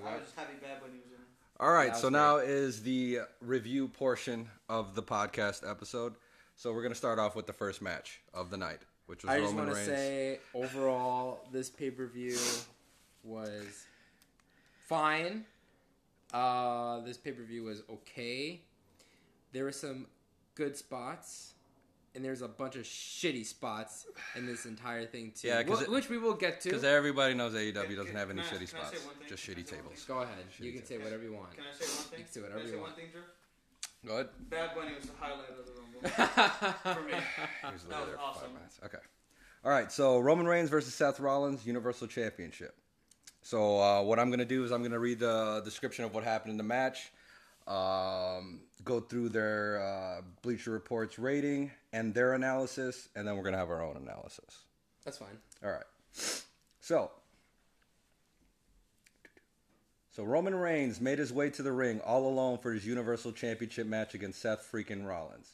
[0.00, 1.26] But I was just happy Bad Bunny was in it.
[1.60, 6.14] All right, so was now is the review portion of the podcast episode.
[6.56, 9.38] So we're gonna start off with the first match of the night, which was I
[9.40, 9.98] just Roman want to Reigns.
[9.98, 12.38] say, overall, this pay per view
[13.24, 13.84] was
[14.88, 15.44] fine.
[16.32, 18.60] Uh, this pay per view was okay.
[19.52, 20.06] There were some
[20.54, 21.54] good spots,
[22.14, 24.06] and there's a bunch of shitty spots
[24.36, 25.48] in this entire thing too.
[25.48, 26.68] Yeah, 'cause wh- it- which we will get to.
[26.68, 29.04] Because everybody knows AEW doesn't Can- have any can I- shitty can I say spots,
[29.06, 29.28] one thing?
[29.28, 30.04] just Can I shitty say one tables.
[30.04, 30.44] Go ahead.
[30.58, 31.54] You Shitty can say whatever you want.
[31.54, 32.18] Can I say one thing?
[32.18, 32.92] You can say whatever Can I you want.
[32.96, 33.22] one thing,
[34.04, 34.28] Go ahead.
[34.50, 36.00] Bad Bunny was the highlight of the Rumble.
[36.94, 37.12] For me.
[37.12, 38.58] He was That was there five awesome.
[38.84, 38.98] Okay.
[39.64, 39.92] All right.
[39.92, 42.74] So Roman Reigns versus Seth Rollins, Universal Championship.
[43.42, 46.12] So uh, what I'm going to do is I'm going to read the description of
[46.14, 47.12] what happened in the match,
[47.68, 53.52] um, go through their uh, Bleacher Reports rating and their analysis, and then we're going
[53.52, 54.64] to have our own analysis.
[55.04, 55.38] That's fine.
[55.64, 55.84] All right.
[56.80, 57.10] So,
[60.10, 63.86] so Roman Reigns made his way to the ring all alone for his Universal Championship
[63.86, 65.52] match against Seth freaking Rollins.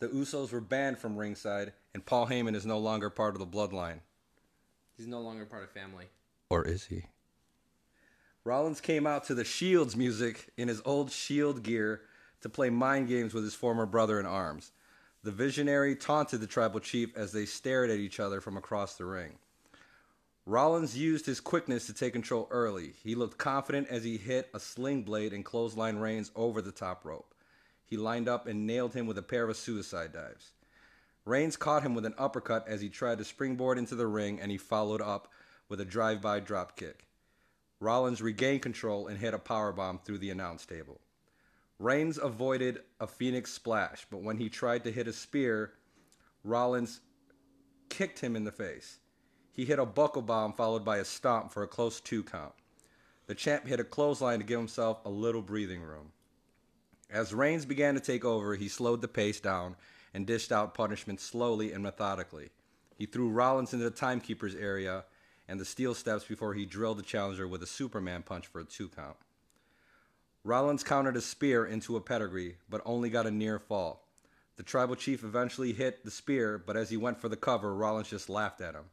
[0.00, 3.46] The Usos were banned from ringside, and Paul Heyman is no longer part of the
[3.46, 4.00] bloodline.
[4.96, 6.06] He's no longer part of family.
[6.50, 7.04] Or is he?
[8.44, 12.02] Rollins came out to the Shield's music in his old Shield gear
[12.42, 14.72] to play mind games with his former brother in arms.
[15.24, 19.06] The visionary taunted the tribal chief as they stared at each other from across the
[19.06, 19.38] ring.
[20.44, 22.92] Rollins used his quickness to take control early.
[23.02, 27.06] He looked confident as he hit a sling blade and clothesline Reigns over the top
[27.06, 27.34] rope.
[27.86, 30.52] He lined up and nailed him with a pair of suicide dives.
[31.24, 34.50] Reigns caught him with an uppercut as he tried to springboard into the ring, and
[34.50, 35.32] he followed up
[35.70, 37.06] with a drive-by drop kick.
[37.80, 41.00] Rollins regained control and hit a powerbomb through the announce table.
[41.78, 45.74] Reigns avoided a Phoenix splash, but when he tried to hit a spear,
[46.44, 47.00] Rollins
[47.88, 48.98] kicked him in the face.
[49.52, 52.54] He hit a buckle bomb followed by a stomp for a close two count.
[53.26, 56.12] The champ hit a clothesline to give himself a little breathing room.
[57.10, 59.76] As Reigns began to take over, he slowed the pace down
[60.12, 62.50] and dished out punishment slowly and methodically.
[62.96, 65.04] He threw Rollins into the timekeeper's area
[65.48, 68.64] and the steel steps before he drilled the challenger with a Superman punch for a
[68.64, 69.16] two count.
[70.46, 74.06] Rollins countered a spear into a pedigree, but only got a near fall.
[74.56, 78.10] The tribal chief eventually hit the spear, but as he went for the cover, Rollins
[78.10, 78.84] just laughed at him.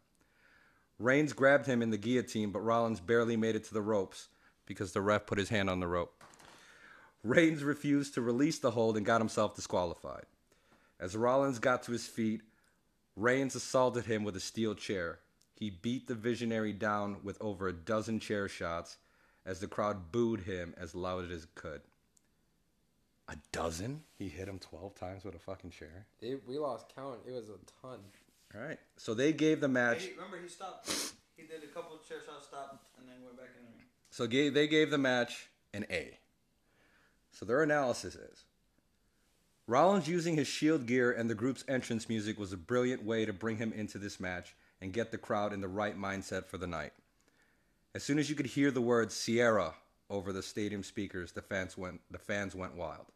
[0.98, 4.30] Reigns grabbed him in the guillotine, but Rollins barely made it to the ropes
[4.66, 6.24] because the ref put his hand on the rope.
[7.22, 10.26] Reigns refused to release the hold and got himself disqualified.
[11.02, 12.42] As Rollins got to his feet,
[13.18, 15.20] Reigns assaulted him with a steel chair.
[15.54, 18.98] He beat the visionary down with over a dozen chair shots
[19.46, 21.82] as the crowd booed him as loud as it could.
[23.28, 24.02] A dozen?
[24.18, 26.08] He hit him 12 times with a fucking chair.
[26.20, 27.20] It, we lost count.
[27.28, 28.00] It was a ton.
[28.54, 28.80] All right.
[28.98, 30.04] So they gave the match.
[30.04, 30.90] Hey, remember, he stopped.
[31.38, 33.86] He did a couple of chair shots, stopped, and then went back in the ring.
[34.10, 36.18] So gave, they gave the match an A.
[37.32, 38.44] So their analysis is
[39.68, 43.32] Rollins using his shield gear and the group's entrance music was a brilliant way to
[43.32, 46.68] bring him into this match and get the crowd in the right mindset for the
[46.68, 46.92] night.
[47.94, 49.74] As soon as you could hear the word Sierra
[50.10, 53.08] over the stadium speakers, the fans went the fans went wild.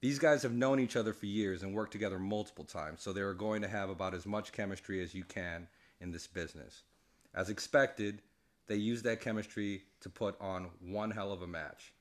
[0.00, 3.20] These guys have known each other for years and worked together multiple times, so they
[3.20, 5.68] are going to have about as much chemistry as you can
[6.00, 6.82] in this business.
[7.32, 8.22] As expected,
[8.66, 11.92] they used that chemistry to put on one hell of a match.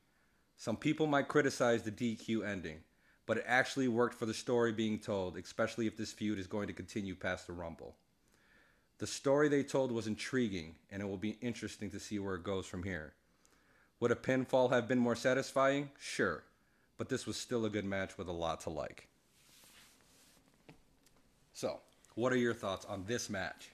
[0.57, 2.79] Some people might criticize the DQ ending,
[3.27, 6.67] but it actually worked for the story being told, especially if this feud is going
[6.67, 7.95] to continue past the Rumble.
[8.97, 12.43] The story they told was intriguing, and it will be interesting to see where it
[12.43, 13.13] goes from here.
[13.99, 15.89] Would a pinfall have been more satisfying?
[15.99, 16.43] Sure,
[16.97, 19.07] but this was still a good match with a lot to like.
[21.53, 21.79] So,
[22.15, 23.69] what are your thoughts on this match?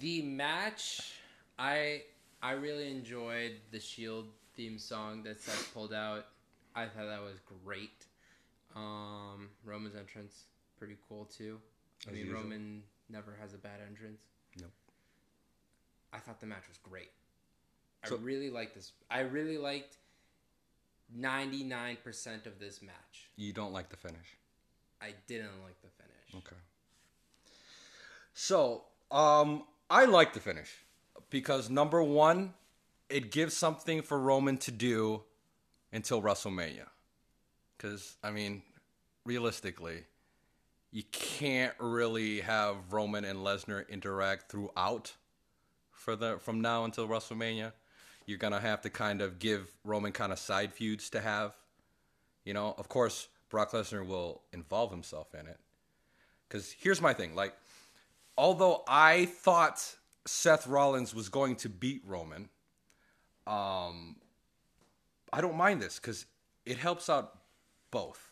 [0.00, 1.12] The match,
[1.58, 2.02] I
[2.42, 6.26] I really enjoyed the Shield theme song that Seth pulled out.
[6.74, 8.04] I thought that was great.
[8.76, 10.44] Um, Roman's entrance,
[10.78, 11.58] pretty cool too.
[12.06, 12.42] I As mean, usual.
[12.42, 14.20] Roman never has a bad entrance.
[14.60, 14.70] Nope.
[16.12, 17.10] I thought the match was great.
[18.04, 18.92] I really liked this.
[19.10, 19.96] I really liked
[21.14, 23.28] ninety nine percent of this match.
[23.36, 24.36] You don't like the finish.
[25.02, 26.46] I didn't like the finish.
[26.46, 26.56] Okay.
[28.34, 30.72] So, um, I like the finish
[31.30, 32.54] because number one,
[33.08, 35.22] it gives something for Roman to do
[35.92, 36.86] until WrestleMania.
[37.76, 38.62] Because I mean,
[39.24, 40.04] realistically,
[40.90, 45.14] you can't really have Roman and Lesnar interact throughout
[45.90, 47.72] for the from now until WrestleMania.
[48.26, 51.54] You're gonna have to kind of give Roman kind of side feuds to have.
[52.44, 55.58] You know, of course, Brock Lesnar will involve himself in it.
[56.48, 57.54] Because here's my thing: like,
[58.36, 59.96] although I thought
[60.26, 62.48] Seth Rollins was going to beat Roman,
[63.46, 64.16] um,
[65.32, 66.24] I don't mind this because
[66.64, 67.38] it helps out
[67.90, 68.27] both.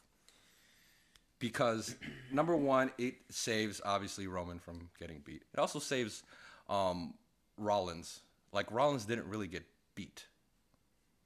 [1.38, 1.96] Because
[2.32, 5.42] number one, it saves obviously Roman from getting beat.
[5.52, 6.22] It also saves
[6.68, 7.14] um,
[7.58, 8.20] Rollins.
[8.52, 10.24] Like Rollins didn't really get beat.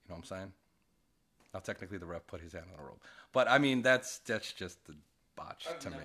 [0.04, 0.52] You know what I'm saying?
[1.54, 3.02] Now technically the ref put his hand on the rope,
[3.32, 4.94] but I mean that's that's just the
[5.36, 5.96] botch I've to me.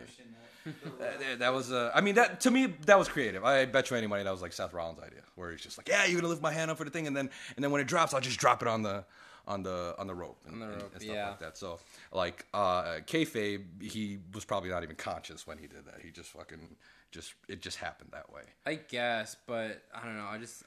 [1.00, 1.20] that.
[1.20, 3.44] That- that was uh, I mean that to me that was creative.
[3.44, 5.88] I bet you any money that was like Seth Rollins' idea, where he's just like,
[5.88, 7.80] yeah, you're gonna lift my hand up for the thing, and then and then when
[7.82, 9.04] it drops, I'll just drop it on the
[9.48, 11.30] on the on the rope and, the and- and stuff yeah.
[11.30, 11.58] like that.
[11.58, 11.80] So
[12.12, 16.02] like uh, kayfabe, he was probably not even conscious when he did that.
[16.02, 16.76] He just fucking
[17.12, 18.44] just it just happened that way.
[18.66, 20.28] I guess, but I don't know.
[20.28, 20.64] I just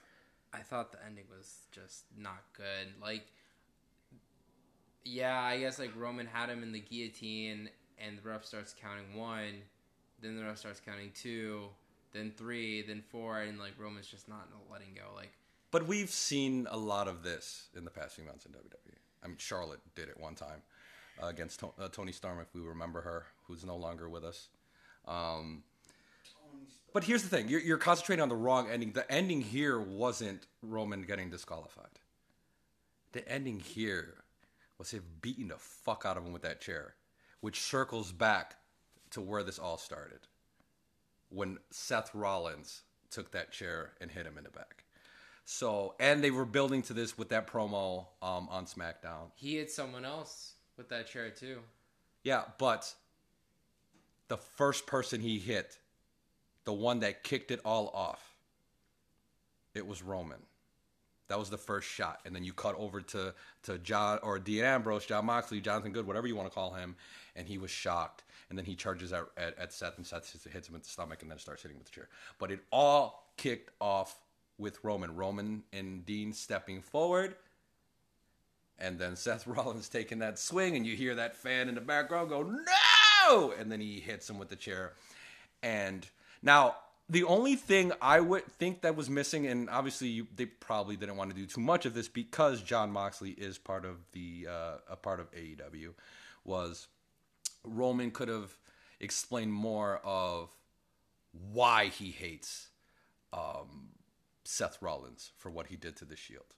[0.52, 2.92] I thought the ending was just not good.
[3.02, 3.26] Like,
[5.04, 9.18] yeah, I guess like Roman had him in the guillotine, and the ref starts counting
[9.18, 9.62] one,
[10.22, 11.66] then the ref starts counting two,
[12.12, 15.14] then three, then four, and like Roman's just not letting go.
[15.14, 15.32] Like,
[15.70, 18.96] But we've seen a lot of this in the past few months in WWE.
[19.22, 20.62] I mean, Charlotte did it one time
[21.22, 24.48] uh, against to- uh, Toni Storm, if we remember her, who's no longer with us.
[25.06, 25.62] Um,
[26.92, 28.92] but here's the thing: you're, you're concentrating on the wrong ending.
[28.92, 31.98] The ending here wasn't Roman getting disqualified.
[33.12, 34.14] The ending here
[34.78, 36.94] was him beating the fuck out of him with that chair,
[37.40, 38.56] which circles back
[39.10, 40.20] to where this all started.
[41.30, 44.84] When Seth Rollins took that chair and hit him in the back.
[45.50, 49.30] So, and they were building to this with that promo um, on SmackDown.
[49.34, 51.60] he hit someone else with that chair too.
[52.22, 52.92] Yeah, but
[54.28, 55.78] the first person he hit,
[56.64, 58.36] the one that kicked it all off,
[59.74, 60.40] it was Roman.
[61.28, 64.64] That was the first shot, and then you cut over to to John or Dean
[64.64, 66.94] Ambrose, John Moxley, Jonathan Good, whatever you want to call him,
[67.34, 68.22] and he was shocked.
[68.50, 71.22] And then he charges at, at, at Seth, and Seth hits- him in the stomach,
[71.22, 72.08] and then starts hitting with the chair.
[72.38, 74.14] But it all kicked off
[74.58, 75.14] with Roman.
[75.14, 77.36] Roman and Dean stepping forward,
[78.78, 82.28] and then Seth Rollins taking that swing, and you hear that fan in the background
[82.28, 83.52] go, No!
[83.58, 84.92] And then he hits him with the chair.
[85.62, 86.06] And
[86.42, 86.76] now,
[87.10, 91.16] the only thing I would think that was missing, and obviously you, they probably didn't
[91.16, 94.76] want to do too much of this because John Moxley is part of the uh,
[94.90, 95.94] a part of AEW,
[96.44, 96.86] was
[97.64, 98.54] Roman could have
[99.00, 100.50] explained more of
[101.52, 102.68] why he hates
[103.32, 103.88] um,
[104.48, 106.54] Seth Rollins for what he did to the Shield,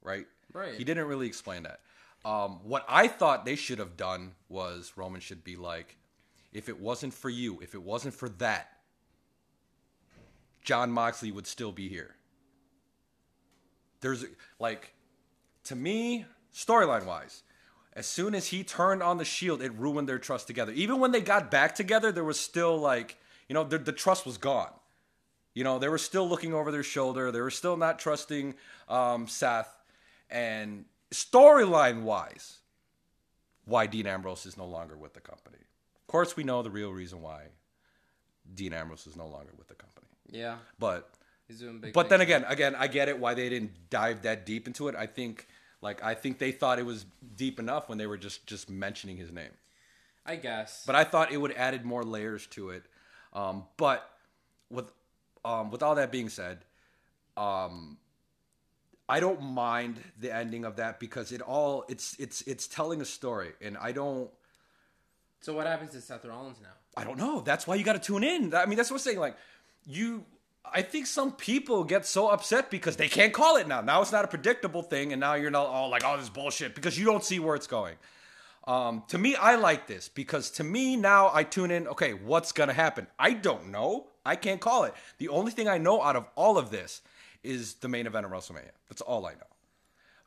[0.00, 0.26] right?
[0.52, 0.74] Right.
[0.74, 1.80] He didn't really explain that.
[2.24, 5.96] Um, what I thought they should have done was Roman should be like,
[6.52, 8.68] if it wasn't for you, if it wasn't for that,
[10.62, 12.14] John Moxley would still be here.
[14.02, 14.24] There's
[14.60, 14.94] like,
[15.64, 17.42] to me, storyline wise,
[17.94, 20.70] as soon as he turned on the Shield, it ruined their trust together.
[20.70, 23.18] Even when they got back together, there was still like,
[23.48, 24.70] you know, the, the trust was gone.
[25.54, 27.30] You know, they were still looking over their shoulder.
[27.30, 28.54] They were still not trusting
[28.88, 29.68] um, Seth.
[30.30, 32.58] And storyline wise,
[33.64, 35.58] why Dean Ambrose is no longer with the company.
[36.00, 37.44] Of course, we know the real reason why
[38.54, 40.06] Dean Ambrose is no longer with the company.
[40.30, 41.10] Yeah, But
[41.46, 41.92] he's doing big.
[41.92, 44.94] but then again, again, I get it why they didn't dive that deep into it.
[44.96, 45.46] I think
[45.82, 47.04] like I think they thought it was
[47.36, 49.50] deep enough when they were just just mentioning his name.
[50.24, 50.84] I guess.
[50.86, 52.84] But I thought it would added more layers to it.
[53.34, 54.08] Um, but
[54.70, 54.90] with
[55.44, 56.58] um, with all that being said,
[57.36, 57.98] um,
[59.08, 63.04] I don't mind the ending of that because it all it's it's it's telling a
[63.04, 64.30] story, and I don't
[65.42, 66.68] so what happens to Seth Rollins now?
[66.96, 67.40] I don't know.
[67.40, 68.54] That's why you got to tune in.
[68.54, 69.18] I mean, that's what I'm saying.
[69.18, 69.36] Like
[69.84, 70.24] you.
[70.64, 73.80] I think some people get so upset because they can't call it now.
[73.80, 76.30] Now it's not a predictable thing, and now you're not all like, "Oh, this is
[76.30, 77.96] bullshit," because you don't see where it's going.
[78.68, 81.88] Um, to me, I like this because to me now I tune in.
[81.88, 83.08] Okay, what's gonna happen?
[83.18, 84.06] I don't know.
[84.24, 84.94] I can't call it.
[85.18, 87.02] The only thing I know out of all of this
[87.42, 88.70] is the main event of WrestleMania.
[88.88, 89.46] That's all I know.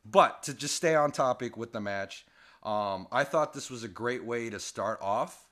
[0.04, 2.26] But to just stay on topic with the match,
[2.62, 5.46] um, I thought this was a great way to start off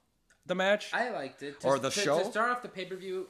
[0.47, 0.91] the match.
[0.93, 1.61] I liked it.
[1.61, 2.19] To, Or the to, show?
[2.19, 3.29] To start off the pay per view,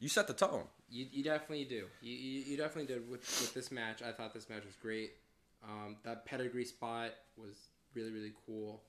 [0.00, 0.64] you set the tone.
[0.90, 1.84] you, you definitely do.
[2.00, 4.02] You, you, you definitely did with, with this match.
[4.02, 5.12] I thought this match was great.
[5.62, 7.56] Um, that pedigree spot was
[7.94, 8.80] really really cool.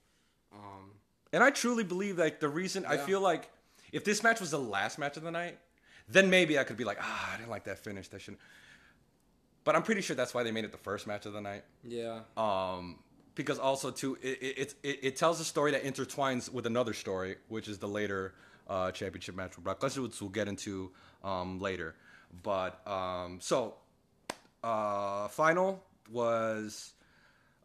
[0.53, 0.91] Um,
[1.33, 3.49] And I truly believe like the reason I feel like
[3.91, 5.57] if this match was the last match of the night,
[6.07, 8.07] then maybe I could be like, ah, I didn't like that finish.
[8.09, 8.41] That shouldn't.
[9.63, 11.63] But I'm pretty sure that's why they made it the first match of the night.
[11.83, 12.99] yeah, Um,
[13.35, 17.35] because also too, it it, it it tells a story that intertwines with another story,
[17.47, 18.33] which is the later
[18.67, 20.91] uh, championship match with Brock Lesnar, which we'll get into
[21.23, 21.95] um, later.
[22.43, 23.75] But um, so
[24.63, 26.93] uh, final was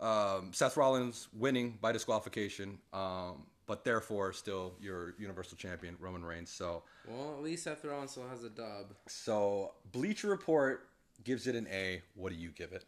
[0.00, 6.50] um, Seth Rollins winning by disqualification, um, but therefore still your Universal Champion Roman Reigns.
[6.50, 8.94] So well at least Seth Rollins still has a dub.
[9.06, 10.88] so Bleacher Report
[11.23, 12.02] gives it an A.
[12.14, 12.85] What do you give it?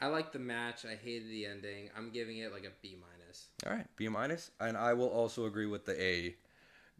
[0.00, 0.84] I like the match.
[0.84, 1.88] I hated the ending.
[1.96, 3.46] I'm giving it like a B minus.
[3.64, 6.34] All right, B minus, and I will also agree with the A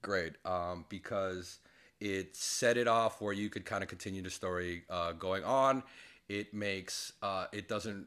[0.02, 1.58] grade um, because
[2.00, 5.82] it set it off where you could kind of continue the story uh, going on.
[6.28, 8.06] It makes uh, it doesn't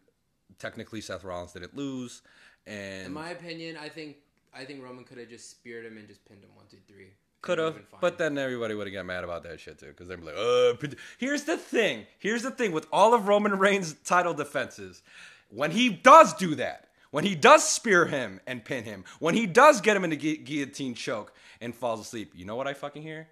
[0.59, 2.21] technically Seth Rollins didn't lose,
[2.65, 4.17] and In my opinion, I think
[4.53, 7.09] I think Roman could have just speared him and just pinned him one, two, three.
[7.41, 7.99] Could have, would've been fine.
[8.01, 10.35] but then everybody would have got mad about that shit too, because they'd be like,
[10.37, 10.73] "Uh."
[11.17, 12.05] Here's the thing.
[12.19, 15.03] Here's the thing with all of Roman Reigns' title defenses,
[15.49, 19.45] when he does do that, when he does spear him and pin him, when he
[19.45, 22.73] does get him in the gu- guillotine choke and falls asleep, you know what I
[22.73, 23.27] fucking hear?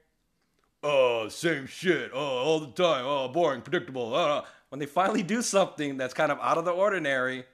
[0.84, 2.12] Oh, same shit.
[2.14, 3.06] Oh, all the time.
[3.08, 4.14] Oh, boring, predictable.
[4.14, 4.44] Uh.
[4.74, 7.46] When they finally do something that's kind of out of the ordinary,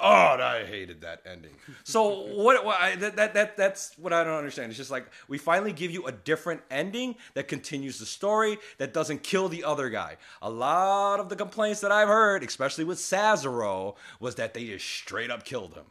[0.00, 1.50] Oh, I hated that ending.
[1.84, 2.08] So
[2.42, 2.64] what?
[2.64, 4.70] what I, that, that that that's what I don't understand.
[4.70, 8.94] It's just like we finally give you a different ending that continues the story that
[8.94, 10.16] doesn't kill the other guy.
[10.40, 14.86] A lot of the complaints that I've heard, especially with Cesaro, was that they just
[14.86, 15.84] straight up killed him.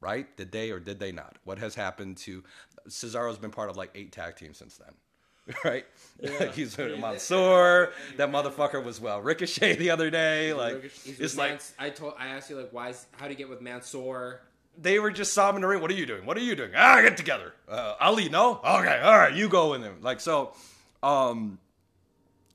[0.00, 0.28] Right?
[0.36, 1.38] Did they or did they not?
[1.42, 2.44] What has happened to
[2.88, 4.94] Cesaro's been part of like eight tag teams since then.
[5.64, 5.84] Right?
[6.54, 7.92] He's with Mansoor.
[8.16, 10.52] That motherfucker was well Ricochet the other day.
[10.52, 13.36] Like it's like Mans- I told I asked you like why is, how do you
[13.36, 14.40] get with Mansoor?
[14.78, 15.82] they were just sobbing in the ring.
[15.82, 16.24] What are you doing?
[16.24, 16.72] What are you doing?
[16.76, 17.52] Ah, get together.
[17.68, 18.60] Uh, Ali, no?
[18.64, 19.98] Okay, all right, you go with him.
[20.00, 20.54] Like so,
[21.02, 21.58] um,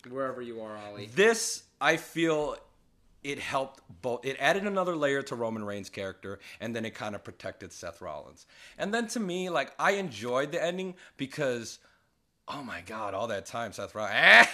[0.10, 1.10] Wherever you are, Ali.
[1.14, 2.58] this I feel
[3.24, 4.26] it helped both.
[4.26, 8.02] It added another layer to Roman Reigns' character, and then it kind of protected Seth
[8.02, 8.46] Rollins.
[8.78, 11.80] And then to me, like I enjoyed the ending because.
[12.50, 13.14] Oh my God!
[13.14, 14.48] All that time, Seth Rollins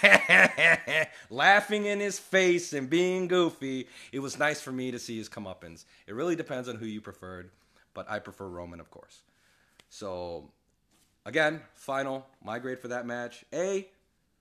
[1.30, 3.86] laughing in his face and being goofy.
[4.10, 5.84] It was nice for me to see his comeuppance.
[6.08, 7.50] It really depends on who you preferred,
[7.94, 9.20] but I prefer Roman, of course.
[9.90, 10.50] So,
[11.24, 13.86] again, final my grade for that match: A.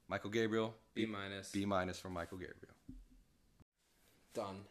[0.07, 0.73] Michael Gabriel.
[0.95, 1.51] B minus.
[1.51, 2.73] B minus for Michael Gabriel.
[4.33, 4.61] Done.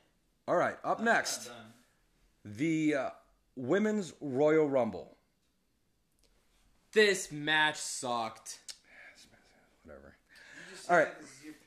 [0.48, 1.56] All right, up next, Done.
[2.44, 3.10] the uh,
[3.54, 5.16] women's Royal Rumble.
[6.92, 8.58] This match sucked.
[10.92, 11.08] All right.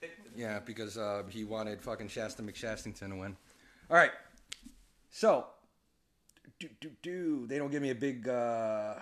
[0.01, 3.35] to- Yeah, because uh, he wanted fucking Shasta McShastington to win.
[3.89, 4.11] All right,
[5.09, 5.47] so
[6.59, 7.47] do do do.
[7.47, 8.95] They don't give me a big uh,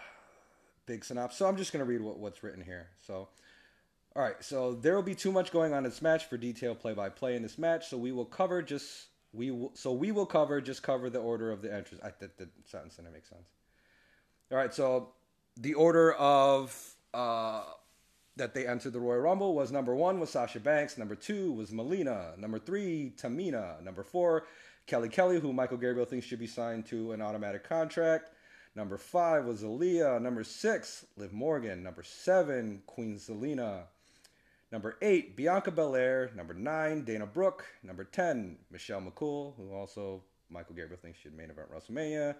[0.85, 2.87] big synopsis, so I'm just gonna read what, what's written here.
[3.05, 3.27] So.
[4.15, 6.79] All right, so there will be too much going on in this match for detailed
[6.79, 7.87] play-by-play in this match.
[7.89, 11.51] So we will cover just we will so we will cover just cover the order
[11.51, 12.01] of the entrance.
[12.03, 13.49] I that the sentence didn't make sense.
[14.51, 15.09] All right, so
[15.57, 17.63] the order of uh,
[18.35, 21.71] that they entered the Royal Rumble was number one was Sasha Banks, number two was
[21.71, 24.45] Melina, number three Tamina, number four
[24.85, 28.31] Kelly Kelly, who Michael Gabriel thinks should be signed to an automatic contract.
[28.75, 30.21] Number five was Aliyah.
[30.21, 31.83] Number six, Liv Morgan.
[31.83, 33.83] Number seven, Queen Zelina.
[34.71, 36.31] Number eight, Bianca Belair.
[36.35, 37.65] Number nine, Dana Brooke.
[37.83, 42.35] Number ten, Michelle McCool, who also Michael Gabriel thinks should main event WrestleMania.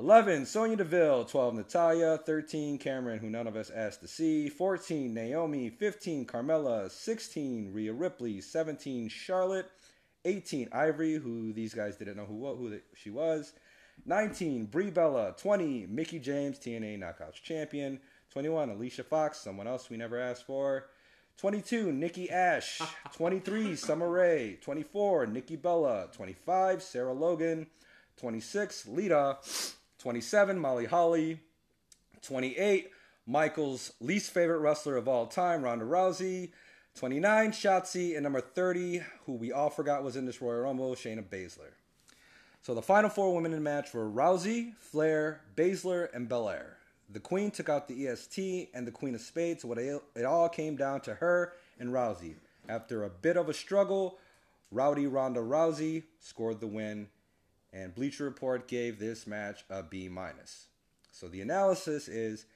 [0.00, 1.26] 11, Sonya Deville.
[1.26, 2.16] 12, Natalya.
[2.24, 4.48] 13, Cameron, who none of us asked to see.
[4.48, 5.68] 14, Naomi.
[5.68, 6.90] 15, Carmella.
[6.90, 8.40] 16, Rhea Ripley.
[8.40, 9.70] 17, Charlotte.
[10.24, 13.52] 18, Ivory, who these guys didn't know who who she was.
[14.06, 15.34] 19, Brie Bella.
[15.36, 18.00] 20, Mickie James, TNA Knockouts champion.
[18.30, 20.86] 21, Alicia Fox, someone else we never asked for.
[21.36, 22.80] 22, Nikki Ash.
[23.12, 24.56] 23, Summer Rae.
[24.62, 26.08] 24, Nikki Bella.
[26.12, 27.66] 25, Sarah Logan.
[28.16, 29.36] 26, Lita.
[30.00, 31.40] 27, Molly Holly.
[32.22, 32.90] 28,
[33.26, 36.50] Michael's least favorite wrestler of all time, Ronda Rousey.
[36.94, 38.14] 29, Shotzi.
[38.14, 41.72] And number 30, who we all forgot was in this Royal Rumble, Shayna Baszler.
[42.62, 46.76] So the final four women in the match were Rousey, Flair, Baszler, and Belair.
[47.12, 50.76] The Queen took out the EST and the Queen of Spades, what it all came
[50.76, 52.36] down to her and Rousey.
[52.68, 54.18] After a bit of a struggle,
[54.70, 57.08] Rowdy Ronda Rousey scored the win,
[57.72, 60.66] and Bleacher Report gave this match a B minus.
[61.10, 62.46] So the analysis is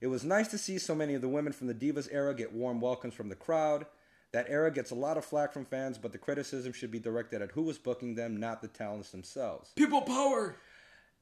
[0.00, 2.52] it was nice to see so many of the women from the Divas era get
[2.52, 3.86] warm welcomes from the crowd.
[4.32, 7.40] That era gets a lot of flack from fans, but the criticism should be directed
[7.40, 9.70] at who was booking them, not the talents themselves.
[9.76, 10.56] People power.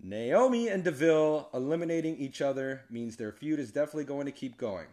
[0.03, 4.89] Naomi and Deville eliminating each other means their feud is definitely going to keep going.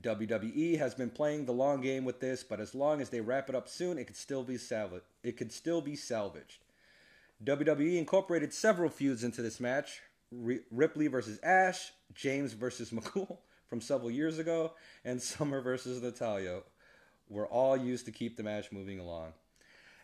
[0.00, 3.48] WWE has been playing the long game with this, but as long as they wrap
[3.48, 5.04] it up soon, it could still be salvaged.
[5.24, 6.64] It could still be salvaged.
[7.44, 10.00] WWE incorporated several feuds into this match:
[10.32, 14.72] Ri Ripley versus Ash, James versus McCool from several years ago,
[15.04, 16.60] and Summer versus Natalya
[17.28, 19.32] were all used to keep the match moving along.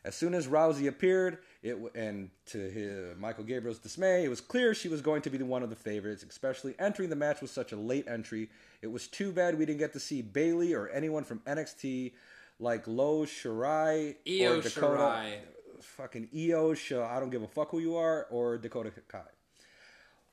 [0.05, 4.75] As soon as Rousey appeared, it and to his, Michael Gabriel's dismay, it was clear
[4.75, 7.51] she was going to be the one of the favorites, especially entering the match with
[7.51, 8.51] such a late entry.
[8.83, 12.13] It was too bad we didn't get to see Bayley or anyone from NXT
[12.61, 14.99] like Lo Shirai Io or Dakota.
[14.99, 15.37] Shirai.
[15.81, 19.23] Fucking Io Shirai, I don't give a fuck who you are, or Dakota Kai.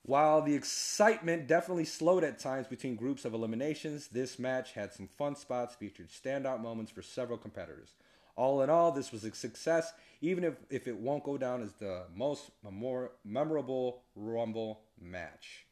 [0.03, 5.07] While the excitement definitely slowed at times between groups of eliminations, this match had some
[5.07, 7.93] fun spots, featured standout moments for several competitors.
[8.35, 11.73] All in all, this was a success, even if, if it won't go down as
[11.73, 15.65] the most memor- memorable Rumble match.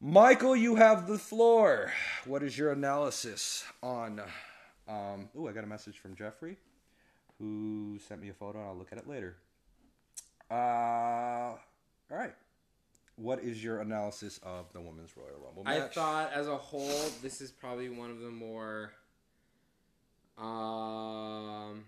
[0.00, 1.92] Michael, you have the floor.
[2.24, 4.20] What is your analysis on?
[4.88, 6.56] Um, oh, I got a message from Jeffrey,
[7.38, 8.66] who sent me a photo.
[8.66, 9.36] I'll look at it later.
[10.50, 11.58] Uh, all
[12.10, 12.34] right.
[13.16, 17.40] What is your analysis of the women's Royal Rumble I thought, as a whole, this
[17.40, 18.92] is probably one of the more.
[20.36, 21.84] Um,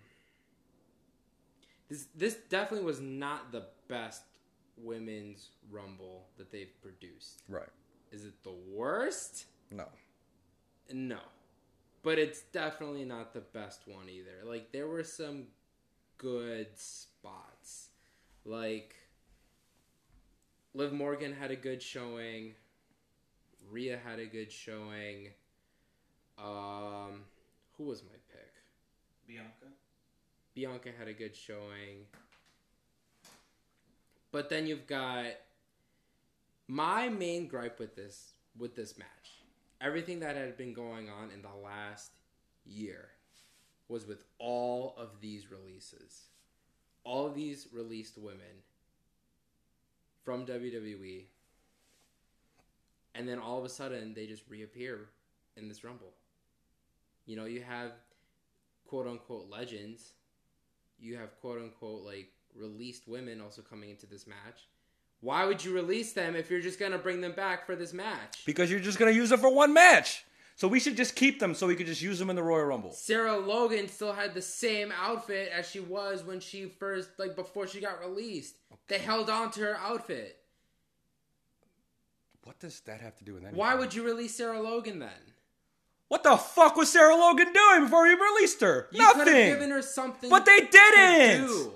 [1.87, 4.23] this this definitely was not the best
[4.75, 7.43] women's rumble that they've produced.
[7.47, 7.69] right.
[8.11, 9.45] Is it the worst?
[9.69, 9.85] No.
[10.91, 11.19] No.
[12.01, 14.45] But it's definitely not the best one either.
[14.45, 15.47] Like there were some
[16.17, 17.89] good spots.
[18.45, 18.95] Like
[20.73, 22.53] Liv Morgan had a good showing.
[23.69, 25.29] Rhea had a good showing.
[26.37, 27.25] Um
[27.77, 28.53] who was my pick?
[29.27, 29.67] Bianca.
[30.55, 32.05] Bianca had a good showing.
[34.31, 35.25] But then you've got
[36.67, 39.38] my main gripe with this with this match.
[39.81, 42.11] Everything that had been going on in the last
[42.65, 43.09] year
[43.87, 46.27] was with all of these releases.
[47.03, 48.63] All of these released women
[50.23, 51.23] from WWE.
[53.15, 55.09] And then all of a sudden they just reappear
[55.55, 56.13] in this rumble.
[57.25, 57.93] You know, you have
[58.87, 60.13] quote unquote legends.
[60.99, 64.67] You have quote unquote like released women also coming into this match.
[65.21, 68.43] Why would you release them if you're just gonna bring them back for this match?
[68.45, 70.25] Because you're just gonna use them for one match.
[70.55, 72.65] So we should just keep them so we could just use them in the Royal
[72.65, 72.91] Rumble.
[72.91, 77.65] Sarah Logan still had the same outfit as she was when she first like before
[77.67, 78.55] she got released.
[78.87, 80.37] They held on to her outfit.
[82.43, 83.57] What does that have to do with anything?
[83.59, 85.09] Why would you release Sarah Logan then?
[86.07, 88.87] What the fuck was Sarah Logan doing before you released her?
[88.91, 88.99] Nothing.
[88.99, 89.53] You could have Nothing.
[89.53, 90.29] given her something.
[90.29, 91.71] But they didn't.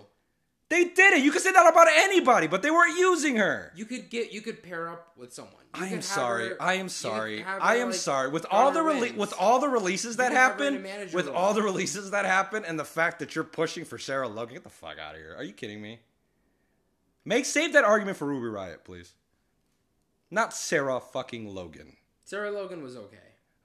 [0.73, 1.23] They did it.
[1.23, 3.71] You could say that about anybody, but they weren't using her.
[3.75, 5.53] You could get you could pair up with someone.
[5.77, 6.49] You I am sorry.
[6.49, 7.43] her- I am sorry.
[7.43, 8.29] I am sorry.
[8.31, 11.13] With all the rele- with all the releases that could have her in a happened,
[11.13, 11.35] with role.
[11.35, 14.63] all the releases that happened, and the fact that you're pushing for Sarah Logan, get
[14.63, 15.35] the fuck out of here.
[15.37, 15.99] Are you kidding me?
[17.23, 19.13] Make save that argument for Ruby Riott, please.
[20.31, 21.97] Not Sarah fucking Logan.
[22.23, 23.17] Sarah Logan was okay.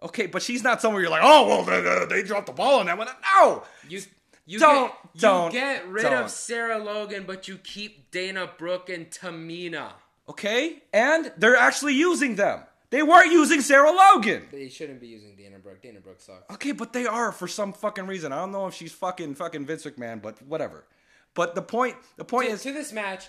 [0.03, 2.81] Okay, but she's not somewhere you're like, oh well, they, they, they dropped the ball
[2.81, 3.09] on that one.
[3.35, 4.03] No, You
[4.49, 6.15] you Don't- get, you don't- get rid don't.
[6.25, 9.93] of Sarah Logan, but you keep Dana Brooke and Tamina.
[10.29, 12.65] okay, and they're actually using them.
[12.91, 14.49] They weren't using Sarah Logan.
[14.51, 15.83] They shouldn't be using Dana Brooke.
[15.83, 16.51] Dana Brooke sucks.
[16.55, 18.33] Okay, but they are for some fucking reason.
[18.33, 20.87] I don't know if she's fucking fucking Vince McMahon, but whatever.
[21.35, 23.29] But the point the point to, is to this match,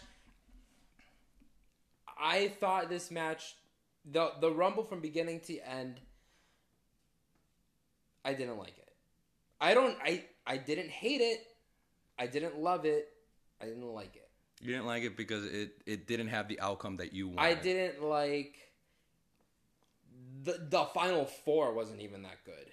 [2.17, 3.55] I thought this match,
[4.10, 5.99] the the Rumble from beginning to end,
[8.23, 8.93] I didn't like it.
[9.62, 9.97] I don't.
[10.01, 11.45] I I didn't hate it.
[12.17, 13.07] I didn't love it.
[13.62, 14.27] I didn't like it.
[14.59, 17.41] you didn't like it because it it didn't have the outcome that you wanted.
[17.41, 18.55] I didn't like
[20.43, 22.71] the the final four wasn't even that good.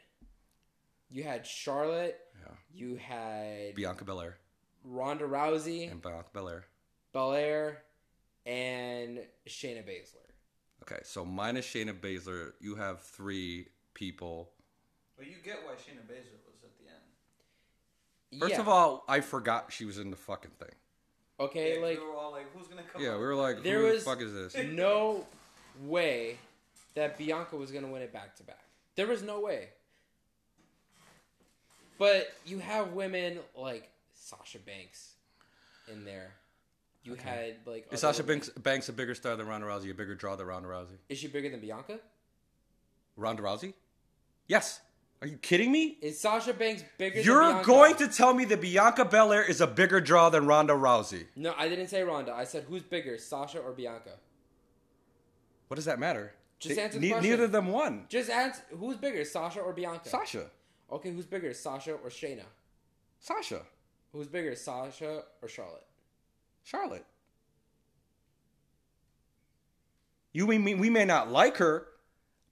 [1.10, 2.54] You had Charlotte, Yeah.
[2.72, 4.38] you had Bianca Belair
[4.82, 6.64] Ronda Rousey, and Bianca Belair.
[7.12, 7.82] Belair,
[8.46, 10.26] and Shayna Baszler.
[10.82, 14.50] Okay, so minus Shayna Baszler, you have three people.
[15.16, 17.02] But you get why Shayna Baszler was at the end.
[18.38, 18.60] First Yeah.
[18.60, 20.74] of all, I forgot she was in the fucking thing.
[21.38, 23.00] okay, Yeah, like we were all like, who's gonna come?
[23.02, 23.20] Yeah, out?
[23.20, 24.54] we were like, There who was- the fuck is this?
[24.72, 25.26] no
[25.82, 26.38] way
[26.94, 28.62] that Bianca was gonna win it back to back.
[28.96, 29.68] There was no way.
[31.98, 35.12] But you have women like Sasha Banks
[35.90, 36.32] in there.
[37.04, 39.90] You had like Is Sasha Banks, Banks a bigger star than Ronda Rousey?
[39.90, 40.96] A bigger draw than Ronda Rousey?
[41.08, 42.00] Is she bigger than Bianca?
[43.16, 43.72] Ronda Rousey?
[44.48, 44.80] Yes.
[45.22, 45.96] Are you kidding me?
[46.02, 47.20] Is Sasha Banks bigger?
[47.20, 51.26] You're going to tell me that Bianca Belair is a bigger draw than Ronda Rousey?
[51.34, 52.32] No, I didn't say Ronda.
[52.34, 54.12] I said who's bigger, Sasha or Bianca?
[55.68, 56.34] What does that matter?
[56.58, 57.30] Just They- answer the ne- question.
[57.30, 58.06] Neither of them won.
[58.08, 60.08] Just answer who's bigger, Sasha or Bianca?
[60.08, 60.50] Sasha.
[60.92, 62.44] Okay, who's bigger, Sasha or Shayna?
[63.18, 63.62] Sasha.
[64.12, 65.86] Who's bigger, Sasha or Charlotte?
[66.62, 67.04] Charlotte.
[70.32, 71.88] You mean we may not like her,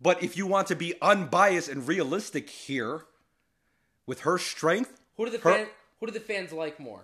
[0.01, 3.05] but if you want to be unbiased and realistic here,
[4.07, 5.67] with her strength, Who do the her- fan,
[6.01, 7.01] who do the fans like more?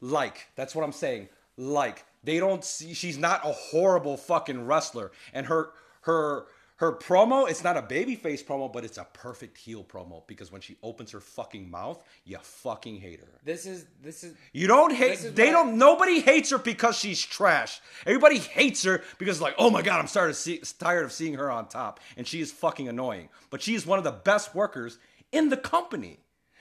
[0.00, 1.28] like that's what I'm saying.
[1.56, 5.70] Like they don't see she's not a horrible fucking wrestler, and her
[6.02, 10.52] her Her promo, it's not a babyface promo, but it's a perfect heel promo because
[10.52, 13.40] when she opens her fucking mouth, you fucking hate her.
[13.44, 15.34] This is this is You don't hate.
[15.34, 15.78] They don't.
[15.78, 17.80] Nobody hates her because she's trash.
[18.04, 21.50] Everybody hates her because like, oh my god, I'm to see, tired of seeing her
[21.50, 23.30] on top, and she is fucking annoying.
[23.48, 24.98] But she is one of the best workers
[25.32, 26.18] in the company.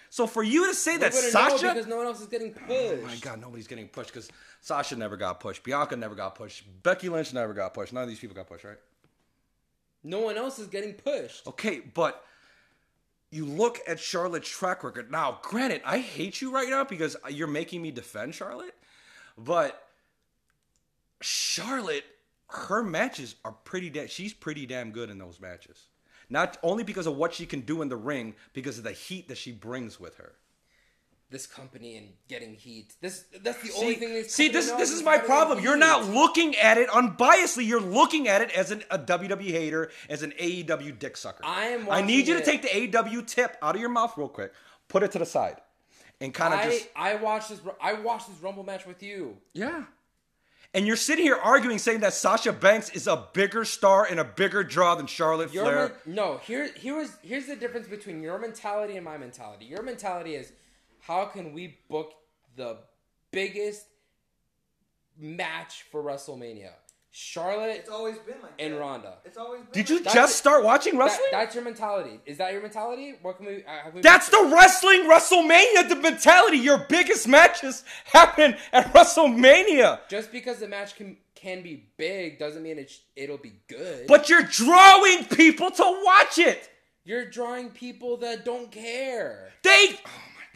[0.10, 2.72] So for you to say that Sasha, because no one else is getting pushed.
[2.72, 4.30] oh my god, nobody's getting pushed because
[4.62, 7.92] Sasha never got pushed, Bianca never got pushed, Becky Lynch never got pushed.
[7.92, 8.78] None of these people got pushed, right?
[10.06, 11.48] No one else is getting pushed.
[11.48, 12.24] Okay, but
[13.32, 15.12] you look at Charlotte's track record.
[15.12, 18.76] Now, granted, I hate you right now because you're making me defend Charlotte,
[19.36, 19.90] but
[21.22, 22.06] Charlotte,
[22.50, 24.08] her matches are pretty damn.
[24.08, 25.88] She's pretty damn good in those matches.
[26.30, 29.28] Not only because of what she can do in the ring, because of the heat
[29.28, 30.34] that she brings with her.
[31.32, 32.94] This company and getting heat.
[33.02, 34.14] This that's the only thing.
[34.14, 35.60] This see this this is my problem.
[35.60, 37.66] You're not looking at it unbiasedly.
[37.66, 41.42] You're looking at it as an, a WWE hater, as an AEW dick sucker.
[41.44, 44.30] I am I need you to take the AEW tip out of your mouth real
[44.30, 44.54] quick.
[44.88, 45.62] Put it to the side,
[46.22, 47.60] and kind of just I watched this.
[47.82, 49.38] I watched this Rumble match with you.
[49.54, 49.86] yeah.
[50.74, 54.26] And you're sitting here arguing, saying that Sasha Banks is a bigger star and a
[54.26, 55.94] bigger draw than Charlotte Your Flair.
[56.06, 59.66] no, here here is here's the difference between your mentality and my mentality.
[59.66, 60.52] Your mentality is
[61.08, 62.14] how can we book
[62.56, 62.78] the
[63.32, 63.86] biggest
[65.18, 66.72] match for WrestleMania?
[67.18, 68.80] Charlotte It's always been like and that.
[68.80, 69.14] Ronda.
[69.24, 69.72] It's always been.
[69.72, 70.38] Did you like just it.
[70.38, 71.28] start watching That, wrestling?
[71.32, 72.20] that's your mentality.
[72.26, 73.14] Is that your mentality?
[73.22, 73.64] What can we?
[73.64, 76.58] Uh, have we That's the wrestling WrestleMania the mentality.
[76.58, 80.00] Your biggest matches happen at WrestleMania.
[80.10, 84.08] just because the match can can be big doesn't mean it sh- it'll be good.
[84.08, 86.70] But you're drawing people to watch it.
[87.06, 89.54] you're drawing people that don't care.
[89.64, 90.00] They.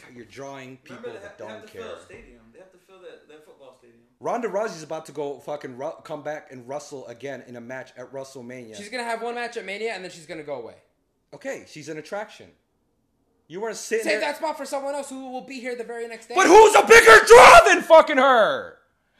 [0.09, 1.81] My god, you're drawing people Remember, they that have, they have don't to care.
[1.83, 2.39] fill a stadium.
[2.53, 3.99] They have to fill that, that football stadium.
[4.19, 7.91] Ronda Rousey's about to go fucking ru- come back and wrestle again in a match
[7.97, 8.75] at WrestleMania.
[8.75, 10.75] She's gonna have one match at Mania and then she's gonna go away.
[11.33, 12.47] okay, she's an attraction.
[13.47, 14.29] You weren't sitting Save there.
[14.29, 16.35] that spot for someone else who will be here the very next day.
[16.35, 18.77] But who's a bigger draw than fucking her?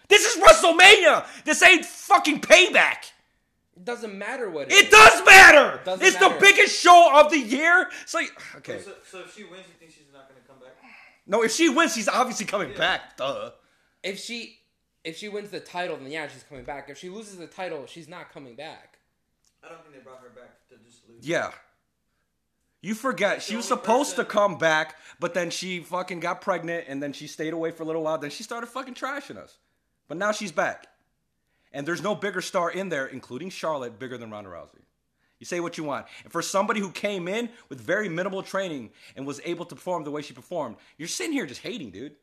[0.07, 1.25] This is WrestleMania.
[1.45, 3.11] This ain't fucking payback.
[3.75, 5.79] It doesn't matter what It does matter.
[5.85, 7.89] Doesn't it's the biggest show of the year.
[8.05, 8.19] So
[8.57, 8.81] okay.
[8.81, 10.48] So, so if she wins, you think she's not going to come back?
[11.29, 13.15] No, if she wins, she's obviously coming back.
[13.15, 13.51] Duh.
[14.01, 14.57] If she
[15.03, 16.89] if she wins the title, then yeah, she's coming back.
[16.89, 18.97] If she loses the title, she's not coming back.
[19.63, 21.25] I don't think they brought her back to just lose.
[21.25, 21.51] Yeah.
[22.81, 26.85] You forget she was only supposed to come back, but then she fucking got pregnant
[26.87, 28.17] and then she stayed away for a little while.
[28.17, 29.57] Then she started fucking trashing us.
[30.07, 30.87] But now she's back.
[31.71, 34.81] And there's no bigger star in there, including Charlotte, bigger than Ronda Rousey.
[35.39, 36.05] You say what you want.
[36.23, 40.03] And for somebody who came in with very minimal training and was able to perform
[40.03, 42.15] the way she performed, you're sitting here just hating, dude.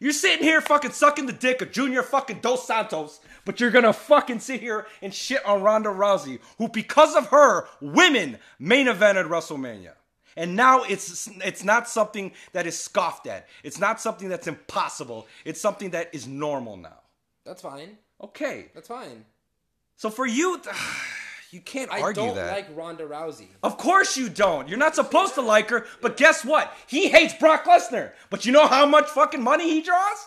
[0.00, 3.92] You're sitting here fucking sucking the dick of Junior fucking Dos Santos, but you're gonna
[3.92, 9.28] fucking sit here and shit on Ronda Rousey, who because of her, women main evented
[9.28, 9.92] WrestleMania.
[10.36, 13.46] And now it's it's not something that is scoffed at.
[13.62, 15.26] It's not something that's impossible.
[15.44, 17.00] It's something that is normal now.
[17.44, 17.98] That's fine.
[18.22, 18.70] Okay.
[18.74, 19.26] That's fine.
[19.96, 20.62] So for you,
[21.50, 22.30] you can't I argue that.
[22.30, 23.48] I don't like Ronda Rousey.
[23.62, 24.68] Of course you don't.
[24.68, 26.72] You're not supposed to like her, but guess what?
[26.86, 28.12] He hates Brock Lesnar.
[28.30, 30.26] But you know how much fucking money he draws?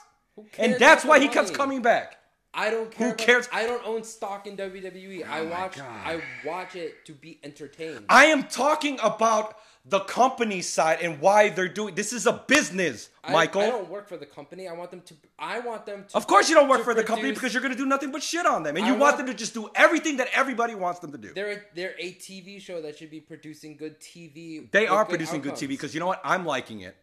[0.52, 2.18] cares And that's why he keeps coming back.
[2.56, 3.08] I don't care.
[3.08, 3.50] Who about- cares?
[3.52, 5.28] I don't own stock in WWE.
[5.28, 5.80] I Oh my watch.
[5.80, 8.06] I watch it to be entertained.
[8.10, 9.56] I am talking about
[9.86, 13.62] the company side and why they're doing this is a business, Michael.
[13.62, 14.68] I, don't work for the company.
[14.68, 15.14] I want them to.
[15.38, 16.16] I want them to.
[16.16, 18.24] of course you don't work for the company because you're going to do nothing but
[18.24, 21.00] shit on them and you want, want- them to just do everything that everybody wants
[21.00, 21.34] them to do.
[21.34, 24.72] They're a, they're a TV show that should be producing good TV.
[24.72, 25.56] They are producing good.
[25.56, 26.22] TV because you know what?
[26.24, 26.96] I'm liking it.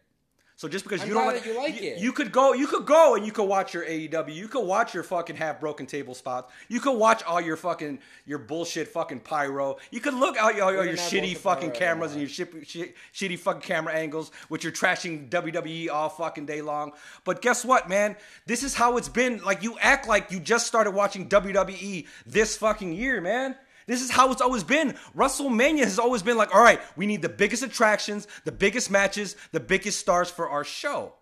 [0.61, 1.97] So just because I'm you don't like, you like you, it.
[1.97, 4.35] you could go, you could go and you could watch your AEW.
[4.35, 6.53] You could watch your fucking half broken table spots.
[6.67, 7.97] You could watch all your fucking
[8.27, 9.77] your bullshit fucking pyro.
[9.89, 13.39] You could look out all, all your shitty fucking cameras and your shit, shit, shitty
[13.39, 16.91] fucking camera angles, which you're trashing WWE all fucking day long.
[17.23, 18.15] But guess what, man?
[18.45, 19.41] This is how it's been.
[19.43, 23.55] Like you act like you just started watching WWE this fucking year, man.
[23.91, 24.95] This is how it's always been.
[25.15, 29.35] WrestleMania has always been like, all right, we need the biggest attractions, the biggest matches,
[29.51, 31.13] the biggest stars for our show.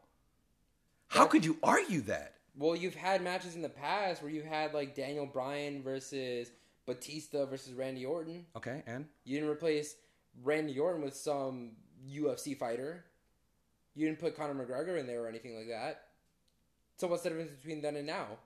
[1.08, 2.36] How could you argue that?
[2.56, 6.52] Well, you've had matches in the past where you had like Daniel Bryan versus
[6.86, 8.46] Batista versus Randy Orton.
[8.56, 9.96] Okay, and You didn't replace
[10.44, 11.72] Randy Orton with some
[12.08, 13.06] UFC fighter.
[13.96, 16.04] You didn't put Conor McGregor in there or anything like that.
[16.98, 18.38] So what's the difference between then and now?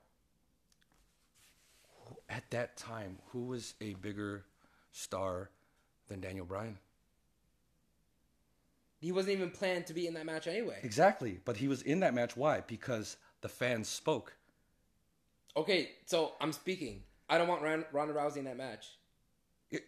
[2.34, 4.43] At that time, who was a bigger
[4.91, 5.50] star
[6.08, 6.80] than Daniel Bryan?
[9.00, 10.80] He wasn't even planned to be in that match anyway.
[10.82, 12.36] Exactly, but he was in that match.
[12.36, 12.62] Why?
[12.65, 14.36] Because the fans spoke.
[15.56, 17.04] Okay, so I'm speaking.
[17.30, 18.88] I don't want Ron- Ronda Rousey in that match.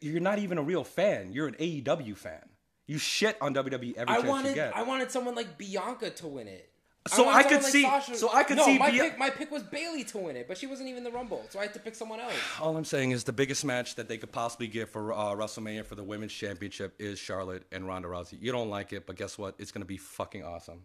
[0.01, 1.31] You're not even a real fan.
[1.31, 2.49] You're an AEW fan.
[2.87, 4.75] You shit on WWE every I chance wanted you get.
[4.75, 6.69] I wanted someone like Bianca to win it.
[7.07, 9.17] So wanted I could someone see- Sasha- so I could no, see my Bia- pick.
[9.19, 11.63] My pick was Bayley to win it, but she wasn't even the Rumble, so I
[11.63, 12.33] had to pick someone else.
[12.59, 15.85] All I'm saying is the biggest match that they could possibly get for uh, WrestleMania
[15.85, 18.41] for the women's championship is Charlotte and Ronda Rousey.
[18.41, 19.53] You don't like it, but guess what?
[19.59, 20.81] It's gonna be fucking awesome.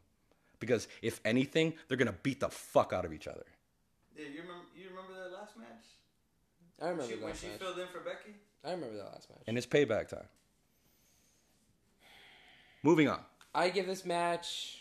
[0.59, 3.47] Because if anything, they're gonna beat the fuck out of each other.
[4.15, 4.65] Yeah, you remember?
[4.77, 5.67] You remember that last match?
[6.83, 8.35] I remember She, that when last she filled in for Becky.
[8.63, 9.39] I remember that last match.
[9.47, 10.29] And it's payback time.
[12.83, 13.21] Moving on.
[13.55, 14.80] I give this match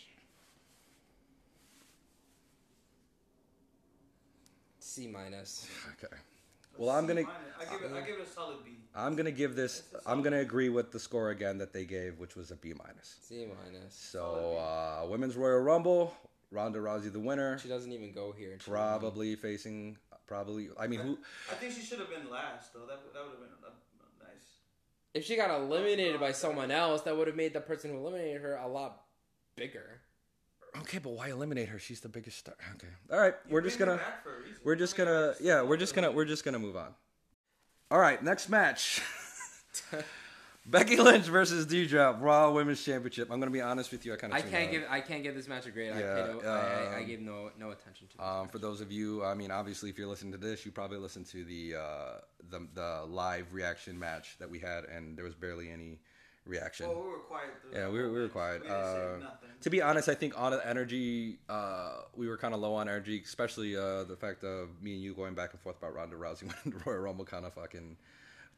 [4.90, 5.68] C minus.
[6.02, 6.14] Okay.
[6.76, 7.92] Well, I'm gonna I give it.
[7.92, 8.70] I give it a solid B.
[8.94, 9.82] I'm gonna give this.
[10.06, 13.16] I'm gonna agree with the score again that they gave, which was a B minus.
[13.22, 13.94] C minus.
[13.94, 16.14] So, uh, women's Royal Rumble,
[16.50, 18.52] Ronda Rousey the winner, She doesn't even go here.
[18.52, 19.98] and she probably facing.
[20.26, 20.70] Probably.
[20.78, 21.18] I mean, who?
[21.50, 22.86] I think she should have been last though.
[22.86, 24.46] That that would have been uh, nice.
[25.12, 28.40] If she got eliminated by someone else, that would have made the person who eliminated
[28.42, 29.02] her a lot
[29.54, 30.00] bigger.
[30.78, 31.78] Okay, but why eliminate her?
[31.78, 32.54] She's the biggest star.
[32.76, 32.86] Okay.
[33.12, 33.96] All right, we're just gonna.
[33.96, 34.56] back for a reason.
[34.64, 35.34] We're just gonna.
[35.40, 36.10] Yeah, we're just gonna.
[36.12, 36.94] We're just gonna move on.
[37.90, 39.00] All right, next match.
[40.66, 43.30] Becky Lynch versus Doudrop Raw Women's Championship.
[43.30, 44.12] I'm gonna be honest with you.
[44.12, 44.38] I kind of.
[44.38, 45.92] I can't give I can't give this match a grade.
[45.92, 48.16] I, Yeah, paid I, I, I um, gave no no attention to.
[48.16, 48.52] This Um, match.
[48.52, 51.26] for those of you, I mean, obviously, if you're listening to this, you probably listened
[51.28, 52.18] to the uh,
[52.50, 55.98] the the live reaction match that we had, and there was barely any
[56.46, 56.88] reaction.
[56.88, 57.50] Well, we were quiet.
[57.62, 58.62] through Yeah, we were, we were quiet.
[58.64, 59.18] We Uh,
[59.60, 63.20] to be honest, I think on energy, uh, we were kind of low on energy,
[63.24, 66.42] especially uh, the fact of me and you going back and forth about Ronda Rousey
[66.64, 67.96] when the Royal Rumble kind of fucking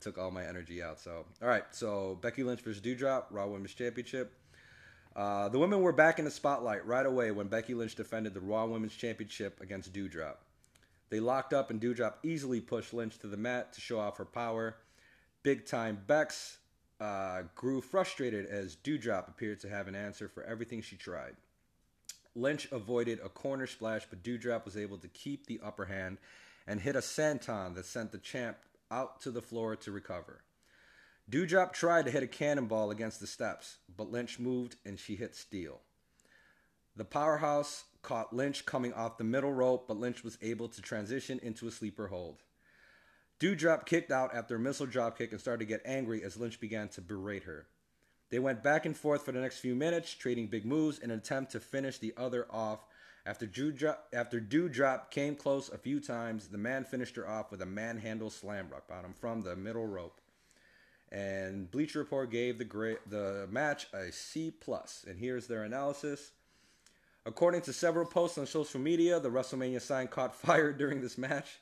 [0.00, 1.00] took all my energy out.
[1.00, 4.32] So, all right, so Becky Lynch versus Doudrop, Raw Women's Championship.
[5.14, 8.40] Uh, the women were back in the spotlight right away when Becky Lynch defended the
[8.40, 10.36] Raw Women's Championship against Doudrop.
[11.10, 14.24] They locked up and Doudrop easily pushed Lynch to the mat to show off her
[14.24, 14.76] power.
[15.42, 16.56] Big time Bex
[17.02, 21.34] uh, grew frustrated as Doudrop appeared to have an answer for everything she tried.
[22.36, 26.18] Lynch avoided a corner splash, but Doudrop was able to keep the upper hand
[26.64, 28.56] and hit a senton that sent the champ
[28.90, 30.42] out to the floor to recover.
[31.28, 35.34] Doudrop tried to hit a cannonball against the steps, but Lynch moved and she hit
[35.34, 35.80] steel.
[36.94, 41.40] The powerhouse caught Lynch coming off the middle rope, but Lynch was able to transition
[41.42, 42.42] into a sleeper hold.
[43.42, 46.88] Doudrop kicked out after a missile dropkick and started to get angry as Lynch began
[46.90, 47.66] to berate her.
[48.30, 51.18] They went back and forth for the next few minutes, trading big moves in an
[51.18, 52.84] attempt to finish the other off.
[53.26, 57.60] After Doudrop, after Doudrop came close a few times, the man finished her off with
[57.62, 60.20] a manhandle slam rock bottom from the middle rope.
[61.10, 64.52] And Bleacher Report gave the great, the match a C.
[65.08, 66.30] And here's their analysis.
[67.26, 71.58] According to several posts on social media, the WrestleMania sign caught fire during this match,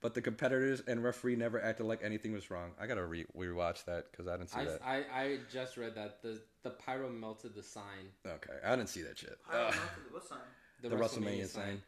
[0.00, 2.70] but the competitors and referee never acted like anything was wrong.
[2.80, 4.80] I gotta re- rewatch that because I didn't see I, that.
[4.84, 8.12] I, I just read that the the pyro melted the sign.
[8.26, 9.38] okay, I didn't see that shit.
[9.50, 9.74] I don't
[10.12, 10.38] what sign.
[10.82, 11.82] The, the WrestleMania sign.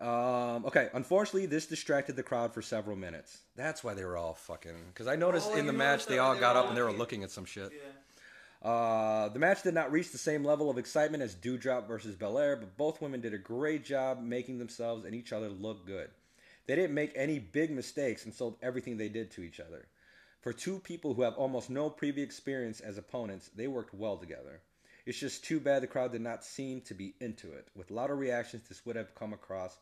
[0.00, 3.38] Um, okay, unfortunately, this distracted the crowd for several minutes.
[3.54, 4.86] That's why they were all fucking.
[4.88, 6.80] Because I noticed Oh, in the you match they all they got up and they
[6.80, 7.70] were looking- looking at some shit.
[7.72, 8.68] Yeah.
[8.68, 12.56] Uh, the match did not reach the same level of excitement as Doudrop versus Belair,
[12.56, 16.10] but both women did a great job making themselves and each other look good.
[16.70, 19.88] They didn't make any big mistakes and sold everything they did to each other.
[20.40, 24.60] For two people who have almost no previous experience as opponents, they worked well together.
[25.04, 27.66] It's just too bad the crowd did not seem to be into it.
[27.74, 29.78] With louder reactions, this would have come across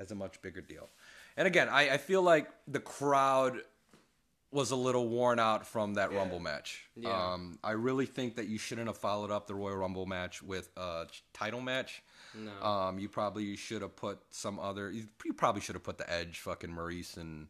[0.00, 0.88] as a much bigger deal.
[1.36, 3.58] And again, I, I feel like the crowd
[4.52, 6.18] was a little worn out from that Yeah.
[6.18, 6.84] Rumble match.
[6.94, 7.32] Yeah.
[7.32, 10.68] Um, I really think that you shouldn't have followed up the Royal Rumble match with
[10.76, 12.02] a title match.
[12.34, 12.62] No.
[12.62, 14.90] Um, you probably should have put some other.
[14.90, 17.48] You probably should have put the Edge, fucking Maryse and,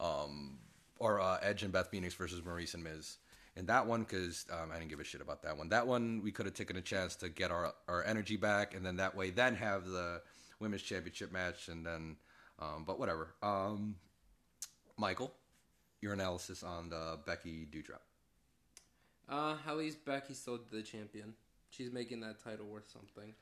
[0.00, 0.58] um,
[0.98, 3.18] or uh, Edge and Beth Phoenix versus Maryse and Miz.
[3.56, 5.70] In that one, because um, I didn't give a shit about that one.
[5.70, 8.84] That one we could have taken a chance to get our our energy back, and
[8.84, 10.20] then that way, then have the
[10.60, 12.16] women's championship match, and then,
[12.58, 13.34] um, but whatever.
[13.42, 13.96] Um,
[14.98, 15.32] Michael,
[16.06, 17.98] your analysis on the Becky Doudrop.
[19.28, 21.34] Uh, at least Becky's still the champion.
[21.70, 23.34] She's making that title worth something.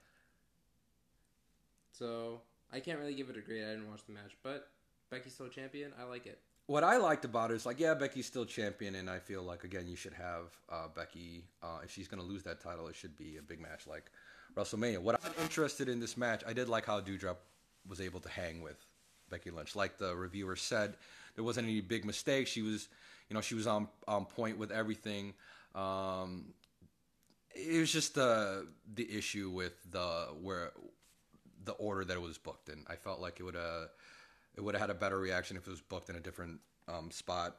[1.93, 2.41] So
[2.73, 3.65] I can't really give it a grade.
[3.65, 4.69] I didn't watch the match, but
[5.11, 5.93] Becky's still champion.
[6.01, 6.39] I like it.
[6.67, 9.65] What I liked about it is like, yeah, Becky's still champion, and I feel like
[9.65, 11.45] again you should have uh, Becky.
[11.63, 14.11] Uh, if she's gonna lose that title, it should be a big match like
[14.57, 15.01] WrestleMania.
[15.01, 17.37] What I'm interested in this match, I did like how Doudrop
[17.87, 18.79] was able to hang with
[19.29, 19.77] Becky Lynch.
[19.77, 20.95] Like the reviewer said,
[21.35, 22.51] there wasn't any big mistakes.
[22.51, 22.89] She was,
[23.29, 25.35] you know, she was on on point with everything.
[25.75, 26.55] Um,
[27.55, 30.73] it was just the the issue with the where
[31.65, 32.85] the order that it was booked in.
[32.89, 33.89] I felt like it would have
[34.57, 37.11] it would have had a better reaction if it was booked in a different um,
[37.11, 37.57] spot.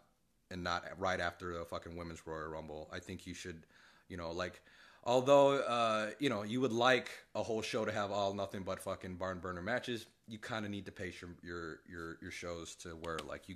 [0.52, 2.88] and not right after the fucking women's Royal Rumble.
[2.94, 3.66] I think you should,
[4.10, 4.62] you know, like
[5.04, 8.80] although uh, you know you would like a whole show to have all nothing but
[8.80, 12.76] fucking barn burner matches, you kind of need to pace your, your your your shows
[12.76, 13.56] to where like you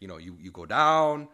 [0.00, 1.28] you know you you go down,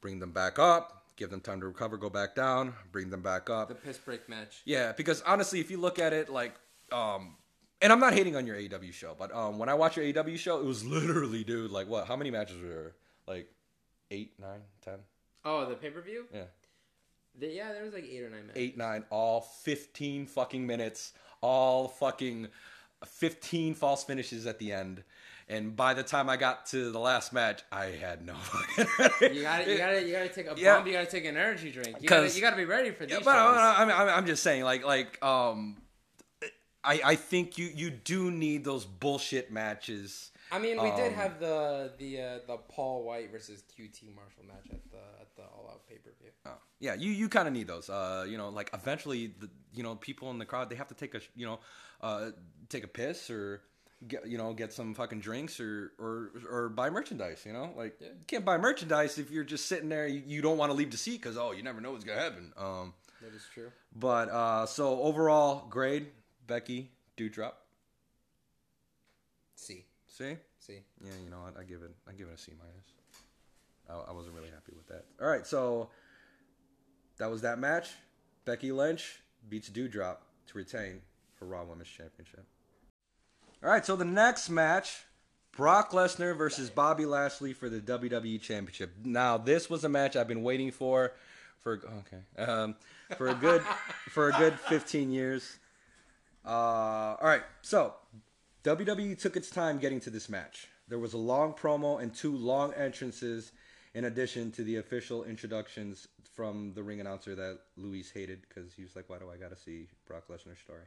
[0.00, 3.50] bring them back up, give them time to recover, go back down, bring them back
[3.50, 3.68] up.
[3.68, 4.62] The piss break match.
[4.64, 6.54] Yeah, because honestly, if you look at it like,
[6.92, 7.36] um,
[7.80, 10.38] and I'm not hating on your AEW show, but um, when I watch your AEW
[10.38, 12.06] show, it was literally, dude, like what?
[12.06, 12.92] How many matches were there?
[13.26, 13.48] Like
[14.10, 14.98] eight, nine, ten?
[15.44, 16.26] Oh, the pay per view.
[16.32, 16.42] Yeah,
[17.40, 18.62] Yeah, there was like eight or nine matches.
[18.62, 22.48] eight, nine, all fifteen fucking minutes, all fucking
[23.06, 25.02] fifteen false finishes at the end.
[25.48, 29.34] And by the time I got to the last match, I had no fucking.
[29.34, 30.76] You gotta, you gotta, you gotta take a Yeah.
[30.76, 30.86] bump.
[30.86, 31.96] You gotta take an energy drink.
[32.00, 33.12] You gotta, 'Cause- you gotta be ready for these.
[33.18, 33.56] Yeah, but shows.
[33.58, 35.76] I, I, I'm just saying, like, like, um,
[36.84, 40.30] I, I think you, you do need those bullshit matches.
[40.50, 44.44] I mean, we did um, have the the uh, the Paul Wight versus QT Marshall
[44.46, 46.21] match at the at the All Out pay per view.
[46.82, 47.88] Yeah, you, you kind of need those.
[47.88, 50.94] Uh, you know, like eventually, the you know people in the crowd they have to
[50.94, 51.60] take a you know,
[52.00, 52.30] uh,
[52.68, 53.62] take a piss or
[54.08, 57.44] get you know get some fucking drinks or or or buy merchandise.
[57.46, 58.08] You know, like Yeah.
[58.18, 60.08] you can't buy merchandise if you're just sitting there.
[60.08, 62.20] You, you don't want to leave the seat because oh, you never know what's gonna
[62.20, 62.52] happen.
[62.56, 63.70] Um, That is true.
[63.94, 66.06] but uh, so overall grade,
[66.48, 67.52] Becky Doudrop.
[69.54, 70.36] C C.
[70.58, 70.80] C.
[71.04, 71.56] Yeah, you know what?
[71.58, 71.94] I give it.
[72.08, 72.88] I give it a C minus.
[73.88, 75.04] I, I wasn't really happy with that.
[75.20, 75.90] All right, so
[77.18, 77.90] that was that match.
[78.44, 80.16] Becky Lynch beats Doudrop
[80.48, 81.00] to retain
[81.38, 82.44] her Raw Women's Championship.
[83.62, 85.04] All right, so the next match,
[85.56, 88.92] Brock Lesnar versus Bobby Lashley for the WWE Championship.
[89.04, 91.12] Now, this was a match I've been waiting for
[91.60, 92.74] for okay um,
[93.16, 93.62] for a good
[94.10, 95.58] for a good 15 years.
[96.44, 96.48] Uh,
[97.20, 97.94] all right, so
[98.64, 100.68] WWE took its time getting to this match.
[100.88, 103.52] There was a long promo and two long entrances,
[103.94, 108.82] in addition to the official introductions from the ring announcer that Luis hated because he
[108.82, 110.84] was like, "Why do I gotta see Brock Lesnar's story?"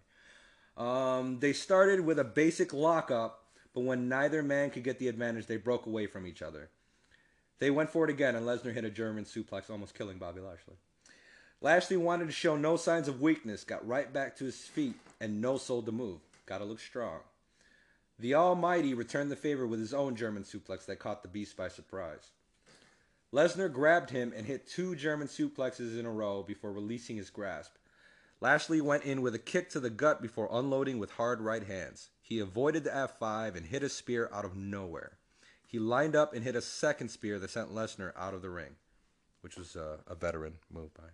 [0.77, 5.47] Um, they started with a basic lockup, but when neither man could get the advantage,
[5.47, 6.69] they broke away from each other.
[7.59, 10.75] They went for it again, and Lesnar hit a German suplex, almost killing Bobby Lashley.
[11.61, 15.41] Lashley wanted to show no signs of weakness, got right back to his feet, and
[15.41, 16.19] no sold the move.
[16.45, 17.21] Gotta look strong.
[18.19, 21.69] The Almighty returned the favor with his own German suplex that caught the Beast by
[21.69, 22.31] surprise.
[23.35, 27.73] Lesnar grabbed him and hit two German suplexes in a row before releasing his grasp.
[28.39, 32.11] Lashley went in with a kick to the gut before unloading with hard right hands.
[32.21, 35.17] He avoided the F5 and hit a spear out of nowhere.
[35.67, 38.77] He lined up and hit a second spear that sent Lesnar out of the ring,
[39.41, 41.09] which was uh, a veteran move by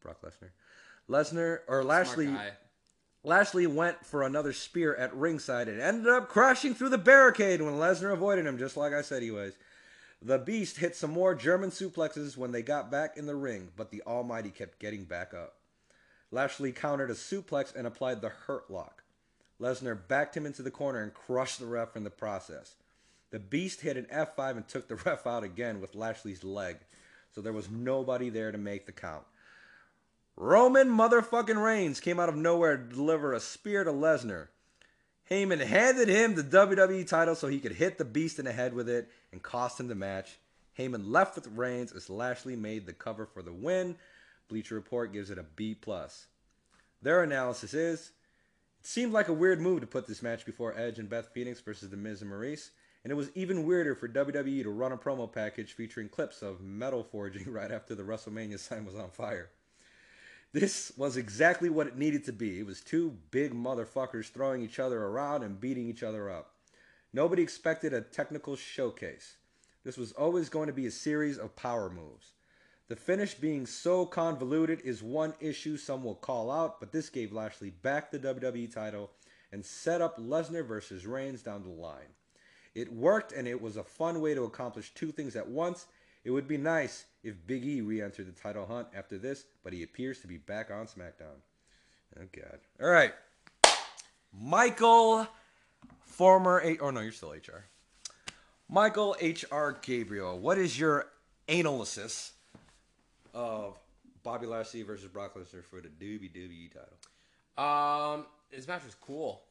[0.00, 0.52] Brock Lesnar.
[1.06, 2.34] Lesnar or Lashley
[3.24, 7.74] Lashley went for another spear at ringside and ended up crashing through the barricade when
[7.74, 9.52] Lesnar avoided him, just like I said he was.
[10.22, 13.90] The Beast hit some more German suplexes when they got back in the ring, but
[13.90, 15.56] the Almighty kept getting back up.
[16.30, 19.04] Lashley countered a suplex and applied the Hurt Lock.
[19.60, 22.74] Lesnar backed him into the corner and crushed the ref in the process.
[23.30, 26.78] The Beast hit an F5 and took the ref out again with Lashley's leg,
[27.30, 29.24] so there was nobody there to make the count.
[30.36, 34.48] Roman motherfucking Reigns came out of nowhere to deliver a spear to Lesnar.
[35.30, 38.74] Heyman handed him the WWE title so he could hit the Beast in the head
[38.74, 40.38] with it and cost him the match.
[40.78, 43.96] Heyman left with Reigns as Lashley made the cover for the win.
[44.48, 46.26] Bleacher Report gives it a B plus.
[47.02, 48.12] Their analysis is:
[48.80, 51.60] it seemed like a weird move to put this match before Edge and Beth Phoenix
[51.60, 52.70] versus The Miz and Maryse,
[53.02, 56.60] and it was even weirder for WWE to run a promo package featuring clips of
[56.60, 59.50] metal forging right after the WrestleMania sign was on fire.
[60.56, 62.58] This was exactly what it needed to be.
[62.58, 66.54] It was two big motherfuckers throwing each other around and beating each other up.
[67.12, 69.36] Nobody expected a technical showcase.
[69.84, 72.32] This was always going to be a series of power moves.
[72.88, 77.34] The finish being so convoluted is one issue some will call out, but this gave
[77.34, 79.10] Lashley back the WWE title
[79.52, 82.14] and set up Lesnar versus Reigns down the line.
[82.74, 85.84] It worked and it was a fun way to accomplish two things at once.
[86.26, 89.72] It would be nice if Big E re entered the title hunt after this, but
[89.72, 91.38] he appears to be back on SmackDown.
[92.18, 92.58] Oh, God.
[92.82, 93.12] All right.
[94.36, 95.28] Michael,
[96.00, 96.60] former.
[96.64, 97.66] A- oh, no, you're still HR.
[98.68, 99.78] Michael H.R.
[99.80, 101.06] Gabriel, what is your
[101.48, 102.32] analysis
[103.32, 103.78] of
[104.24, 108.16] Bobby Lashley versus Brock Lesnar for the WWE title?
[108.16, 109.42] Um, this match was cool.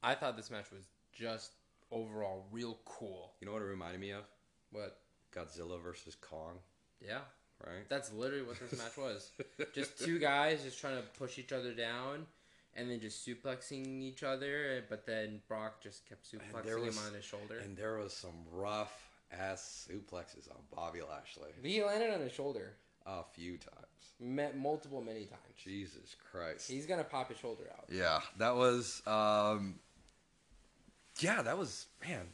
[0.00, 1.50] I thought this match was just
[1.90, 3.32] overall real cool.
[3.40, 4.22] You know what it reminded me of?
[4.70, 4.96] What?
[5.34, 6.58] Godzilla versus Kong,
[7.06, 7.18] Yeah,
[7.66, 7.88] right?
[7.88, 9.30] that's literally what this match was.
[9.74, 12.26] just two guys just trying to push each other down,
[12.76, 14.84] and then just suplexing each other.
[14.88, 17.58] But then Brock just kept suplexing was- him on his shoulder.
[17.58, 18.92] And there was some rough
[19.32, 22.74] ass suplexes on Bobby Lashley He landed on his shoulder,
[23.06, 23.86] a few times.
[24.20, 25.40] met multiple, many times.
[25.62, 26.70] Jesus Christ.
[26.70, 27.84] He's gonna pop his shoulder out.
[27.90, 29.80] Yeah, that was um
[31.18, 32.26] Yeah, that was man.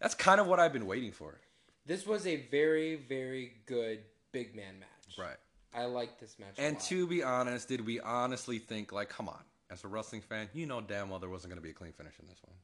[0.00, 1.38] That's kind of what I've been waiting for.
[1.86, 4.00] This was a very, very good
[4.32, 5.18] big man match.
[5.18, 5.36] Right.
[5.74, 6.54] I like this match.
[6.58, 10.48] And to be honest, did we honestly think like, come on, as a wrestling fan,
[10.54, 12.54] you know damn well there wasn't going to be a clean finish in this one.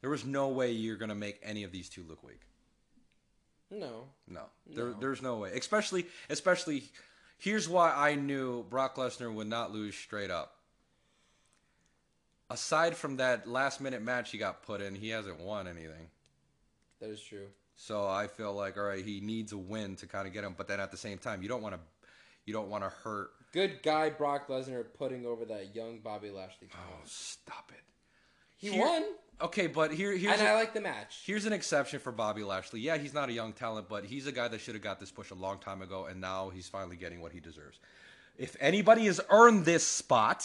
[0.00, 2.40] There was no way you're going to make any of these two look weak.
[3.70, 4.96] no, No, there, No.
[5.00, 5.52] there's no way.
[5.52, 6.84] Especially, especially,
[7.36, 10.54] here's why I knew Brock Lesnar would not lose straight up.
[12.50, 16.08] Aside from that last minute match he got put in, he hasn't won anything.
[17.00, 17.48] that is true.
[17.80, 20.54] So I feel like, all right, he needs a win to kind of get him.
[20.58, 21.80] But then at the same time, you don't want to,
[22.44, 23.30] you don't want to hurt.
[23.52, 26.68] Good guy Brock Lesnar putting over that young Bobby Lashley.
[26.74, 27.82] Oh, stop it.
[28.56, 29.04] he here- won,
[29.40, 31.22] Okay, but here, here's and a- I like the match.
[31.24, 32.80] Here's an exception for Bobby Lashley.
[32.80, 35.12] Yeah, he's not a young talent, but he's a guy that should have got this
[35.12, 37.78] push a long time ago, and now he's finally getting what he deserves.
[38.36, 40.44] If anybody has earned this spot,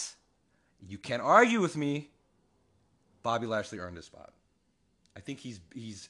[0.88, 2.10] you can't argue with me.
[3.24, 4.32] Bobby Lashley earned this spot.
[5.16, 6.08] I think he's he's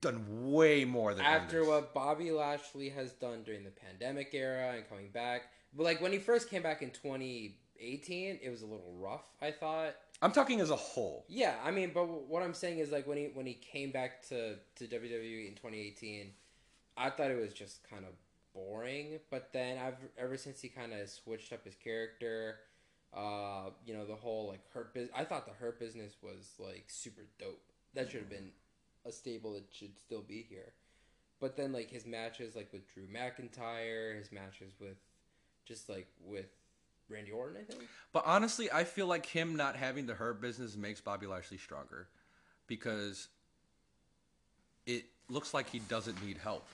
[0.00, 4.88] done way more than After what Bobby Lashley has done during the pandemic era and
[4.88, 5.42] coming back,
[5.74, 9.24] but like when he first came back in 2018, it was a little rough.
[9.40, 9.94] I thought.
[10.22, 11.24] I'm talking as a whole.
[11.28, 14.26] Yeah, I mean, but what I'm saying is like when he when he came back
[14.28, 16.32] to to WWE in 2018,
[16.96, 18.12] I thought it was just kind of
[18.54, 19.18] boring.
[19.30, 22.56] But then I've ever since he kind of switched up his character,
[23.14, 25.12] uh, you know, the whole like hurt business.
[25.16, 27.62] I thought the hurt business was like super dope.
[27.94, 28.50] That should have been
[29.06, 30.72] a stable that should still be here.
[31.40, 34.96] But then like his matches like with Drew McIntyre, his matches with
[35.64, 36.46] just like with
[37.08, 37.88] Randy Orton, I think.
[38.12, 42.08] But honestly, I feel like him not having the hurt business makes Bobby Lashley stronger
[42.66, 43.28] because
[44.86, 46.66] it looks like he doesn't need help.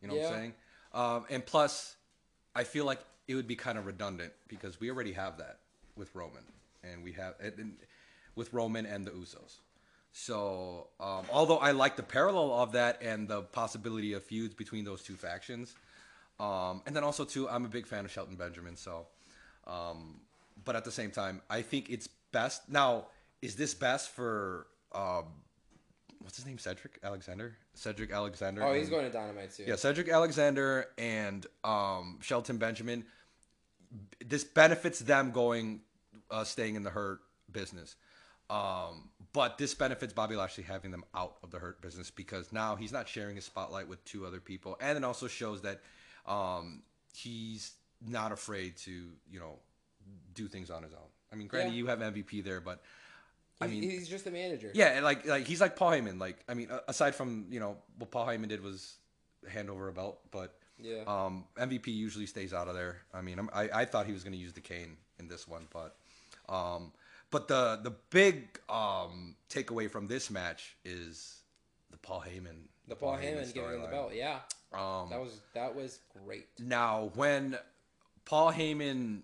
[0.00, 0.54] You know what I'm saying?
[0.92, 1.96] Um, and plus,
[2.54, 5.58] I feel like it would be kind of redundant because we already have that
[5.96, 6.44] with Roman,
[6.82, 7.76] and we have and, and-
[8.36, 9.58] with Roman and the Usos.
[10.16, 14.84] So, um, although I like the parallel of that and the possibility of feuds between
[14.84, 15.74] those two factions,
[16.38, 18.76] um, and then also too, I'm a big fan of Shelton Benjamin.
[18.76, 19.06] So,
[19.66, 20.20] um,
[20.64, 22.68] but at the same time, I think it's best.
[22.68, 23.06] Now,
[23.42, 25.24] is this best for um,
[26.20, 26.58] what's his name?
[26.58, 27.56] Cedric Alexander.
[27.74, 28.62] Cedric Alexander.
[28.62, 29.64] Oh, he's and- going to Dynamite too.
[29.66, 33.04] yeah, Cedric Alexander and um, Shelton Benjamin.
[34.24, 35.80] This benefits them going,
[36.30, 37.18] uh, staying in the hurt
[37.50, 37.96] business.
[38.50, 42.76] Um, but this benefits Bobby Lashley having them out of the hurt business because now
[42.76, 45.80] he's not sharing his spotlight with two other people, and it also shows that
[46.26, 46.82] um,
[47.14, 47.72] he's
[48.06, 48.90] not afraid to,
[49.30, 49.58] you know,
[50.34, 51.08] do things on his own.
[51.32, 51.78] I mean, granted, Yeah.
[51.78, 52.82] you have MVP there, but
[53.60, 54.70] I mean, he's just a manager.
[54.74, 56.20] yeah, and like like he's like Paul Heyman.
[56.20, 58.98] Like I mean, aside from you know what Paul Heyman did was
[59.48, 61.02] hand over a belt, but Yeah.
[61.06, 63.02] um, MVP usually stays out of there.
[63.12, 65.66] I mean, I I thought he was going to use the cane in this one,
[65.72, 65.96] but
[66.48, 66.92] um,
[67.34, 71.42] but the the big um takeaway from this match is
[71.90, 74.12] the Paul Heyman the Paul Heyman giving him the belt.
[74.14, 74.38] Yeah,
[74.72, 76.46] Um, that was that was great.
[76.60, 77.58] now, when
[78.24, 79.22] Paul Heyman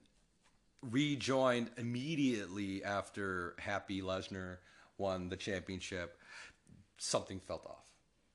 [0.82, 4.56] rejoined immediately after Happy Lesnar
[4.98, 6.18] won the championship,
[6.98, 7.84] something felt off,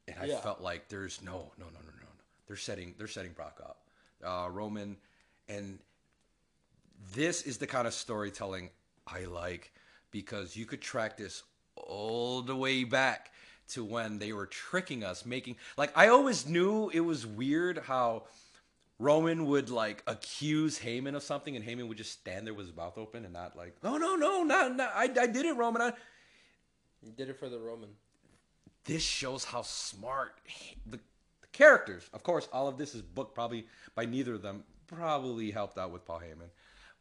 [0.07, 0.39] and I Yeah.
[0.41, 2.07] felt like there's no, no, no, no, no, no.
[2.47, 3.89] They're setting, they're setting Brock up,
[4.23, 4.97] uh, Roman,
[5.49, 5.79] and
[7.13, 8.69] this is the kind of storytelling
[9.07, 9.71] I like
[10.11, 11.43] because you could track this
[11.75, 13.31] all the way back
[13.69, 18.23] to when they were tricking us, making like I always knew it was weird how
[18.99, 22.75] Roman would like accuse Heyman of something, and Heyman would just stand there with his
[22.75, 25.81] mouth open and not like, no, no, no, not, not I, I did it, Roman.
[25.81, 25.93] I,
[27.03, 27.89] He did it for the Roman.
[28.85, 30.39] this shows how smart
[30.85, 30.97] the,
[31.41, 32.09] the characters.
[32.13, 34.63] Of course, all of this is booked probably by neither of them.
[34.87, 36.49] Probably helped out with Paul Heyman,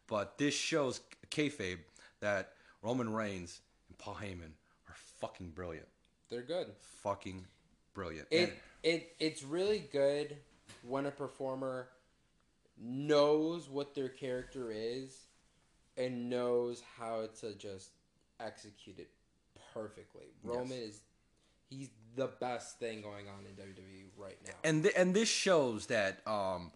[0.07, 1.01] but this shows
[1.31, 1.79] kayfabe
[2.25, 2.53] that
[2.83, 4.53] Roman Reigns and Paul Heyman
[4.89, 5.89] are fucking brilliant.
[6.31, 6.69] They're good.
[7.03, 7.47] Fucking
[7.93, 8.29] brilliant.
[8.31, 8.53] It And-
[8.83, 10.37] it it's really good
[10.83, 11.89] when a performer
[12.77, 15.27] knows what their character is
[15.97, 17.91] and knows how to just
[18.41, 19.11] execute it
[19.73, 20.27] perfectly.
[20.43, 21.01] Roman is
[21.71, 24.53] he's the best thing going on in WWE right now.
[24.65, 26.73] and th- and this shows that um,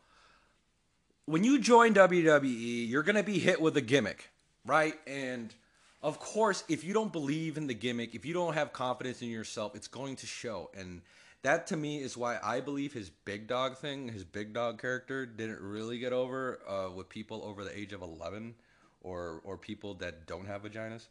[1.26, 4.30] when you join WWE, you're gonna be hit with a gimmick,
[4.68, 4.94] right?
[5.06, 5.54] And
[6.02, 9.28] of course, if you don't believe in the gimmick, if you don't have confidence in
[9.28, 10.70] yourself, it's going to show.
[10.76, 11.02] And
[11.42, 15.26] that to me is why I believe his big dog thing, his big dog character,
[15.26, 18.54] didn't really get over uh, with people over the age of 11
[19.00, 21.06] or or people that don't have vaginas.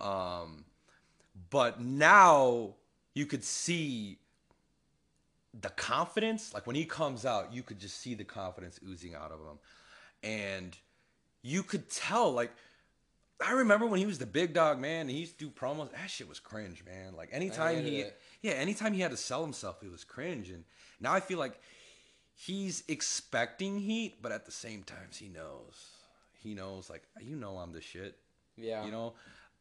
[0.00, 0.64] Um,
[1.50, 2.74] but now
[3.14, 4.18] you could see
[5.60, 9.32] the confidence, like when he comes out, you could just see the confidence oozing out
[9.32, 9.58] of him.
[10.22, 10.76] And
[11.42, 12.52] you could tell, like,
[13.44, 15.92] I remember when he was the big dog, man, and he used to do promos.
[15.92, 17.14] That shit was cringe, man.
[17.16, 18.20] Like anytime he, it.
[18.42, 20.50] yeah, anytime he had to sell himself, it was cringe.
[20.50, 20.64] And
[21.00, 21.60] now I feel like
[22.34, 25.90] he's expecting heat, but at the same time, he knows,
[26.42, 28.16] he knows, like you know, I'm the shit.
[28.56, 28.84] Yeah.
[28.84, 29.14] You know,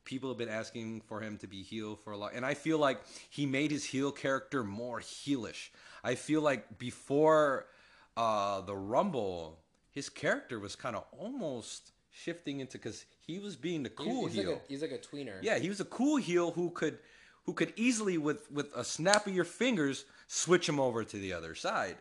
[0.06, 2.80] people have been asking for him to be heel for a lot, and I feel
[2.80, 3.00] like
[3.30, 5.70] he made his heel character more heelish.
[6.04, 7.68] I feel like before
[8.16, 9.60] uh, the Rumble,
[9.92, 11.92] his character was kind of almost
[12.24, 14.52] shifting into because he was being the cool he's, he's heel.
[14.54, 15.40] Like a, he's like a tweener.
[15.42, 16.98] yeah, he was a cool heel who could
[17.46, 21.34] who could easily with with a snap of your fingers switch him over to the
[21.34, 21.98] other side.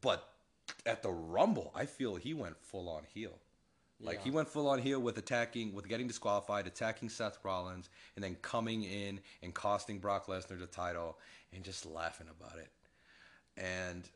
[0.00, 0.28] But
[0.86, 3.38] at the Rumble, I feel he went full on heel.
[4.00, 4.24] Like Yeah.
[4.24, 8.36] he went full on heel with attacking, with getting disqualified, attacking Seth Rollins, and then
[8.42, 11.18] coming in and costing Brock Lesnar the title,
[11.52, 12.70] and just laughing about it.
[13.56, 14.08] And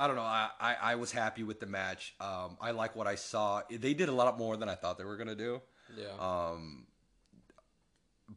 [0.00, 0.22] I don't know.
[0.22, 2.14] I, I, I was happy with the match.
[2.20, 3.60] Um, I like what I saw.
[3.70, 5.60] They did a lot more than I thought they were gonna do.
[5.94, 6.06] Yeah.
[6.18, 6.86] Um,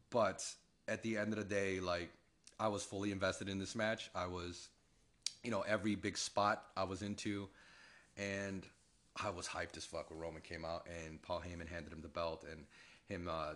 [0.10, 0.46] but
[0.90, 2.12] at the end of the day, like
[2.60, 4.10] I was fully invested in this match.
[4.14, 4.68] I was,
[5.42, 7.48] you know, every big spot I was into,
[8.18, 8.68] and
[9.16, 12.10] I was hyped as fuck when Roman came out and Paul Heyman handed him the
[12.10, 12.66] belt and
[13.08, 13.54] him uh,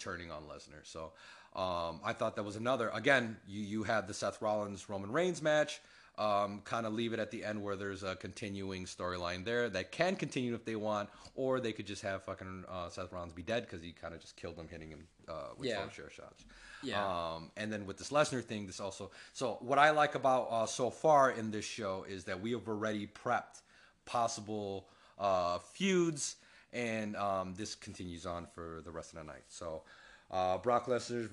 [0.00, 0.82] turning on Lesnar.
[0.82, 1.12] So
[1.54, 2.90] um, I thought that was another.
[2.92, 5.80] Again, you you had the Seth Rollins Roman Reigns match.
[6.16, 9.90] Um, kind of leave it at the end where there's a continuing storyline there that
[9.90, 13.42] can continue if they want, or they could just have fucking uh, Seth Rollins be
[13.42, 15.88] dead because he kind of just killed him, hitting him uh, with Yeah.
[15.88, 16.44] share shots.
[16.84, 17.04] Yeah.
[17.04, 19.10] Um, and then with this Lesnar thing, this also.
[19.32, 22.68] So what I like about uh, so far in this show is that we have
[22.68, 23.62] already prepped
[24.04, 24.86] possible
[25.18, 26.36] uh, feuds,
[26.72, 29.44] and um, this continues on for the rest of the night.
[29.48, 29.82] So.
[30.30, 31.28] Uh, Brock Lesnar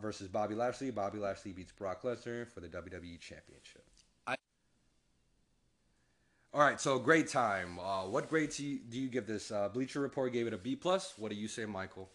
[0.00, 0.90] versus Bobby Lashley.
[0.90, 3.84] Bobby Lashley beats Brock Lesnar for the WWE Championship.
[6.54, 7.80] All right, so great time.
[7.80, 9.50] Uh, what grades do you, do you give this?
[9.50, 11.14] Uh, Bleacher Report gave it a B plus.
[11.18, 12.08] What do you say, Michael?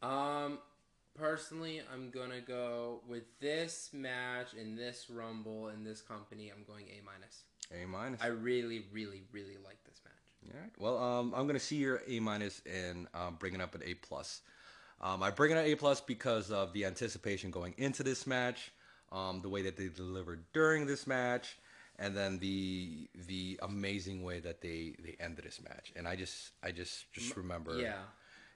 [0.00, 0.58] Um,
[1.14, 6.50] personally, I'm gonna go with this match and this Rumble and this company.
[6.50, 7.42] I'm going A minus.
[7.70, 8.22] A minus.
[8.22, 10.54] I really, really, really like this match.
[10.54, 10.72] All right.
[10.78, 13.92] Well, um, I'm gonna see your A minus and um, bring it up an A
[13.92, 14.40] plus.
[15.02, 18.72] Um, I bring it an A plus because of the anticipation going into this match,
[19.12, 21.58] um, the way that they delivered during this match,
[21.98, 25.92] and then the the amazing way that they they ended this match.
[25.96, 27.94] And I just I just just remember, Yeah.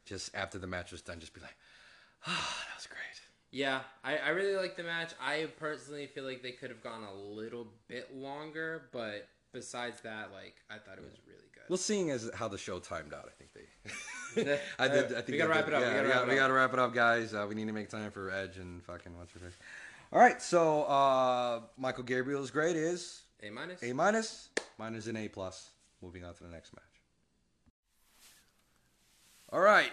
[0.04, 1.56] just after the match was done, just be like,
[2.26, 2.30] ah,
[2.68, 2.98] that was great.
[3.54, 5.10] Yeah, I, I really like the match.
[5.20, 10.30] I personally feel like they could have gone a little bit longer, but besides that,
[10.32, 11.64] like I thought it was really good.
[11.68, 14.58] Well, seeing as how the show timed out, I think they.
[14.78, 15.04] I did.
[15.12, 16.32] I think we gotta wrap did- it up, we Yeah, gotta yeah, wrap it we
[16.32, 16.38] up.
[16.38, 17.34] gotta wrap it up, guys.
[17.34, 19.58] Uh, we need to make time for Edge and fucking what's her face.
[20.10, 23.82] All right, so uh, Michael Gabriel's grade is A minus.
[23.82, 24.48] A minus.
[24.78, 25.70] Mine is an A plus.
[26.00, 26.84] Moving on to the next match.
[29.52, 29.92] All right,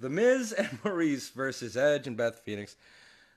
[0.00, 2.76] The Miz and Maryse versus Edge and Beth Phoenix.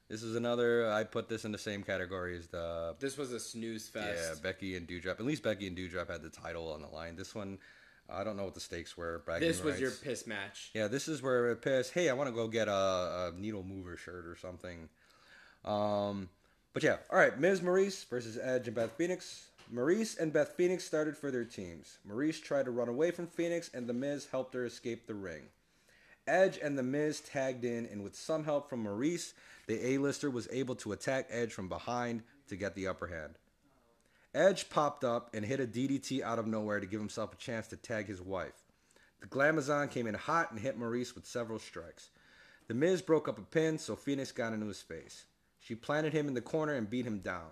[0.09, 0.91] This is another.
[0.91, 4.21] I put this in the same category as the This was a snooze fest.
[4.21, 5.11] yeah Becky and Doudrop.
[5.19, 7.15] At least Becky and Doudrop had the title on the line.
[7.15, 7.57] This one,
[8.09, 9.21] I don't know what the stakes were.
[9.25, 10.71] bragging this was your piss match.
[10.73, 11.93] Yeah, this is where it pissed.
[11.93, 14.89] Hey, I want to go get a, a needle mover shirt or something.
[15.63, 16.27] Um,
[16.73, 17.39] but yeah, all right.
[17.39, 19.47] Miz Maryse versus Edge and Beth Phoenix.
[19.73, 21.97] Maryse and Beth Phoenix started for their teams.
[22.07, 25.43] Maryse tried to run away from Phoenix, and The Miz helped her escape the ring.
[26.27, 29.33] Edge and The Miz tagged in, and with some help from Maryse,
[29.67, 33.35] the A-lister was able to attack Edge from behind to get the upper hand.
[34.33, 37.67] Edge popped up and hit a DDT out of nowhere to give himself a chance
[37.67, 38.63] to tag his wife.
[39.21, 42.09] The Glamazon came in hot and hit Maryse with several strikes.
[42.67, 45.25] The Miz broke up a pin, so Phoenix got into his face.
[45.65, 47.51] She planted him in the corner and beat him down.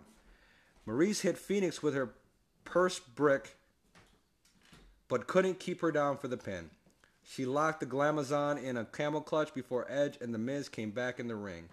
[0.86, 2.14] Maryse hit Phoenix with her
[2.66, 3.56] purse brick,
[5.08, 6.72] but couldn't keep her down for the pin.
[7.24, 11.20] She locked the Glamazon in a camel clutch before Edge and The Miz came back
[11.20, 11.70] in the ring.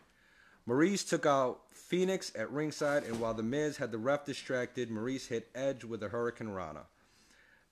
[0.68, 5.28] Maryse took out Phoenix at ringside, and while The Miz had the ref distracted, Maryse
[5.28, 6.84] hit Edge with a Hurricanrana.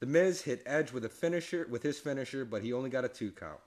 [0.00, 3.08] The Miz hit Edge with a finisher with his finisher, but he only got a
[3.08, 3.60] two count.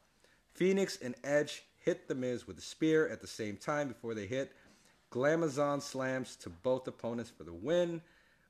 [0.53, 4.25] Phoenix and Edge hit The Miz with a spear at the same time before they
[4.25, 4.51] hit
[5.11, 8.01] Glamazon slams to both opponents for the win.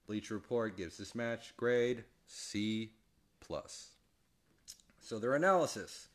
[0.08, 2.92] Bleacher Report gives this match grade C
[3.40, 3.90] plus.
[5.00, 6.08] So their analysis.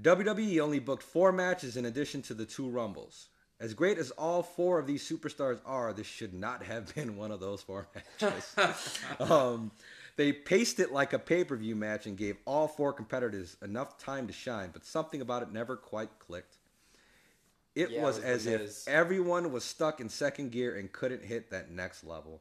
[0.00, 3.28] WWE only booked four matches in addition to the two Rumbles.
[3.60, 7.30] As great as all four of these superstars are, this should not have been one
[7.30, 7.88] of those four
[8.20, 8.98] matches.
[9.20, 9.70] um,
[10.16, 13.98] they paced it like a pay per view match and gave all four competitors enough
[13.98, 16.56] time to shine, but something about it never quite clicked.
[17.74, 21.24] It Yeah, it was was as if everyone was stuck in second gear and couldn't
[21.24, 22.40] hit that next level.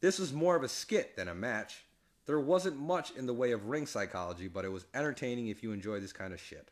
[0.00, 1.84] This was more of a skit than a match.
[2.26, 5.72] There wasn't much in the way of ring psychology, but it was entertaining if you
[5.72, 6.70] enjoy this kind of shit.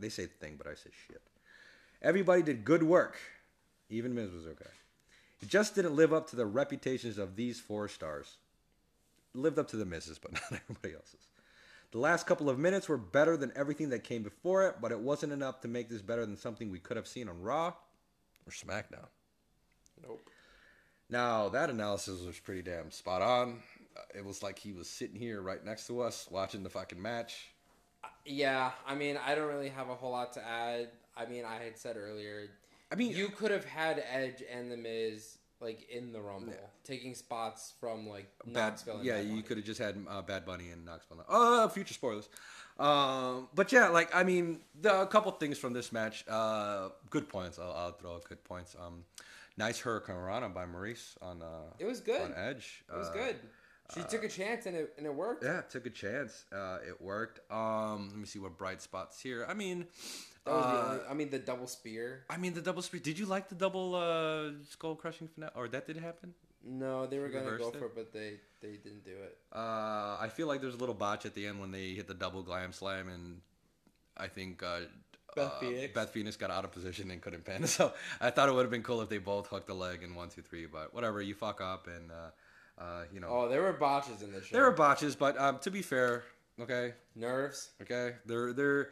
[0.00, 1.20] They say thing, but I say shit.
[2.02, 3.18] Everybody did good work.
[3.90, 4.70] Even Miz was okay.
[5.42, 8.36] It just didn't live up to the reputations of these four stars.
[9.34, 11.28] It lived up to the misses, but not everybody else's.
[11.94, 14.98] The last couple of minutes were better than everything that came before it, but it
[14.98, 18.50] wasn't enough to make this better than something we could have seen on Raw or
[18.50, 19.06] SmackDown.
[20.02, 20.28] Nope.
[21.08, 23.60] Now, that analysis was pretty damn spot on.
[24.12, 27.52] It was like he was sitting here right next to us watching the fucking match.
[28.24, 30.88] Yeah, I mean, I don't really have a whole lot to add.
[31.16, 32.48] I mean, I had said earlier,
[32.90, 36.66] I mean, you could have had Edge and The Miz like in the Rumble, Yeah.
[36.84, 40.70] taking spots from like Bad, yeah, Bad you could have just had uh, Bad Bunny
[40.70, 41.24] and Knoxville.
[41.28, 42.28] Oh, future spoilers.
[42.78, 46.24] Um, but yeah, like I mean, the, a couple things from this match.
[46.28, 47.58] Uh, good points.
[47.58, 48.76] I'll, I'll throw out good points.
[48.80, 49.04] Um,
[49.56, 52.20] nice Hurricanrana by Maryse on uh, It was good.
[52.20, 52.84] on Edge.
[52.92, 53.36] It was Uh, good.
[53.94, 55.44] She took a chance and it and it worked.
[55.44, 56.44] Yeah, took a chance.
[56.52, 57.40] Uh, it worked.
[57.52, 59.46] Um, let me see what bright spots here.
[59.48, 62.24] I mean, That was the uh, I mean, the double spear.
[62.28, 63.00] I mean the double spear.
[63.00, 66.34] Did you like the double uh, skull crushing finale, or that did happen?
[66.66, 67.76] No, they were She gonna go it?
[67.76, 69.36] for it, but they they didn't do it.
[69.54, 72.14] Uh, I feel like there's a little botch at the end when they hit the
[72.14, 73.40] double glam slam, and
[74.16, 74.80] I think uh,
[75.36, 75.94] Beth uh, Phoenix.
[75.94, 77.66] Beth Phoenix got out of position and couldn't pin.
[77.66, 80.14] So I thought it would have been cool if they both hooked the leg in
[80.14, 80.66] one, two, three.
[80.66, 84.32] But whatever, you fuck up, and uh, uh, you know Oh, there were botches in
[84.32, 84.56] this show.
[84.56, 85.16] there were botches.
[85.16, 86.24] But um, to be fair,
[86.60, 87.70] okay, nerves.
[87.82, 88.84] Okay, they're they're re-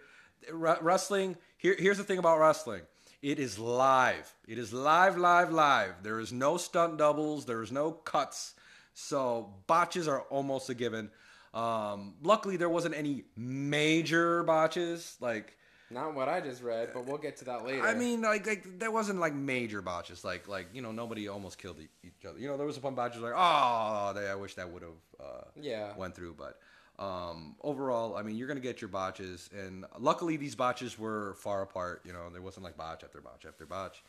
[0.51, 1.37] wrestling.
[1.59, 2.83] Here, here's the thing about wrestling.
[3.23, 4.35] It is live.
[4.49, 6.03] It is live, live, live.
[6.03, 7.45] There is no stunt doubles.
[7.45, 8.55] There is no cuts.
[8.95, 11.11] So botches are almost a given.
[11.55, 15.17] Um, luckily, there wasn't any major botches.
[15.21, 15.57] Like
[15.91, 17.87] Not what I just read, but we'll get to that later.
[17.87, 20.25] I mean, like, like there wasn't like major botches.
[20.25, 22.39] Like like you know nobody almost killed each other.
[22.39, 24.91] You know there was a some botches like oh, they, I wish that would have.
[25.21, 25.97] Uh, yeah.
[25.97, 26.35] went through.
[26.37, 26.59] But
[27.03, 31.63] um, overall, I mean, you're gonna get your botches, and luckily these botches were far
[31.63, 32.03] apart.
[32.05, 34.03] You know, there wasn't like botch after botch after botch.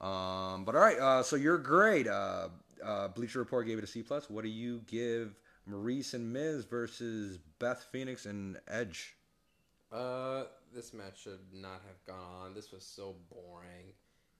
[0.00, 2.48] Um, but all right, uh, so your grade, uh,
[2.84, 4.30] uh, Bleacher Report gave it a C plus.
[4.30, 5.34] What do you give
[5.68, 9.16] Maryse and Miz versus Beth Phoenix and Edge?
[9.90, 12.54] Uh, this match should not have gone on.
[12.54, 13.86] This was so boring,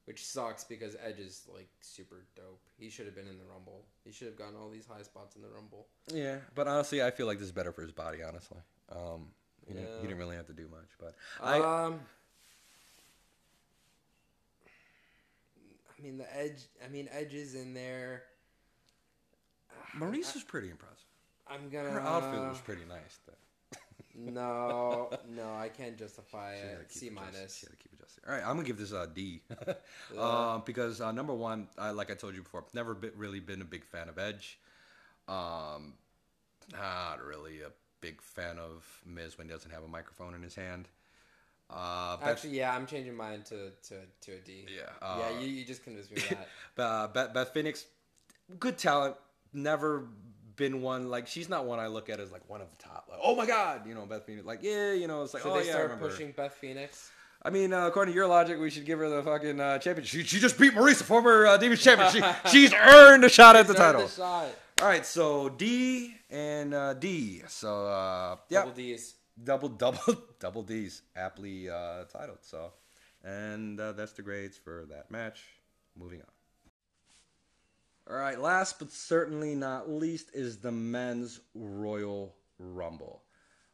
[0.08, 2.62] which sucks because Edge is like super dope.
[2.78, 3.84] He should have been in the Rumble.
[4.06, 5.86] He should have gotten all these high spots in the Rumble.
[6.10, 8.22] Yeah, but honestly, I feel like this is better for his body.
[8.26, 8.56] Honestly,
[8.90, 9.26] um,
[9.66, 11.58] he, didn't, he didn't really have to do much, but I.
[11.58, 12.00] um,
[15.90, 16.62] I mean the Edge.
[16.82, 18.22] I mean Edge is in there.
[19.94, 21.04] Maryse was pretty impressive.
[21.46, 21.90] I'm gonna.
[21.90, 23.18] Her outfit was pretty nice.
[23.26, 23.34] Though.
[24.18, 26.92] No, no, I can't justify She it.
[26.92, 27.56] C minus.
[27.58, 28.24] She gotta keep adjusting.
[28.26, 29.40] All right, I'm gonna give this a D,
[30.14, 30.52] Yeah.
[30.54, 33.40] um, because uh, number one, I, like I told you before, I've never been, really
[33.40, 34.58] been a big fan of Edge.
[35.28, 35.94] Um,
[36.72, 40.54] not really a big fan of Miz when he doesn't have a microphone in his
[40.54, 40.88] hand.
[41.70, 44.64] Uh, Actually, yeah, I'm changing mine to to, to a D.
[44.74, 46.38] yeah, yeah, uh, you, you just convinced me of
[46.76, 46.82] that.
[46.82, 47.84] uh, Beth, Beth Phoenix,
[48.58, 49.16] good talent.
[49.52, 50.08] Never
[50.58, 53.06] been one like she's not one I look at as like one of the top.
[53.10, 54.44] Like, oh my god, you know Beth Phoenix.
[54.44, 56.52] Like yeah, you know it's like Should oh they yeah, I start remember pushing Beth
[56.54, 57.10] Phoenix?
[57.40, 60.22] I mean, uh, according to your logic, we should give her the fucking uh, championship.
[60.22, 62.10] She, she just beat Maryse, the former uh, Divas champion.
[62.10, 64.06] She, she's earned a shot at the title.
[64.08, 64.22] The.
[64.22, 64.50] All
[64.82, 67.42] right, so D and uh, D.
[67.48, 69.14] So uh, yeah, Double D's.
[69.42, 72.38] double double double D's aptly uh, titled.
[72.42, 72.72] So,
[73.24, 75.44] and uh, that's the grades for that match.
[75.96, 76.37] Moving on.
[78.10, 83.20] All right, last but certainly not least is the men's Royal Rumble.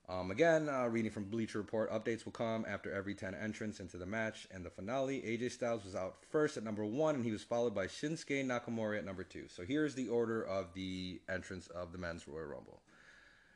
[0.08, 3.96] Um, again, uh, reading from Bleacher Report, updates will come after every 10 entrants into
[3.96, 5.22] the match and the finale.
[5.22, 8.98] AJ Styles was out first at number one, and he was followed by Shinsuke Nakamura
[8.98, 9.46] at number two.
[9.46, 12.82] So here's the order of the entrance of the men's Royal Rumble.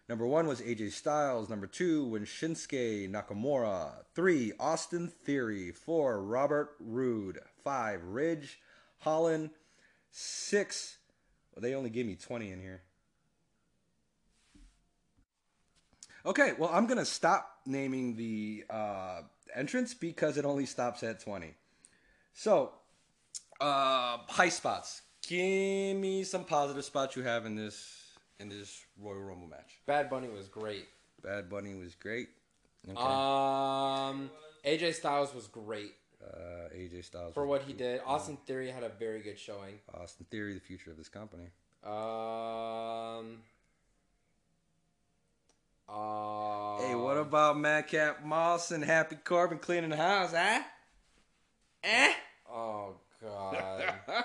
[0.08, 1.48] Number one was AJ Styles.
[1.48, 4.04] Number two was Shinsuke Nakamura.
[4.14, 5.72] Three, Austin Theory.
[5.72, 7.40] Four, Robert Roode.
[7.64, 8.60] Five, Ridge
[8.98, 9.50] Holland.
[10.10, 10.98] Six,
[11.54, 12.82] well, they only gave me 20 in here.
[16.26, 19.20] Okay, well, I'm going to stop naming the uh,
[19.54, 21.54] entrance because it only stops at 20.
[22.32, 22.72] So,
[23.60, 25.02] uh, high spots.
[25.26, 28.04] Give me some positive spots you have in this
[28.40, 29.78] in this Royal Rumble match.
[29.86, 30.86] Bad Bunny was great.
[31.22, 32.28] Bad Bunny was great.
[32.88, 32.96] Okay.
[32.96, 34.30] Um,
[34.64, 38.00] AJ Styles was great Uh, AJ Styles for what he did.
[38.04, 39.78] Austin Theory had a very good showing.
[39.94, 41.44] Austin Theory, the future of this company.
[41.84, 43.38] Um.
[45.88, 50.60] Uh, hey, what about Madcap Moss and Happy Corbin cleaning the house, huh?
[51.82, 52.12] Eh.
[52.50, 53.94] Oh god.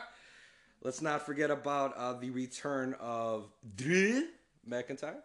[0.81, 4.27] Let's not forget about uh, the return of Drew
[4.69, 5.15] McIntyre.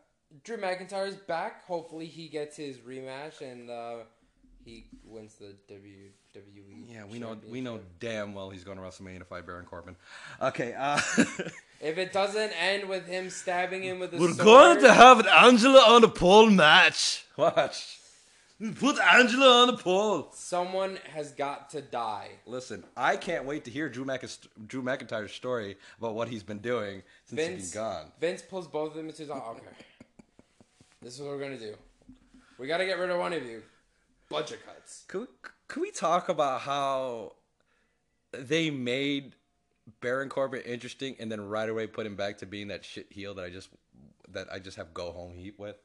[0.44, 1.64] Drew McIntyre is back.
[1.64, 3.96] Hopefully he gets his rematch and uh,
[4.68, 6.92] he wins the WWE.
[6.92, 9.96] Yeah, we know we know damn well he's going to WrestleMania to fight Baron Corbin.
[10.42, 11.00] Okay, uh,
[11.80, 15.20] If it doesn't end with him stabbing him with a we're sword, going to have
[15.20, 17.24] an Angela on a pole match.
[17.36, 17.98] Watch.
[18.80, 20.30] Put Angela on the pole.
[20.34, 22.30] someone has got to die.
[22.46, 24.28] Listen, I can't wait to hear Drew, Mc-
[24.66, 28.06] Drew McIntyre's story about what he's been doing since he's been gone.
[28.20, 29.60] Vince pulls both of them into his okay.
[31.00, 31.74] This is what we're gonna do.
[32.58, 33.62] We gotta get rid of one of you.
[34.28, 35.04] Budget cuts.
[35.08, 35.28] Could
[35.68, 37.34] could we talk about how
[38.32, 39.34] they made
[40.00, 43.34] Baron Corbin interesting and then right away put him back to being that shit heel
[43.34, 43.70] that I just
[44.28, 45.76] that I just have go home heat with?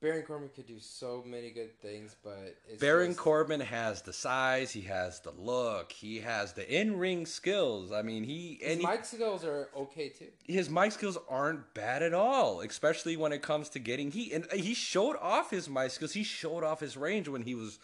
[0.00, 4.12] Baron Corbin could do so many good things, but it's Baron just- Corbin has the
[4.12, 7.90] size, he has the look, he has the in-ring skills.
[7.90, 10.28] I mean, he His and he- mic skills are okay too.
[10.44, 14.32] his mic skills aren't bad at all, especially when it comes to getting heat.
[14.32, 16.12] And he showed off his mic skills.
[16.12, 17.80] He showed off his range when he was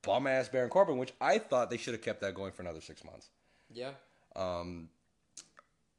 [0.00, 2.80] bum ass Baron Corbin, which I thought they should have kept that going for another
[2.80, 3.28] six months.
[3.70, 3.90] Yeah.
[4.34, 4.88] Um,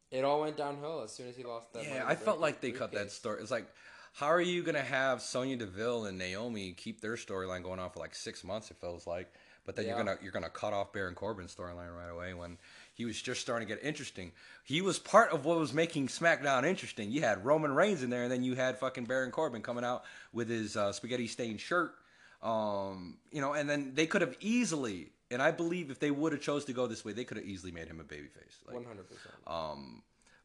[0.09, 1.83] It all went downhill as soon as he lost that.
[1.83, 3.39] yeah, I felt like they cut that story.
[3.41, 3.67] It's like,
[4.13, 7.99] how are you gonna have Sonya Deville and Naomi keep their storyline going on for
[7.99, 8.69] like six months?
[8.69, 9.33] It feels like,
[9.65, 12.57] but then you're gonna you're gonna cut off Baron Corbin's storyline right away when
[12.93, 14.31] he was just starting to get interesting.
[14.63, 17.11] He was part of what was making SmackDown interesting.
[17.11, 20.03] You had Roman Reigns in there, and then you had fucking Baron Corbin coming out
[20.31, 21.95] with his uh, spaghetti stained shirt.
[22.43, 26.33] Um, you know, and then they could have easily, and I believe if they would
[26.33, 28.61] have chose to go this way, they could have easily made him a babyface.
[28.75, 29.33] One hundred percent.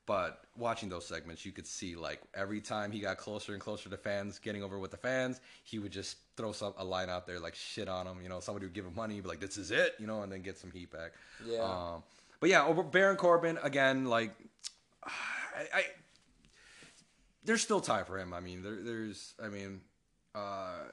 [0.08, 3.90] But watching those segments, you could see like every time he got closer and closer
[3.90, 7.26] to fans, getting over with the fans, he would just throw some a line out
[7.26, 8.20] there like shit on them.
[8.22, 10.32] You know, somebody would give him money, be like, "This is it," you know, and
[10.32, 11.12] then get some heat back.
[11.46, 11.58] Yeah.
[11.58, 12.02] Um,
[12.40, 14.34] but yeah, over Baron Corbin again, like,
[15.04, 15.10] I,
[15.74, 15.84] I
[17.44, 18.32] there's still time for him.
[18.32, 19.82] I mean, there, there's, I mean,
[20.34, 20.84] uh,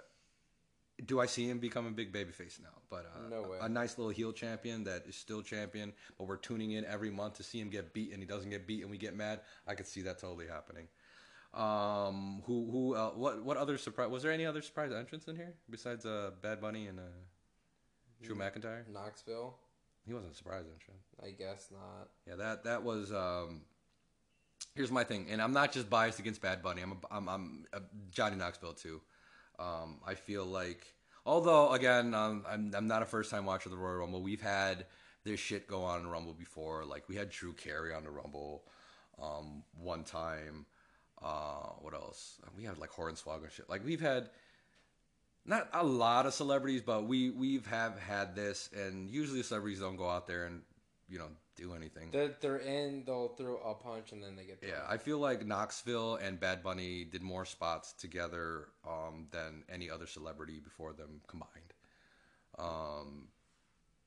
[1.05, 2.69] do I see him become a big babyface now?
[2.89, 3.57] But uh, No way.
[3.61, 7.33] a nice little heel champion that is still champion, but we're tuning in every month
[7.35, 9.41] to see him get beat, and he doesn't get beat, and we get mad.
[9.67, 10.87] I could see that totally happening.
[11.53, 14.09] Um, who, who, uh, what, what other surprise?
[14.09, 17.03] Was there any other surprise entrance in here besides uh, Bad Bunny and uh,
[18.21, 18.87] Drew McIntyre?
[18.91, 19.55] Knoxville.
[20.05, 21.05] He wasn't a surprise entrance.
[21.23, 22.09] I guess not.
[22.27, 23.11] Yeah, that that was.
[23.11, 23.61] Um,
[24.75, 26.81] here's my thing, and I'm not just biased against Bad Bunny.
[26.81, 27.81] I'm a, I'm, I'm a
[28.11, 29.01] Johnny Knoxville too.
[29.59, 30.85] Um, I feel like,
[31.25, 34.21] although again, um, I'm I'm not a first time watcher of the Royal Rumble.
[34.21, 34.85] We've had
[35.23, 36.85] this shit go on in Rumble before.
[36.85, 38.63] Like we had Drew Carey on the Rumble
[39.21, 40.65] um, one time.
[41.21, 42.37] Uh, what else?
[42.57, 43.69] We had like Hornswoggle and shit.
[43.69, 44.29] Like we've had
[45.45, 49.95] not a lot of celebrities, but we we've have had this, and usually celebrities don't
[49.95, 50.61] go out there and
[51.09, 52.09] you know do anything.
[52.11, 53.03] They're, they're in.
[53.05, 54.59] They'll throw a punch and then they get.
[54.61, 59.89] Yeah, I feel like Knoxville and Bad Bunny did more spots together um, than any
[59.89, 61.73] other celebrity before them combined.
[62.57, 63.27] Um,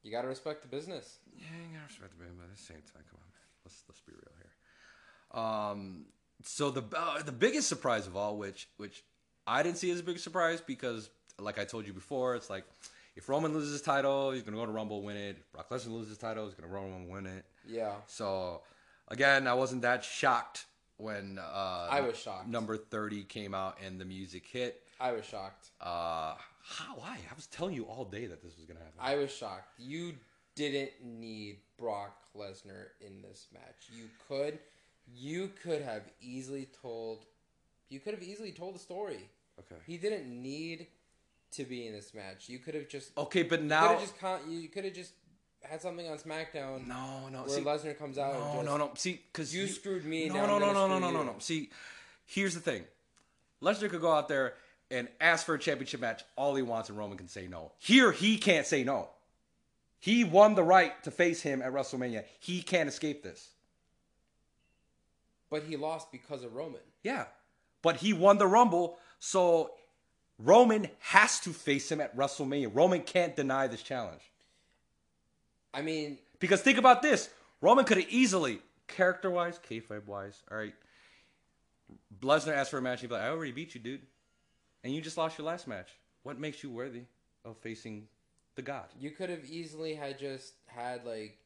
[0.03, 1.19] You gotta respect the business.
[1.37, 2.37] yeah, you gotta respect the business.
[2.39, 3.47] but at the same time, come on, man.
[3.65, 5.41] Let's let's be real here.
[5.43, 6.07] Um,
[6.45, 9.05] so the uh, the biggest surprise of all, which which
[9.47, 12.65] I didn't see as a big surprise because, like I told you before, it's like
[13.19, 15.37] if Roman loses his title, he's gonna go to Rumble win it.
[15.41, 17.45] If Brock Lesnar loses his title, he's gonna Rumble win it.
[17.67, 17.95] Yeah.
[18.07, 18.63] So
[19.09, 20.67] again, I wasn't that shocked
[20.99, 22.49] when uh, I was shocked.
[22.49, 24.83] Number thirty came out and the music hit.
[25.01, 25.71] I was shocked.
[25.81, 26.95] Uh, how?
[26.97, 27.19] Why?
[27.31, 28.95] I was telling you all day that this was gonna happen.
[29.01, 29.75] I was shocked.
[29.79, 30.15] You
[30.55, 33.89] didn't need Brock Lesnar in this match.
[33.93, 34.61] You could,
[35.13, 37.27] you could have easily told,
[37.89, 39.29] you could have easily told the story.
[39.59, 39.81] okay.
[39.87, 40.89] He didn't need
[41.53, 42.49] to be in this match.
[42.49, 44.15] You could have just, Okay, but could now have just,
[44.49, 45.13] you could have just
[45.63, 48.35] had something on SmackDown no, no, where see, Lesnar comes out.
[48.35, 48.91] no, and just, no, no.
[48.95, 50.29] See, because You screwed me.
[50.29, 51.35] No, no, no, no, no, no, no, no.
[51.39, 51.71] See,
[52.27, 52.85] here's the thing.
[53.63, 54.55] Lesnar could go out there
[54.91, 57.73] and ask for a championship match all he wants, and Roman can say no.
[57.79, 59.09] Here, he can't say no.
[60.01, 62.25] He won the right to face him at WrestleMania.
[62.39, 63.49] He can't escape this.
[65.51, 66.81] But he lost because of Roman.
[67.03, 67.25] Yeah.
[67.83, 69.73] But he won the Rumble, so
[70.39, 72.71] Roman has to face him at WrestleMania.
[72.73, 74.23] Roman can't deny this challenge.
[75.75, 77.29] I mean, Because think about this
[77.61, 80.75] Roman could have easily, character wise, kayfabe wise, all right.
[82.21, 83.01] Lesnar asked for a match.
[83.01, 84.03] He'd be like, I already beat you, dude.
[84.85, 85.89] And you just lost your last match.
[86.23, 87.03] What makes you worthy
[87.45, 88.07] of facing
[88.55, 88.85] the God?
[88.99, 91.39] You could have easily had just had like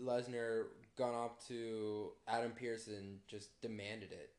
[0.00, 0.64] Lesnar
[0.98, 4.33] gone up to Adam Pearce and just demanded it.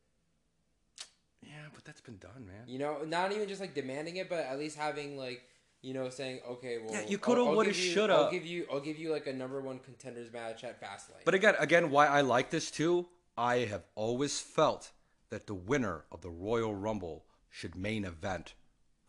[1.46, 2.64] Yeah, but that's been done, man.
[2.66, 5.42] You know, not even just like demanding it, but at least having like
[5.82, 8.14] you know, saying, okay, well, Yeah, you coulda, I'll- I'll woulda, shoulda.
[8.14, 11.24] I'll give you, I'll give you like a number one contenders match at Fastlane.
[11.24, 13.06] But again, again, why I like this too,
[13.38, 14.90] I have always felt
[15.28, 18.54] that the winner of the Royal Rumble should main event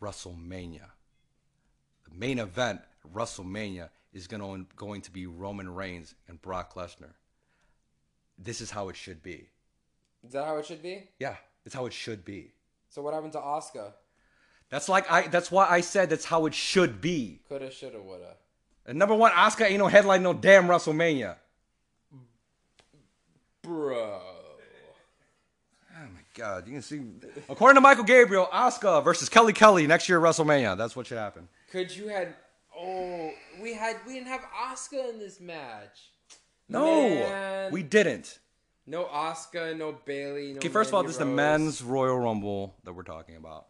[0.00, 0.90] WrestleMania.
[2.08, 6.74] The main event at WrestleMania is going to, going to be Roman Reigns and Brock
[6.74, 7.14] Lesnar.
[8.38, 9.48] This is how it should be.
[10.24, 11.08] is that how it should be?
[11.18, 12.52] Yeah, it's how it should be.
[12.88, 13.92] So what happened to Oscar?
[14.70, 15.28] That's like I.
[15.28, 17.40] That's why I said that's how it should be.
[17.48, 18.34] Coulda, shoulda, woulda.
[18.86, 21.36] And number one, Oscar ain't no headline, no damn WrestleMania.
[23.62, 24.20] Bro.
[25.94, 26.66] Oh my God!
[26.66, 27.00] You can see,
[27.48, 30.76] according to Michael Gabriel, Oscar versus Kelly Kelly next year at WrestleMania.
[30.76, 31.48] That's what should happen.
[31.70, 32.34] Could you had?
[32.78, 33.30] Oh,
[33.60, 36.10] we had we didn't have Oscar in this match.
[36.68, 37.72] No, Man.
[37.72, 38.38] we didn't.
[38.88, 40.52] No Oscar, no Bayley.
[40.52, 41.36] No Okay, first of all, Mandy this is the Rose.
[41.36, 43.66] men's Royal Rumble that we're talking about.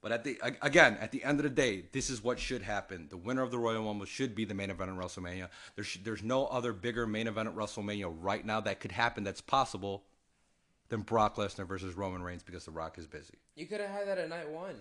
[0.00, 3.08] But at the again, at the end of the day, this is what should happen.
[3.10, 5.48] The winner of the Royal Rumble should be the main event at WrestleMania.
[5.74, 9.40] There's there's no other bigger main event at WrestleMania right now that could happen that's
[9.42, 10.04] possible
[10.88, 13.34] than Brock Lesnar versus Roman Reigns because The Rock is busy.
[13.56, 14.76] You could have had that at night one.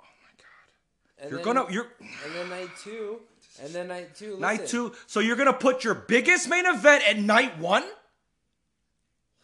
[0.00, 1.22] Oh my God!
[1.22, 3.20] And You're then, gonna you're And then night two.
[3.62, 4.38] And then night two.
[4.40, 4.92] night two.
[5.06, 7.84] So you're gonna put your biggest main event at night one?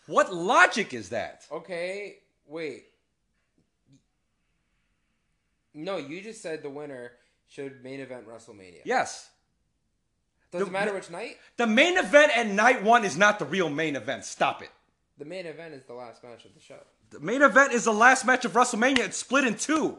[0.09, 1.45] What logic is that?
[1.53, 2.85] Okay, wait.
[5.75, 7.13] No, you just said the winner
[7.47, 8.81] should main event WrestleMania.
[8.85, 9.29] Yes.
[10.51, 11.37] Doesn't the- matter which night.
[11.59, 14.25] The main event at night one is not the real main event.
[14.25, 14.71] Stop it.
[15.19, 16.79] The main event is the last match of the show.
[17.11, 19.01] The main event is the last match of WrestleMania.
[19.01, 19.99] It's split in two.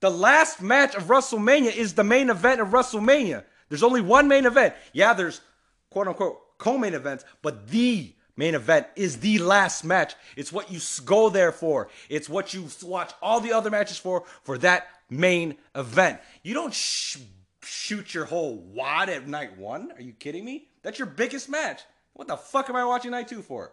[0.00, 3.44] The last match of WrestleMania is the main event of WrestleMania.
[3.68, 4.74] There's only one main event.
[4.94, 5.42] Yeah, there's
[5.90, 10.14] quote unquote co main events, but the main event is the last match.
[10.36, 11.88] It's what you go there for.
[12.08, 16.20] It's what you watch all the other matches for, for that main event.
[16.42, 17.18] You don't sh-
[17.62, 19.92] shoot your whole wad at night one.
[19.92, 20.68] Are you kidding me?
[20.82, 21.82] That's your biggest match.
[22.14, 23.72] What the fuck am I watching night two for?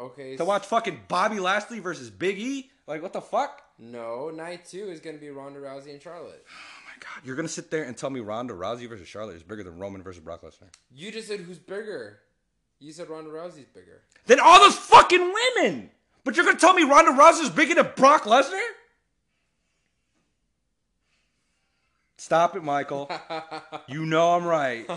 [0.00, 0.36] Okay.
[0.36, 2.70] To watch fucking Bobby Lashley versus Big E?
[2.86, 3.62] Like, what the fuck?
[3.78, 6.44] No, night two is going to be Ronda Rousey and Charlotte.
[6.98, 9.44] Oh my god, you're gonna sit there and tell me Ronda Rousey versus Charlotte is
[9.44, 10.66] bigger than Roman versus Brock Lesnar?
[10.92, 12.18] You just said who's bigger.
[12.80, 14.02] You said Ronda Rousey's bigger.
[14.26, 15.90] Than all those fucking women!
[16.24, 18.60] But you're gonna tell me Ronda Rousey's bigger than Brock Lesnar?
[22.18, 23.10] Stop it, Michael.
[23.88, 24.88] you know I'm right.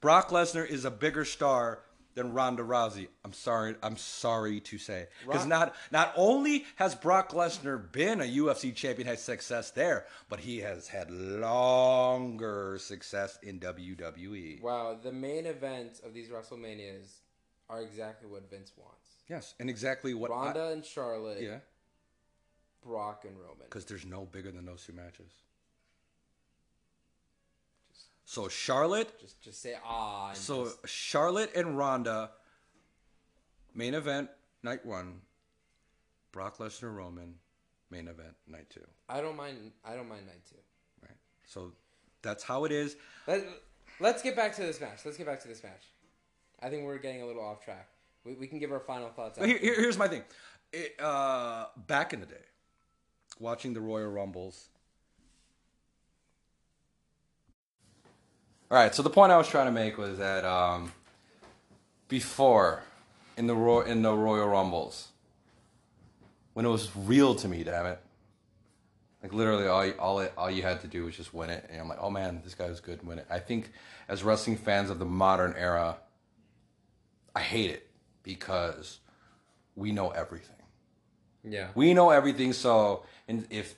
[0.00, 1.80] Brock Lesnar is a bigger star
[2.14, 3.08] than Ronda Rousey.
[3.24, 3.74] I'm sorry.
[3.82, 9.08] I'm sorry to say because not not only has Brock Lesnar been a UFC champion,
[9.08, 13.60] had success there, but he has had longer success in.
[13.64, 14.60] WWE.
[14.60, 17.20] Wow, the main events of these WrestleManias
[17.70, 19.08] are exactly what Vince wants.
[19.28, 21.58] Yes, and exactly what I- Ronda and Charlotte, yeah,
[22.82, 23.64] Brock and Roman.
[23.64, 25.30] because there's no bigger than those two matches.
[28.24, 30.32] So Charlotte Just just say ah.
[30.32, 32.30] So just- Charlotte and Ronda,
[33.74, 34.30] main event
[34.62, 35.20] night one.
[36.32, 37.34] Brock Lesnar Roman,
[37.90, 38.84] main event night two.
[39.08, 39.72] I don't mind.
[39.84, 40.56] I don't mind night two.
[41.02, 41.16] Right.
[41.44, 41.72] So
[42.22, 42.96] that's how it is.
[43.28, 43.44] Let,
[44.00, 45.00] let's get back to this match.
[45.04, 45.84] Let's get back to this match.
[46.60, 47.88] I think we're getting a little off track.
[48.24, 49.38] We, we can give our final thoughts.
[49.38, 50.22] Here, here- here's my thing.
[50.72, 52.42] It, uh, back in the day,
[53.38, 54.70] watching the Royal Rumbles.
[58.70, 58.94] All right.
[58.94, 60.92] So the point I was trying to make was that um,
[62.08, 62.82] before
[63.36, 65.08] in the Ro- in the Royal Rumbles,
[66.54, 68.00] when it was real to me, damn it.
[69.22, 71.66] Like literally, all you, all it, all you had to do was just win it,
[71.70, 73.26] and I'm like, oh man, this guy was good, win it.
[73.30, 73.70] I think
[74.08, 75.96] as wrestling fans of the modern era,
[77.34, 77.88] I hate it
[78.22, 78.98] because
[79.76, 80.56] we know everything.
[81.42, 81.68] yeah.
[81.74, 82.52] We know everything.
[82.52, 83.76] So, and if,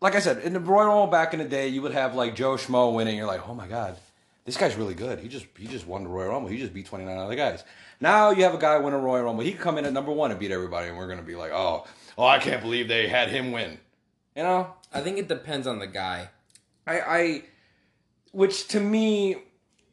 [0.00, 2.34] like I said, in the Royal Rumble back in the day, you would have like
[2.34, 3.16] Joe Schmo winning.
[3.16, 3.96] You're like, oh my god,
[4.44, 5.18] this guy's really good.
[5.18, 6.50] He just he just won the Royal Rumble.
[6.50, 7.64] He just beat 29 other guys.
[8.00, 9.44] Now you have a guy win a Royal Rumble.
[9.44, 11.50] He can come in at number one and beat everybody, and we're gonna be like,
[11.52, 11.86] oh,
[12.16, 13.78] oh, I can't believe they had him win.
[14.36, 16.30] You know, I think it depends on the guy.
[16.86, 17.42] I, I,
[18.32, 19.36] which to me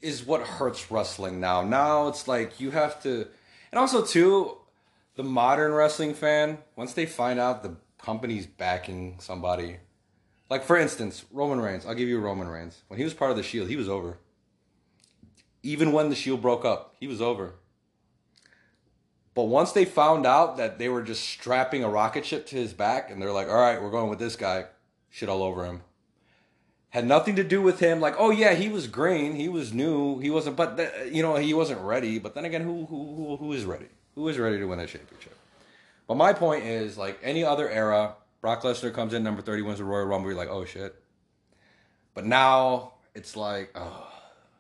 [0.02, 1.64] is what hurts wrestling now.
[1.64, 3.28] Now it's like you have to,
[3.72, 4.58] and also too,
[5.16, 9.78] the modern wrestling fan once they find out the company's backing somebody,
[10.50, 11.86] like for instance, Roman Reigns.
[11.86, 12.84] I'll give you Roman Reigns.
[12.88, 14.18] When he was part of the Shield, he was over.
[15.64, 17.56] Even when the Shield broke up, he was over.
[19.34, 22.74] But once they found out that they were just strapping a rocket ship to his
[22.74, 24.66] back, and they're like, "All right, we're going with this guy,"
[25.10, 25.82] shit all over him
[26.96, 28.00] had nothing to do with him.
[28.00, 31.36] Like, oh yeah, he was green, he was new, he wasn't, but th- you know,
[31.36, 32.20] he wasn't ready.
[32.20, 33.88] But then again, who who who, who is ready?
[34.16, 35.38] Who is ready to win a championship?
[36.08, 38.16] But my point is, like any other era,
[38.46, 40.94] Brock Lesnar comes in number 30 wins the Royal Rumble, you're like, "Oh shit."
[42.14, 44.08] But now it's like, "Oh,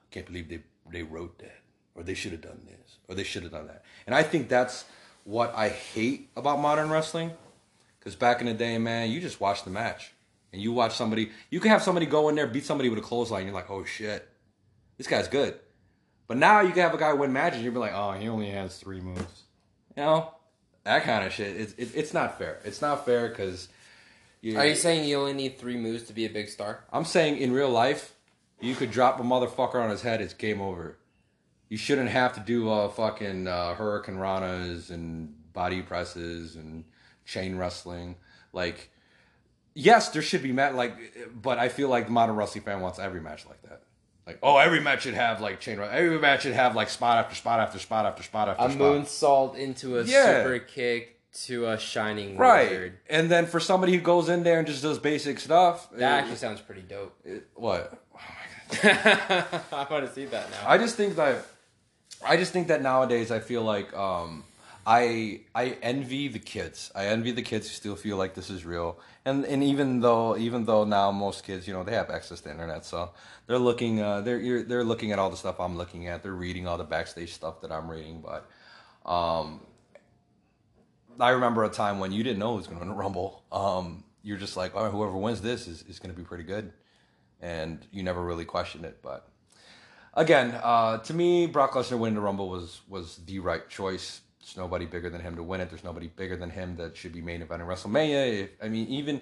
[0.09, 0.61] can't believe they
[0.91, 1.59] they wrote that
[1.93, 4.49] or they should have done this or they should have done that." And I think
[4.49, 4.85] that's
[5.23, 7.33] what I hate about modern wrestling
[7.99, 10.13] cuz back in the day, man, you just watch the match
[10.51, 13.03] and you watch somebody, you can have somebody go in there beat somebody with a
[13.03, 14.27] clothesline, you're like, "Oh shit.
[14.97, 15.59] This guy's good."
[16.25, 18.49] But now you can have a guy win matches, you'll be like, "Oh, he only
[18.49, 19.43] has 3 moves."
[19.95, 20.31] You know?
[20.85, 21.55] That kind of shit.
[21.55, 22.61] It's it, it's not fair.
[22.63, 23.29] It's not fair
[24.53, 26.83] cuz Are you saying you only need three moves to be a big star?
[26.93, 28.15] I'm saying in real life,
[28.61, 30.97] you could drop a motherfucker on his head, it's game over.
[31.69, 36.85] You shouldn't have to do uh, fucking uh, hurricanranas and body presses and
[37.25, 38.15] chain wrestling.
[38.53, 38.91] Like,
[39.73, 40.95] yes, there should be match like,
[41.41, 43.81] but I feel like the modern wrestling fan wants every match like that.
[44.27, 45.77] Like, oh, every match should have like chain.
[45.79, 45.97] wrestling.
[46.05, 48.79] Every match should have like spot after spot after spot after spot after A spot.
[48.81, 50.43] moonsault into a Yeah.
[50.43, 51.14] super kick
[51.45, 52.97] to a shining Right, wizard.
[53.09, 56.03] and then for somebody who goes in there and just does basic stuff, That it-
[56.03, 57.13] actually sounds pretty dope.
[57.25, 58.01] it- what?
[58.83, 60.57] I want to see that now.
[60.67, 61.45] I just think that
[62.25, 64.43] I just think that nowadays I feel like um,
[64.87, 66.91] I I envy the kids.
[66.95, 68.97] I envy the kids who still feel like this is real.
[69.25, 72.49] And and even though even though now most kids you know they have access to
[72.51, 73.11] internet, so
[73.47, 76.23] they're looking uh, they're you're, they're looking at all the stuff I'm looking at.
[76.23, 78.21] They're reading all the backstage stuff that I'm reading.
[78.25, 78.49] But
[79.09, 79.61] um,
[81.19, 83.43] I remember a time when you didn't know who was going to win the Rumble.
[83.51, 86.73] Um, you're just like, oh, whoever wins this is, is going to be pretty good,
[87.41, 88.99] and you never really questioned it.
[89.01, 89.27] But
[90.13, 94.21] again, uh, to me, Brock Lesnar winning the Rumble was was the right choice.
[94.39, 95.69] There's nobody bigger than him to win it.
[95.69, 98.43] There's nobody bigger than him that should be main event in WrestleMania.
[98.43, 99.21] If, I mean, even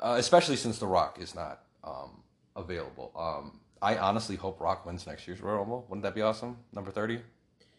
[0.00, 2.22] uh, especially since The Rock is not um,
[2.56, 3.12] available.
[3.16, 5.86] Um, I honestly hope Rock wins next year's Royal Rumble.
[5.88, 6.56] Wouldn't that be awesome?
[6.72, 7.20] Number thirty.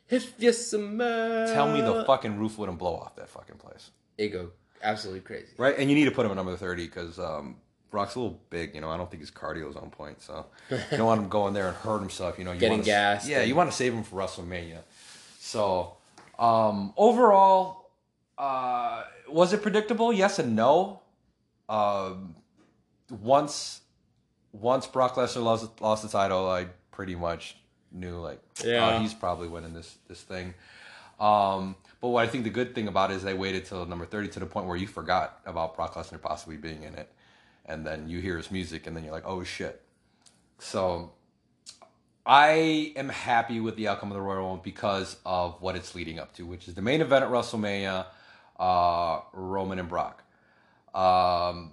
[0.09, 1.53] If you smell.
[1.53, 3.91] Tell me the fucking roof wouldn't blow off that fucking place.
[4.17, 4.51] It go
[4.81, 5.53] absolutely crazy.
[5.57, 7.57] Right, and you need to put him at number thirty because um,
[7.91, 8.75] Brock's a little big.
[8.75, 11.29] You know, I don't think his cardio is on point, so you don't want him
[11.29, 12.37] going there and hurt himself.
[12.39, 14.79] You know, you Getting gassed Yeah, and- you want to save him for WrestleMania.
[15.39, 15.97] So
[16.37, 17.91] um, overall,
[18.37, 20.11] uh, was it predictable?
[20.11, 21.01] Yes and no.
[21.67, 22.35] Um,
[23.09, 23.81] once
[24.51, 27.57] once Brock Lesnar lost, lost the title, I pretty much
[27.91, 28.95] knew like, Yeah.
[28.97, 30.53] oh, he's probably winning this this thing.
[31.19, 34.05] Um, but what I think the good thing about it is they waited till number
[34.05, 37.11] thirty to the point where you forgot about Brock Lesnar possibly being in it,
[37.65, 39.81] and then you hear his music, and then you're like, oh shit.
[40.59, 41.11] So
[42.25, 46.19] I am happy with the outcome of the Royal Rumble because of what it's leading
[46.19, 48.05] up to, which is the main event at WrestleMania,
[48.59, 50.23] uh, Roman and Brock.
[50.93, 51.71] Um,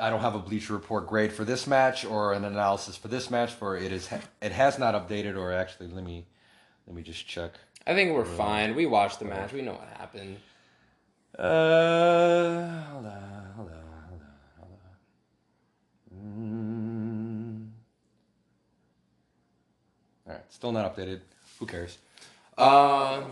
[0.00, 3.30] I don't have a Bleacher Report grade for this match or an analysis for this
[3.30, 4.08] match, for it is
[4.42, 5.36] it has not updated.
[5.36, 6.26] Or actually, let me
[6.86, 7.52] let me just check.
[7.86, 8.74] I think we're fine.
[8.74, 9.52] We watched the match.
[9.52, 10.38] We know what happened.
[11.38, 13.74] Uh, hold on, hold on,
[14.08, 14.72] hold on, hold
[16.12, 16.16] on.
[16.16, 17.68] Mm.
[20.26, 21.20] All right, still not updated.
[21.58, 21.98] Who cares?
[22.56, 23.22] Uh,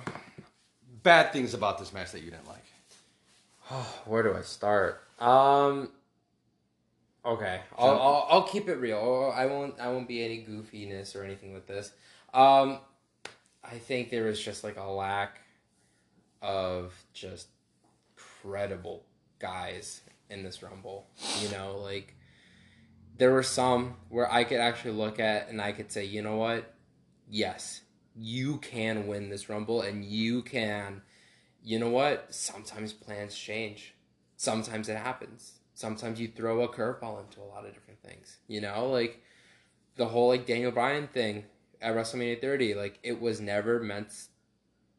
[1.02, 3.84] Bad things about this match that you didn't like.
[4.06, 5.02] where do I start?
[5.18, 5.90] Um.
[7.26, 9.32] Okay, I'll, I'll I'll keep it real.
[9.34, 11.92] I won't I won't be any goofiness or anything with this.
[12.34, 12.80] Um,
[13.64, 15.40] I think there was just like a lack
[16.42, 17.48] of just
[18.16, 19.06] credible
[19.38, 21.06] guys in this rumble.
[21.40, 22.14] You know, like
[23.16, 26.36] there were some where I could actually look at and I could say, you know
[26.36, 26.74] what?
[27.30, 27.80] Yes,
[28.14, 31.02] you can win this rumble, and you can.
[31.62, 32.34] You know what?
[32.34, 33.94] Sometimes plans change.
[34.36, 35.60] Sometimes it happens.
[35.74, 38.38] Sometimes you throw a curveball into a lot of different things.
[38.46, 39.22] You know, like
[39.96, 41.44] the whole like Daniel Bryan thing
[41.80, 42.74] at WrestleMania 30.
[42.74, 44.12] Like it was never meant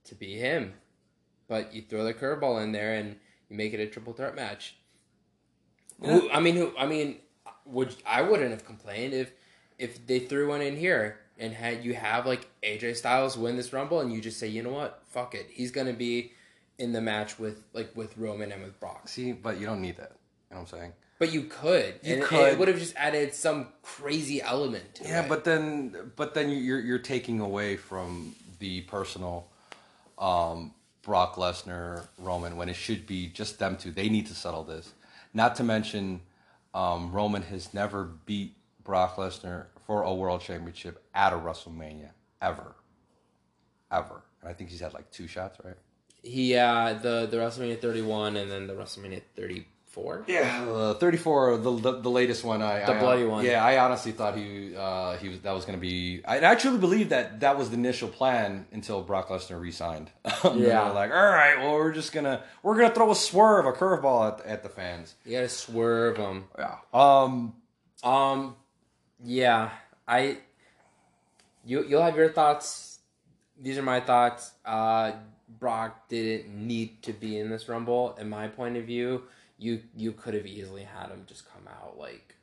[0.06, 0.74] to be him,
[1.48, 3.16] but you throw the curveball in there and
[3.50, 4.76] you make it a triple threat match.
[6.02, 6.74] Who, I mean, who?
[6.78, 7.20] I mean,
[7.66, 9.32] would I wouldn't have complained if
[9.78, 13.74] if they threw one in here and had you have like AJ Styles win this
[13.74, 16.34] Rumble and you just say, you know what, fuck it, he's gonna be
[16.78, 19.08] in the match with like with Roman and with Brock.
[19.08, 20.14] See, but you don't need that.
[20.56, 20.94] Know what I'm saying?
[21.20, 22.54] But you could, You and could.
[22.54, 24.96] It would have just added some crazy element.
[24.96, 25.30] To Yeah, it.
[25.30, 29.48] but then, but then you're you're taking away from the personal
[30.18, 33.92] um, Brock Lesnar Roman when it should be just them two.
[33.92, 34.94] They need to settle this.
[35.34, 36.22] Not to mention,
[36.74, 42.76] um, Roman has never beat Brock Lesnar for a world championship at a WrestleMania ever,
[43.92, 44.22] ever.
[44.42, 45.76] And I think he's had like two shots, right?
[46.24, 49.22] he uh the the WrestleMania 31 and then the WrestleMania
[49.96, 50.26] four.
[50.28, 52.62] Yeah, uh, 34, the, the the latest one.
[52.62, 53.46] I The I, bloody one.
[53.46, 56.22] Yeah, I honestly thought he uh, he was that was going to be.
[56.26, 60.12] I actually believe that that was the initial plan until Brock Lesnar re-signed.
[60.54, 60.90] Yeah.
[60.90, 64.46] like, all right, well, we're just gonna we're gonna throw a swerve, a curveball at,
[64.46, 65.16] at the fans.
[65.26, 66.46] You gotta swerve them.
[66.60, 66.76] Yeah.
[66.94, 67.56] Um.
[68.04, 68.56] Um,
[69.24, 69.72] yeah,
[70.08, 70.38] I.
[71.66, 73.00] You you'll have your thoughts.
[73.60, 74.52] These are my thoughts.
[74.66, 75.14] Uh,
[75.60, 78.16] Brock didn't need to be in this rumble.
[78.20, 79.24] In my point of view,
[79.58, 82.36] you you could have easily had him just come out like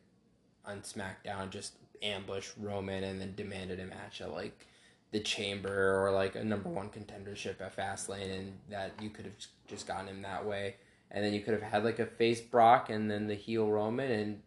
[0.64, 4.66] on SmackDown, just ambush Roman and then demanded a match at like
[5.12, 9.34] the Chamber or like a number one contendership at Fastlane, and that you could have
[9.68, 10.76] just gotten him that way.
[11.10, 14.10] And then you could have had like a face Brock and then the heel Roman
[14.10, 14.42] and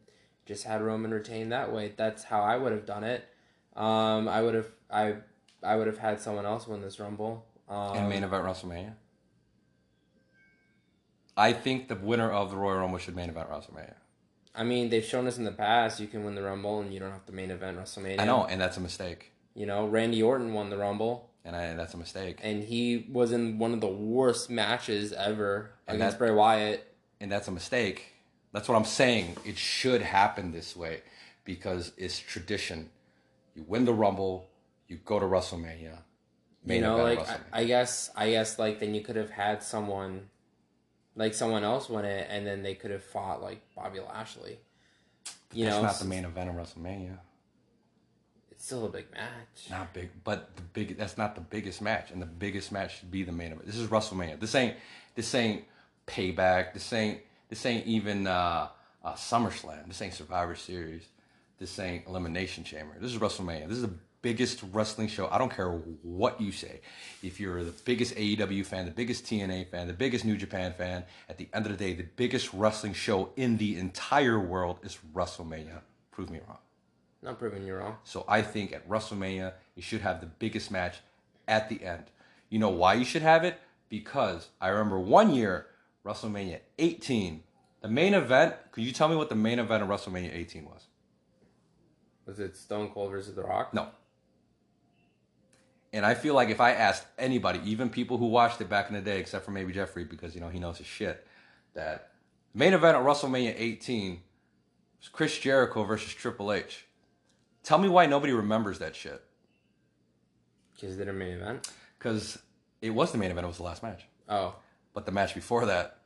[0.47, 1.93] just had Roman retain that way.
[1.95, 3.27] That's how I would have done it.
[3.75, 5.15] Um, I would have I
[5.61, 7.45] I would have had someone else win this Rumble.
[7.69, 8.93] Um, in main event WrestleMania.
[11.37, 13.95] I think the winner of the Royal Rumble should main event WrestleMania.
[14.53, 16.99] I mean, they've shown us in the past you can win the Rumble and you
[16.99, 18.21] don't have to main event WrestleMania.
[18.21, 21.73] I know, and that's a mistake, You know, Randy Orton won the Rumble and I,
[21.75, 26.17] that's a mistake, and he was in one of the worst matches ever And against
[26.17, 26.91] Bray Wyatt.
[27.21, 28.07] and that's a mistake.
[28.51, 29.37] That's what I'm saying.
[29.45, 31.01] It should happen this way
[31.43, 32.89] because it's tradition.
[33.53, 34.49] You win the Rumble,
[34.87, 35.99] you go to WrestleMania.
[36.65, 40.29] you know, like I, I guess I guess like then you could have had someone
[41.15, 44.59] like someone else win it and then they could have fought like Bobby Lashley.
[45.53, 47.17] You that's know, not the main event of WrestleMania.
[48.51, 49.69] it's still a big match.
[49.69, 50.97] Not big, but the big.
[50.97, 53.65] That's not the biggest match, and the biggest match should be the main event.
[53.65, 54.39] This is WrestleMania.
[54.39, 54.75] This ain't.
[55.15, 55.63] This ain't
[56.07, 56.73] payback.
[56.73, 57.21] This ain't.
[57.47, 58.67] This ain't even uh,
[59.03, 59.87] uh, SummerSlam.
[59.87, 61.03] This ain't Survivor Series.
[61.57, 62.95] This ain't Elimination Chamber.
[62.99, 63.69] This is WrestleMania.
[63.69, 63.93] This is the
[64.25, 65.27] biggest wrestling show.
[65.29, 65.69] I don't care
[66.01, 66.81] what you say.
[67.21, 71.03] If you're the biggest AEW fan, the biggest TNA fan, the biggest New Japan fan,
[71.29, 74.97] at the end of the day, the biggest wrestling show in the entire world is
[75.13, 75.81] WrestleMania.
[76.09, 76.57] Prove me wrong.
[77.21, 77.97] Not proving you wrong.
[78.03, 80.95] So I think at WrestleMania, you should have the biggest match
[81.47, 82.05] at the end.
[82.49, 83.59] You know why you should have it?
[83.89, 85.67] Because I remember one year,
[86.03, 87.43] WrestleMania 18,
[87.81, 88.55] the main event.
[88.71, 90.87] Could you tell me what the main event of WrestleMania 18 was?
[92.25, 93.71] Was it Stone Cold versus The Rock?
[93.71, 93.89] No.
[95.95, 98.95] And I feel like if I asked anybody, even people who watched it back in
[98.95, 101.25] the day, except for maybe Jeffrey, because you know he knows his shit,
[101.73, 102.11] that
[102.53, 104.19] main event of WrestleMania 18
[104.99, 106.85] was Chris Jericho versus Triple H.
[107.63, 109.23] Tell me why nobody remembers that shit.
[110.73, 111.69] Because it a main event.
[111.97, 112.39] Because
[112.81, 114.05] it was the main event, it was the last match.
[114.27, 114.55] Oh.
[114.93, 115.99] But the match before that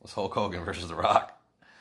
[0.00, 1.35] was Hulk Hogan versus The Rock.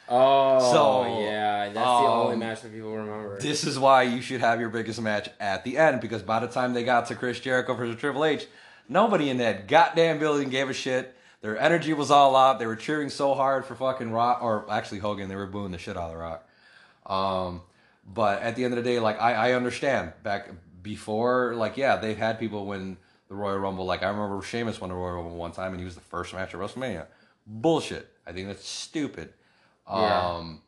[0.07, 1.65] Oh, So, yeah.
[1.65, 3.39] That's the only um, match that people remember.
[3.39, 6.47] This is why you should have your biggest match at the end because by the
[6.47, 8.45] time they got to Chris Jericho versus Triple H,
[8.87, 11.15] nobody in that goddamn building gave a shit.
[11.41, 12.59] Their energy was all out.
[12.59, 15.29] They were cheering so hard for fucking Rock, or actually Hogan.
[15.29, 16.47] They were booing the shit out of The Rock.
[17.05, 17.61] Um,
[18.05, 20.49] but at the end of the day, like I, I understand back
[20.81, 22.97] before, like yeah, they've had people win
[23.27, 23.85] the Royal Rumble.
[23.85, 26.33] Like I remember Sheamus won the Royal Rumble one time, and he was the first
[26.33, 27.05] match at WrestleMania.
[27.45, 28.07] Bullshit.
[28.25, 29.33] I think that's stupid.
[29.89, 30.29] Yeah.
[30.29, 30.61] Um,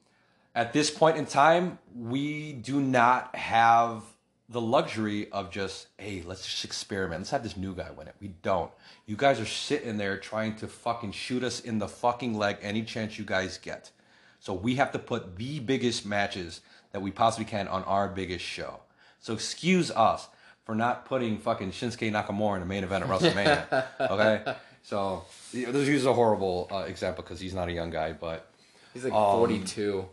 [0.56, 4.04] at this point in time, we do not have
[4.50, 7.22] the luxury of just, hey, let's just experiment.
[7.22, 8.16] Let's have this new guy win it.
[8.22, 8.72] We don't.
[9.06, 12.84] You guys are sitting there trying to fucking shoot us in the fucking leg any
[12.84, 13.92] chance you guys get.
[14.40, 16.62] So we have to put the biggest matches
[16.92, 18.80] that we possibly can on our biggest show.
[19.20, 20.30] So excuse us
[20.64, 23.86] for not putting fucking Shinsuke Nakamura in the main event at WrestleMania.
[24.12, 24.56] okay?
[24.84, 28.50] So this is a horrible uh, example because he's not a young guy, but
[28.98, 30.06] He's like um, 42.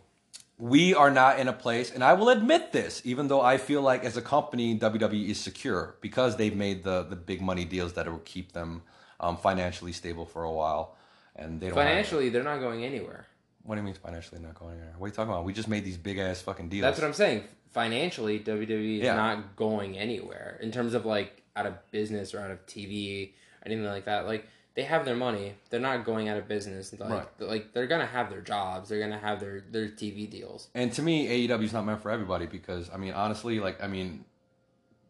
[0.57, 3.81] we are not in a place, and I will admit this, even though I feel
[3.81, 7.93] like as a company, WWE is secure because they've made the the big money deals
[7.93, 8.83] that will keep them
[9.19, 10.95] um, financially stable for a while,
[11.35, 13.25] and they don't Financially, they're not going anywhere.
[13.63, 14.95] what do you mean financially not going anywhere?
[14.99, 15.43] What are you talking about?
[15.45, 16.83] We just made these big ass fucking deals.
[16.83, 17.43] That's what I'm saying.
[17.71, 19.15] Financially, WWE is Yeah.
[19.15, 23.65] not going anywhere in terms of like out of business or out of TV or
[23.65, 24.25] anything like that.
[24.27, 26.93] Like they have their money, they're not going out of business.
[26.97, 27.27] Like, Right.
[27.39, 30.67] like they're gonna have their jobs, they're gonna have their their TV deals.
[30.75, 33.87] And to me, AEW is not meant for everybody because I mean, honestly, like I
[33.87, 34.25] mean,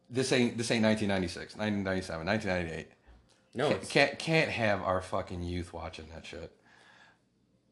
[0.09, 2.91] this ain't this ain't 1996, 1997, 1998.
[3.55, 6.51] No, can't, can't can't have our fucking youth watching that shit.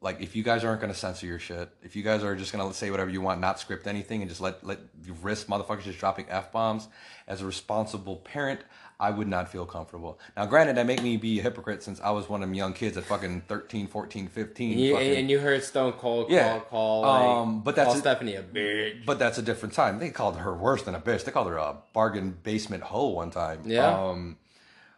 [0.01, 2.73] Like if you guys aren't gonna censor your shit, if you guys are just gonna
[2.73, 5.99] say whatever you want, not script anything, and just let let you risk motherfuckers just
[5.99, 6.87] dropping f bombs,
[7.27, 8.61] as a responsible parent,
[9.03, 10.17] I would not feel comfortable.
[10.37, 12.71] Now, granted, that make me be a hypocrite since I was one of them young
[12.73, 14.79] kids at fucking 13, 14, 15.
[14.79, 16.59] you, fucking- and you heard Stone Cold call Yeah.
[16.59, 19.05] call like, Um, but that's call a- Stephanie a bitch.
[19.05, 19.99] but that's a different time.
[19.99, 21.25] They called her worse than a bitch.
[21.25, 23.59] They called her a bargain basement hoe one time.
[23.65, 23.87] Yeah.
[24.09, 24.37] Um,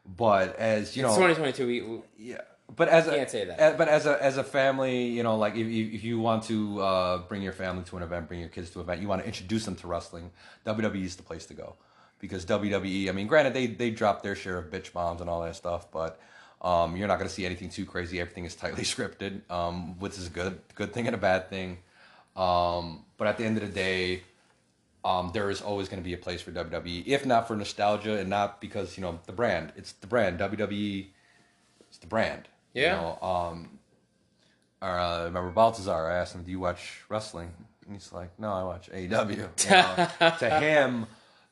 [0.06, 1.68] but as you It's know, 2022.
[1.68, 2.42] We, we- yeah.
[2.76, 3.78] But as Can't a, say that.
[3.78, 6.82] but as a as a family, you know, like if if if you want to
[6.82, 9.22] uh, bring your family to an event, bring your kids to an event, you want
[9.22, 10.32] to introduce them to wrestling,
[10.66, 11.76] WWE is the place to go,
[12.26, 13.10] because WWE.
[13.10, 15.92] I mean, granted, they they drop their share of bitch bombs and all that stuff,
[15.92, 16.20] but
[16.62, 18.20] um, you're not going to see anything too crazy.
[18.20, 21.78] Everything is tightly scripted, um, which is a good good thing and a bad thing.
[22.36, 24.24] Um, but at the end of the day,
[25.06, 28.18] um, there is always going to be a place for WWE, if not for nostalgia
[28.20, 29.72] and not because you know the brand.
[29.76, 30.40] It's the brand.
[30.40, 31.08] WWE.
[31.88, 32.48] It's the brand.
[32.74, 32.96] Yeah.
[32.96, 33.80] You know, um,
[34.82, 36.12] uh, remember Baltazar?
[36.12, 37.54] I asked him, "Do you watch wrestling?"
[37.86, 39.38] And he's like, "No, I watch AEW." You
[39.70, 41.06] know, to him,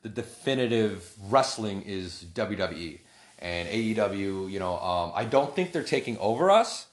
[0.04, 3.00] the definitive wrestling is WWE
[3.40, 4.50] and AEW.
[4.50, 6.86] You know, um, I don't think they're taking over us.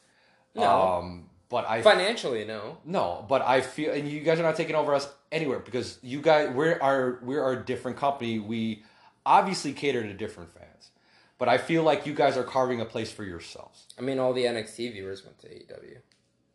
[0.55, 0.63] No.
[0.99, 2.77] Um, but I Financially, no.
[2.85, 6.21] no, but I feel, and you guys are not taking over us anywhere because you
[6.21, 8.39] guys, we're our, we're our different company.
[8.39, 8.83] We
[9.25, 10.91] obviously cater to different fans,
[11.37, 13.85] but I feel like you guys are carving a place for yourselves.
[13.99, 15.97] I mean, all the NXT viewers went to AEW.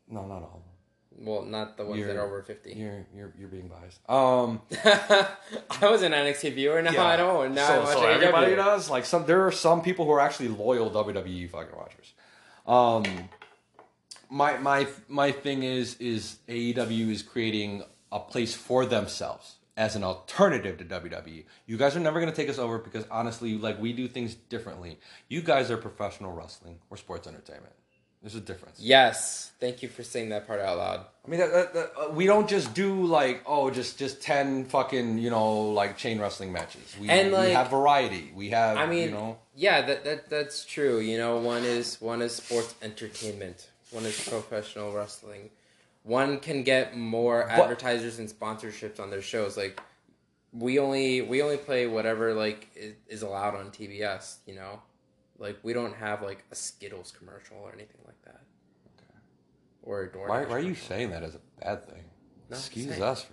[0.08, 0.64] No, not all.
[1.18, 2.72] Well, not the ones that You're- are over fifty.
[2.74, 4.00] You're you're you're being biased.
[4.08, 6.82] Um, I was an NXT viewer.
[6.82, 7.54] Now I don't.
[7.54, 8.90] Now I watch so everybody does.
[8.90, 12.12] Like some, there are some people who are actually loyal WWE fucking watchers.
[12.66, 13.04] Um,
[14.28, 17.82] my my my thing is is AEW is creating
[18.12, 21.44] a place for themselves as an alternative to WWE.
[21.66, 24.34] You guys are never going to take us over because honestly, like we do things
[24.34, 24.98] differently.
[25.28, 26.78] You guys are professional wrestling.
[26.88, 27.72] We're sports entertainment.
[28.22, 28.80] There's a difference.
[28.80, 29.52] Yes.
[29.60, 31.06] Thank you for saying that part out loud.
[31.24, 34.64] I mean, that, that, that, uh, we don't just do like oh, just just ten
[34.64, 36.96] fucking you know like chain wrestling matches.
[37.00, 38.32] We, And, we have variety.
[38.34, 41.00] We have I mean, you know yeah, that, that that's true.
[41.00, 43.70] You know, one is one is sports entertainment.
[43.90, 45.50] One is professional wrestling.
[46.02, 49.56] One can get more advertisers and sponsorships on their shows.
[49.56, 49.80] Like
[50.52, 54.36] we only we only play whatever like is, is allowed on TBS.
[54.46, 54.82] You know,
[55.38, 58.40] like we don't have like a Skittles commercial or anything like that.
[59.82, 62.02] Or a DoorDash why, why are you saying that as a bad thing?
[62.50, 63.32] No, Excuse us for,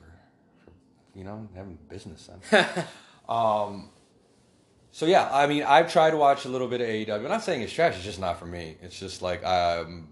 [0.66, 0.72] for
[1.16, 2.86] you know having business sense.
[3.30, 3.90] um,
[4.92, 7.16] so yeah, I mean, I've tried to watch a little bit of AEW.
[7.16, 7.96] I'm not saying it's trash.
[7.96, 8.78] It's just not for me.
[8.84, 10.10] It's just like um,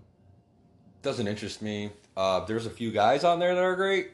[1.04, 1.92] doesn't interest me.
[2.18, 4.10] Uh, there's a few guys on there that are great.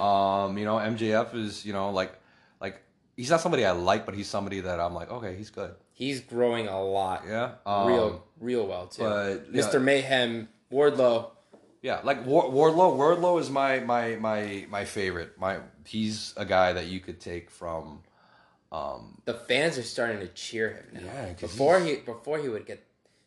[0.00, 2.14] Um, you know, MJF is you know like
[2.62, 2.80] like
[3.16, 5.74] he's not somebody I like, but he's somebody that I'm like, okay, he's good.
[5.98, 7.24] He's growing a lot.
[7.26, 9.02] Yeah, um, real real well too.
[9.02, 9.62] but, yeah.
[9.62, 9.82] Mr.
[9.82, 11.30] Mayhem, Wardlow.
[11.82, 12.96] Yeah, like War- Wardlow.
[12.96, 15.36] Wardlow is my my my my favorite.
[15.40, 18.04] My he's a guy that you could take from.
[18.70, 21.12] Um, the fans are starting to cheer him now.
[21.12, 22.86] Yeah, before he before he would get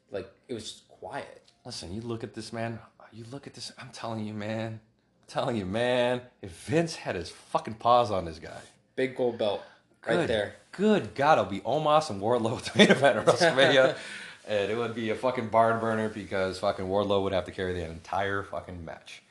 [0.10, 1.52] like it was just quiet.
[1.66, 2.80] listen, you look at this man.
[3.12, 3.74] You look at this.
[3.78, 4.80] I'm telling you, man.
[4.80, 6.22] I'm telling you, man.
[6.42, 8.62] If Vince had his fucking paws on this guy,
[8.96, 9.62] Big gold belt
[10.08, 10.56] right good, there.
[10.72, 13.96] Good God, it'll be Omos and Wardlow at the main event of WrestleMania,
[14.48, 17.74] and it would be a fucking barn burner because fucking Wardlow would have to carry
[17.74, 19.22] the entire fucking match.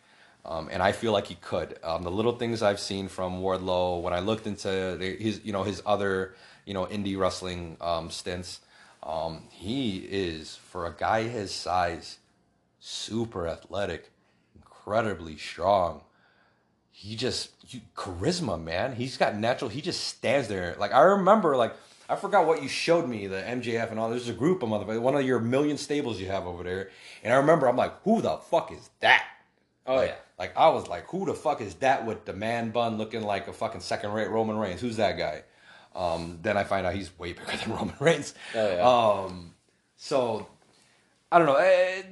[0.44, 1.78] Um, and I feel like he could.
[1.82, 5.52] Um, the little things I've seen from Wardlow when I looked into the- his, you
[5.52, 6.34] know, his other,
[6.64, 8.60] you know, indie wrestling um, stints,
[9.02, 12.18] um, he is for a guy his size,
[12.78, 14.10] super athletic,
[14.54, 16.02] incredibly strong.
[17.02, 18.94] He just you, charisma, man.
[18.94, 19.70] He's got natural.
[19.70, 20.76] He just stands there.
[20.78, 21.74] Like I remember, like
[22.10, 24.10] I forgot what you showed me, the MJF and all.
[24.10, 26.90] There's a group of motherfuckers, one of your million stables you have over there.
[27.24, 29.24] And I remember, I'm like, who the fuck is that?
[29.86, 30.14] Oh like, yeah.
[30.38, 33.48] Like I was like, who the fuck is that with the man bun looking like
[33.48, 34.82] a fucking second rate Roman Reigns?
[34.82, 35.42] Who's that guy?
[35.94, 38.34] Um, then I find out he's way bigger than Roman Reigns.
[38.54, 39.24] Oh, yeah.
[39.26, 39.54] Um,
[39.96, 40.46] so
[41.32, 41.56] I don't know.
[41.56, 42.02] eh,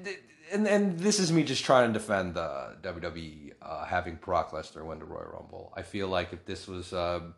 [0.53, 4.85] And and this is me just trying to defend the WWE uh, having Brock Lesnar
[4.85, 5.73] win the Royal Rumble.
[5.77, 7.35] I feel like if this was um,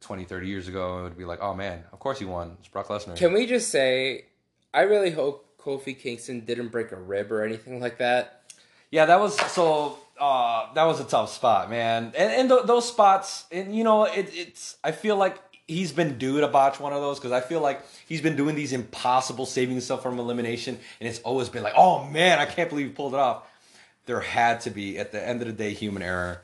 [0.00, 2.56] 20, 30 years ago, it would be like, oh man, of course he won.
[2.60, 3.16] It's Brock Lesnar.
[3.16, 4.26] Can we just say,
[4.72, 8.42] I really hope Kofi Kingston didn't break a rib or anything like that.
[8.90, 9.98] Yeah, that was so.
[10.18, 12.12] Uh, that was a tough spot, man.
[12.16, 14.76] And and th- those spots, and you know, it, it's.
[14.82, 17.82] I feel like he's been due to botch one of those because I feel like
[18.08, 22.04] he's been doing these impossible saving himself from elimination, and it's always been like, oh
[22.04, 23.42] man, I can't believe he pulled it off.
[24.08, 26.42] There had to be at the end of the day human error.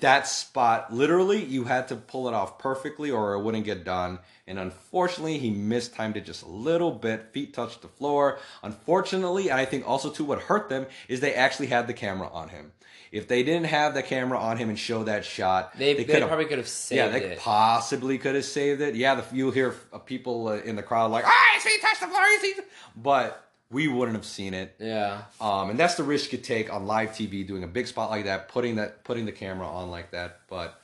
[0.00, 4.18] That spot, literally, you had to pull it off perfectly, or it wouldn't get done.
[4.48, 7.26] And unfortunately, he mistimed it just a little bit.
[7.32, 8.38] Feet touched the floor.
[8.64, 12.28] Unfortunately, and I think also too, what hurt them is they actually had the camera
[12.32, 12.72] on him.
[13.12, 16.26] If they didn't have the camera on him and show that shot, They, they, could've-
[16.26, 17.04] probably could have saved it.
[17.12, 17.38] yeah, they it.
[17.38, 18.96] possibly could have saved it.
[18.96, 22.00] Yeah, the, you'll hear uh, people uh, in the crowd like, "Ah, his feet touched
[22.00, 22.60] the floor," his feet,"
[22.96, 24.76] but we wouldn't have seen it.
[24.78, 25.22] yeah.
[25.40, 28.24] Um, and that's the risk you take on live TV, doing a big spot like
[28.26, 30.40] that, putting that putting the camera on like that.
[30.48, 30.80] But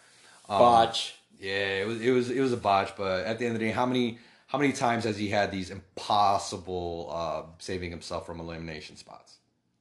[0.48, 1.14] um, Botch.
[1.38, 2.92] yeah, it was it was it was a botch.
[2.96, 4.18] But at the end of the day, how many
[4.48, 9.36] how many times has he had these impossible uh, saving himself from elimination spots?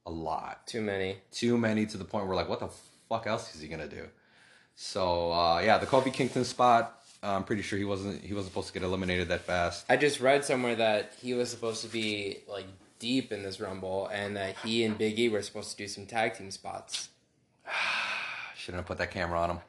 [0.05, 0.65] A lot.
[0.67, 1.17] Too many.
[1.31, 2.69] Too many to the point where like, what the
[3.09, 4.07] fuck else is he gonna do?
[4.75, 6.97] So uh, yeah, the Kofi Kingston spot.
[7.23, 9.85] I'm pretty sure he wasn't he wasn't supposed to get eliminated that fast.
[9.89, 12.65] I just read somewhere that he was supposed to be like
[13.01, 16.05] deep in this rumble, and that he and Big E were supposed to do some
[16.05, 17.09] tag team spots.
[18.55, 19.59] Shouldn't have put that camera on him.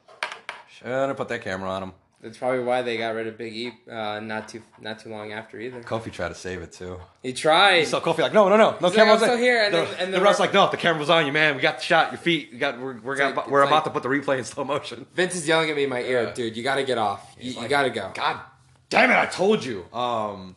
[0.77, 1.93] Shouldn't have put that camera on him.
[2.21, 5.33] That's probably why they got rid of Big E uh, not too not too long
[5.33, 5.81] after either.
[5.81, 6.97] Kofi tried to save it too.
[7.21, 7.83] He tried.
[7.87, 9.73] So Kofi like, no, no, no, no He's camera like, was "I'm still here," and
[9.73, 11.55] the, then- and the the ref's like, no, the camera was on you, man.
[11.57, 12.49] We got the shot, your feet.
[12.53, 14.63] We got, we're, we're, like- got, we're about like- to put the replay in slow
[14.63, 15.05] motion.
[15.15, 16.33] Vince is yelling at me in my ear, Yeah.
[16.33, 16.55] dude.
[16.55, 17.35] You got to get off.
[17.37, 18.09] You, you got to go.
[18.13, 18.39] God
[18.89, 19.85] damn it, I told you.
[19.91, 20.55] Um,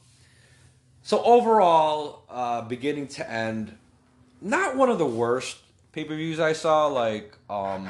[1.07, 3.79] so overall, uh, beginning to end,
[4.41, 5.57] not one of the worst
[5.93, 6.89] pay per views I saw.
[6.89, 7.89] Like, um,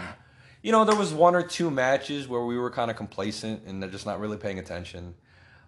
[0.60, 3.82] you know, there was one or two matches where we were kind of complacent and
[3.82, 5.14] they're just not really paying attention.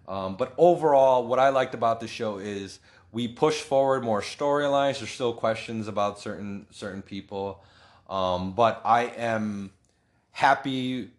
[0.07, 2.79] Um, but overall, what I liked about the show is
[3.11, 4.99] we pushed forward more storylines.
[4.99, 7.63] There's still questions about certain certain people,
[8.11, 9.71] um, but I am
[10.29, 11.09] happy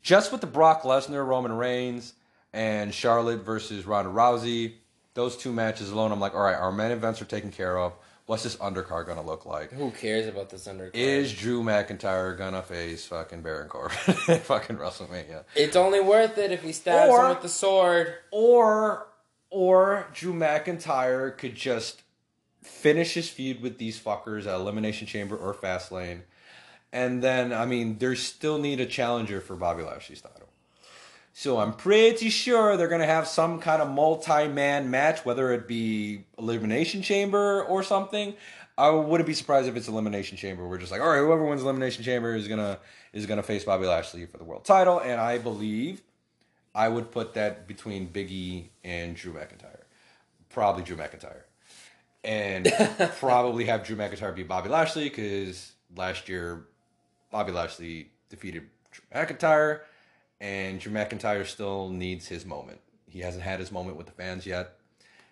[0.00, 2.14] just with the Brock Lesnar, Roman Reigns,
[2.54, 4.76] and Charlotte versus Ronda Rousey,
[5.16, 7.92] those two matches alone, I'm like, all right, our main events are taken care of.
[8.26, 9.72] What's this undercard gonna look like?
[9.72, 10.90] Who cares about this undercard?
[10.94, 13.96] Is Drew McIntyre gonna face fucking Baron Corbin
[14.28, 15.44] at fucking WrestleMania?
[15.54, 18.14] it's only worth it if he stabs Or- him with the sword.
[18.30, 19.06] Or
[19.50, 22.02] or Drew McIntyre could just
[22.62, 26.22] finish his feud with these fuckers at Elimination Chamber or Fastlane.
[26.92, 30.45] And then I mean, they still need a challenger for Bobby Lashley's title.
[31.38, 36.24] So I'm pretty sure they're gonna have some kind of multi-man match, whether it be
[36.38, 38.32] Elimination Chamber or something.
[38.78, 40.66] I wouldn't be surprised if it's Elimination Chamber.
[40.66, 42.78] We're just like, all right, whoever wins Elimination Chamber is gonna
[43.12, 46.00] is gonna face Bobby Lashley for the world title, and I believe
[46.74, 49.82] I would put that between Big E and Drew McIntyre.
[50.48, 51.42] Probably Drew McIntyre.
[52.24, 52.72] And
[53.18, 56.64] probably have Drew McIntyre beat Bobby Lashley because last year
[57.30, 59.80] Bobby Lashley defeated Drew McIntyre,
[60.40, 62.80] and Drew McIntyre still needs his moment.
[63.08, 64.72] He hasn't had his moment with the fans yet.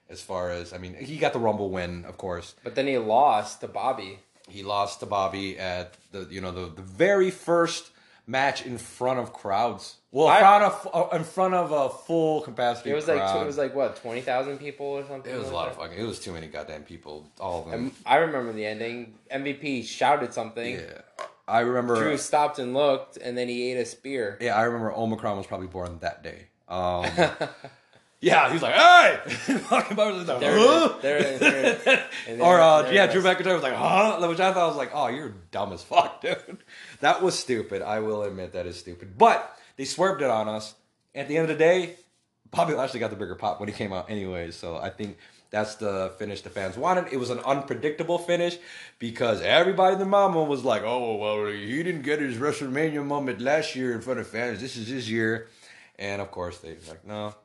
[0.08, 2.54] As far as, I mean, he got the Rumble win, of course.
[2.62, 4.18] But then he lost to Bobby.
[4.48, 7.90] He lost to Bobby at the you know the, the very first
[8.26, 9.96] match in front of crowds.
[10.12, 12.90] Well, in I- front of uh, in front of a full capacity.
[12.90, 13.42] It was like crowd.
[13.42, 15.32] it was like what twenty thousand people or something.
[15.32, 15.98] it was a like lot of fucking.
[15.98, 17.26] It was too many goddamn people.
[17.40, 17.80] All of them.
[17.86, 19.14] And I remember the ending.
[19.34, 20.74] MVP shouted something.
[20.74, 21.00] yeah,
[21.46, 21.96] I remember.
[21.96, 24.38] Drew stopped and looked, and then he ate a spear.
[24.40, 26.46] Yeah, I remember Omicron was probably born that day.
[26.68, 27.04] Um,
[28.20, 29.18] yeah, he was like, "Hey!"
[29.58, 32.04] Fucking Bobby was like, They're- "Huh?" they're- they're-
[32.40, 33.22] or uh, yeah, Drew.
[33.22, 36.58] McIntyre was like, "Huh?" Which I thought was like, "Oh, you're dumb as fuck, dude."
[37.00, 37.82] That was stupid.
[37.82, 39.18] I will admit that is stupid.
[39.18, 40.74] But they swerved it on us.
[41.14, 41.96] At the end of the day,
[42.50, 44.56] Bobby Lashley got the bigger pop when he came out, anyways.
[44.56, 45.18] So I think
[45.54, 47.12] that's the finish the fans wanted.
[47.12, 48.58] It was an unpredictable finish
[48.98, 53.40] because everybody in the mama was like, "Oh, well, he didn't get his WrestleMania moment
[53.40, 54.60] last year in front of fans.
[54.60, 55.46] This is his year."
[55.96, 57.36] And of course, they were like, "No,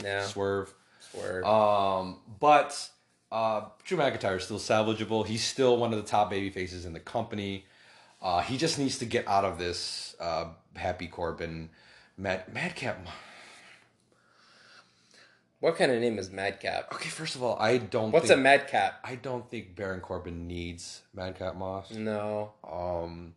[0.00, 0.72] No, swerve."
[1.10, 1.44] swerve.
[1.44, 2.88] Um, but
[3.32, 5.26] uh, Drew McIntyre is still salvageable.
[5.26, 7.66] He's still one of the top baby faces in the company.
[8.22, 11.70] Uh, he just needs to get out of this uh, Happy Corbin,
[12.16, 13.04] Mad Madcap.
[15.60, 16.92] What kind of name is Madcap?
[16.94, 18.12] Okay, first of all, I don't.
[18.12, 19.00] What's a Madcap?
[19.04, 21.90] I don't think Baron Corbin needs Madcap Moss.
[21.92, 23.34] No, Um,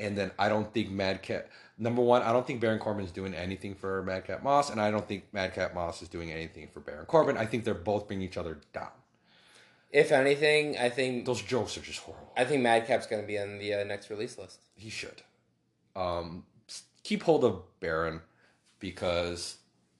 [0.00, 1.48] and then I don't think Madcap.
[1.80, 4.90] Number one, I don't think Baron Corbin is doing anything for Madcap Moss, and I
[4.90, 7.36] don't think Madcap Moss is doing anything for Baron Corbin.
[7.36, 8.90] I think they're both bringing each other down.
[9.90, 12.32] if anything, I think Those jokes are just horrible.
[12.36, 14.58] I think Madcap's going to be on the uh, next release list.
[14.74, 15.22] He should.
[15.94, 16.44] Um,
[17.04, 18.20] keep hold of Baron
[18.80, 19.57] because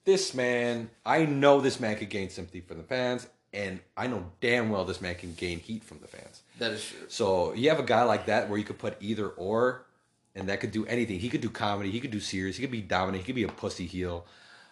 [0.09, 4.25] this man, I know this man could gain sympathy from the fans, and I know
[4.41, 6.41] damn well this man can gain heat from the fans.
[6.57, 7.05] That is true.
[7.09, 9.85] So you have a guy like that where you could put either or,
[10.33, 11.19] and that could do anything.
[11.19, 11.91] He could do comedy.
[11.91, 12.57] He could do serious.
[12.57, 13.21] He could be dominant.
[13.23, 14.25] He could be a pussy heel.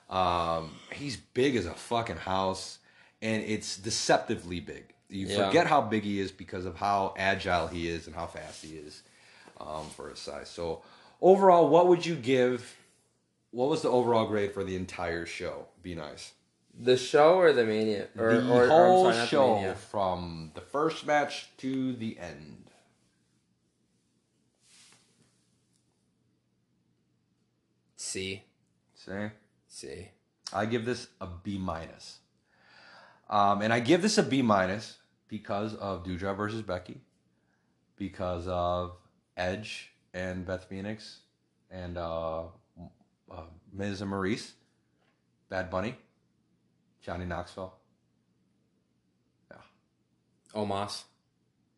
[0.09, 2.79] Um, he's big as a fucking house,
[3.21, 4.85] and it's deceptively big.
[5.09, 5.45] You Yeah.
[5.45, 8.75] forget how big he is because of how agile he is and how fast he
[8.75, 9.03] is
[9.61, 10.49] um, for his size.
[10.49, 10.81] So
[11.21, 12.75] overall, what would you give?
[13.57, 15.65] What was the overall grade for the entire show?
[15.81, 16.33] Be nice.
[16.79, 19.73] The show or the mania or, the or, or, whole sorry, not the show Mania.
[19.73, 22.69] from the first match to the end.
[27.95, 28.43] C
[28.93, 29.31] See,
[29.67, 30.09] C.
[30.53, 32.19] I give this a B minus,
[33.27, 37.01] um, and I give this a B minus because of Doudrop versus Becky,
[37.95, 38.97] because of
[39.35, 41.21] Edge and Beth Phoenix,
[41.71, 42.43] and uh,
[43.31, 43.41] uh,
[43.73, 44.51] Miz and Maryse,
[45.49, 45.95] Bad Bunny,
[47.01, 47.73] Johnny Knoxville.
[49.51, 49.57] Yeah.
[50.53, 51.03] Omos.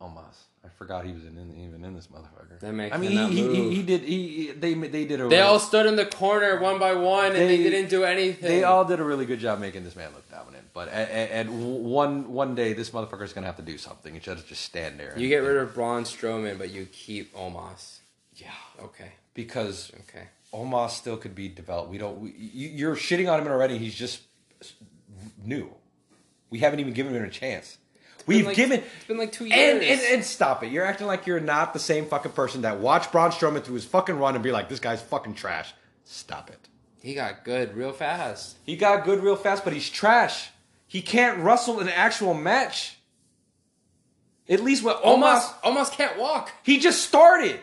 [0.01, 0.35] Omos.
[0.63, 2.59] I forgot he was in, in even in this motherfucker.
[2.59, 4.01] That makes I mean, he, he, he, he did.
[4.01, 5.23] He they they did a.
[5.27, 8.03] They really- all stood in the corner one by one, and they, They- didn't do
[8.03, 8.49] anything.
[8.49, 10.67] They all did a really good job making this man look dominant.
[10.73, 14.37] But at, at, one one day, this motherfucker is gonna have to do something instead
[14.37, 15.11] of just stand there.
[15.11, 17.99] and- You get rid of Braun Strowman, but you keep Omos.
[18.35, 18.51] yeah,
[18.81, 19.13] Okay.
[19.33, 20.27] because Okay.
[20.53, 21.89] Omos still could be developed.
[21.91, 22.19] We don't.
[22.19, 23.77] We, you, you're shitting on him already.
[23.77, 24.21] He's just
[25.43, 25.69] new.
[26.49, 27.77] We haven't even given him a chance.
[28.25, 28.79] We've like- given.
[28.79, 29.75] It's been like two years.
[29.75, 30.71] And, and and stop it!
[30.71, 33.85] You're acting like you're not the same fucking person that watched Braun Strowman through his
[33.85, 35.73] fucking run and be like, "This guy's fucking trash."
[36.03, 36.57] Stop it.
[37.03, 38.57] he got good real fast.
[38.65, 40.49] He got good real fast, but he's trash.
[40.87, 42.97] He can't wrestle an actual match.
[44.49, 46.51] At least with Omos, Omos, Omos can't walk.
[46.63, 47.59] he just started.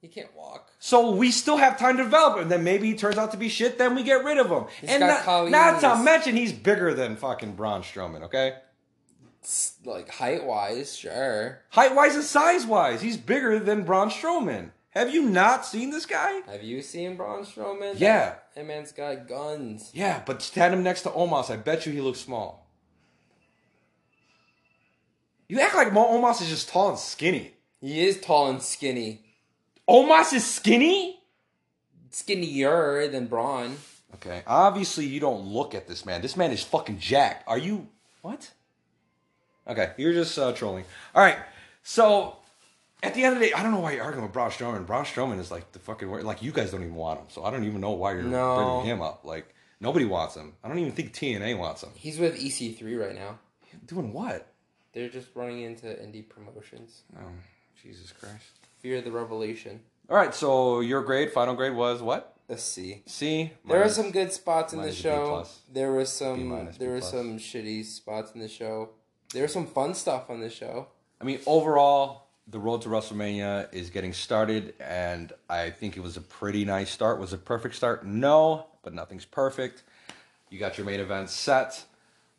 [0.00, 0.69] He can't walk.
[0.82, 2.48] So we still have time to develop him.
[2.48, 3.76] Then maybe he turns out to be shit.
[3.76, 4.64] Then we get rid of him.
[4.80, 8.22] He's and got not, not to mention he's bigger than fucking Braun Strowman.
[8.22, 8.54] Okay,
[9.84, 11.60] Like height wise, sure.
[11.68, 14.70] height wise and size wise, he's bigger than Braun Strowman.
[14.90, 16.40] Have you not seen this guy?
[16.50, 17.94] Have you seen Braun Strowman?
[18.00, 18.30] Yeah.
[18.30, 19.90] That, that man's got guns.
[19.92, 21.50] Yeah, but stand him next to Omos.
[21.50, 22.66] I bet you he looks small.
[25.46, 27.52] You act like Mo Omos is just tall and skinny.
[27.82, 29.26] He is tall and skinny.
[29.90, 31.20] Omos is skinny?
[32.10, 33.76] Skinnier than Braun.
[34.14, 34.42] Okay.
[34.46, 36.22] Obviously, you don't look at this man.
[36.22, 37.44] This man is fucking jacked.
[37.48, 37.88] Are you.
[38.22, 38.50] What?
[39.68, 40.84] Okay, you're just uh, trolling.
[41.14, 41.38] All right.
[41.82, 42.36] So,
[43.02, 44.86] at the end of the day, I don't know why you're arguing with Braun Strowman.
[44.86, 46.08] Braun Strowman is like the fucking.
[46.08, 47.26] wor- Like, you guys don't even want him.
[47.28, 48.56] So, I don't even know why you're No.
[48.56, 49.24] bringing him up.
[49.24, 50.54] Like, nobody wants him.
[50.64, 51.90] I don't even think TNA wants him.
[51.94, 53.38] He's with EC3 right now.
[53.86, 54.52] Doing what?
[54.92, 57.02] They're just running into indie promotions.
[57.16, 57.22] Oh,
[57.82, 58.58] Jesus Christ.
[58.80, 59.80] Fear the Revelation.
[60.08, 62.34] All right, so your grade, final grade was what?
[62.48, 63.02] A C.
[63.06, 63.52] C.
[63.66, 65.28] There were Minus- some good spots in the minus a B show.
[65.28, 65.60] plus.
[65.72, 66.46] There was some.
[66.46, 67.10] minus, B there were plus.
[67.10, 68.90] some shitty spots in the show.
[69.32, 70.88] There was some fun stuff on the show.
[71.20, 76.16] I mean, overall, the road to WrestleMania is getting started, and I think it was
[76.16, 77.20] a pretty nice start.
[77.20, 78.04] Was it a perfect start?
[78.04, 79.84] No, but nothing's perfect.
[80.48, 81.84] You got your main event set,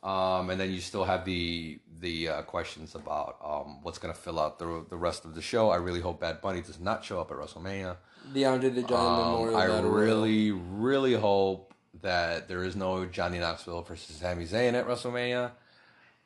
[0.03, 4.19] um, and then you still have the the uh, questions about um, what's going to
[4.19, 5.69] fill out the the rest of the show.
[5.69, 7.95] I really hope Bad Bunny does not show up at WrestleMania.
[8.33, 9.57] The Andre the Giant Um, Memorial.
[9.57, 10.03] I Battle Royal.
[10.05, 15.51] really, really hope that there is no Johnny Knoxville versus Sami Zayn at WrestleMania,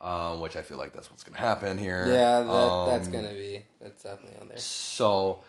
[0.00, 2.06] um, which I feel like that's what's going to happen here.
[2.06, 3.64] Yeah, that, Um, that's gonna be.
[3.80, 4.58] That's definitely on there.
[4.58, 5.42] So,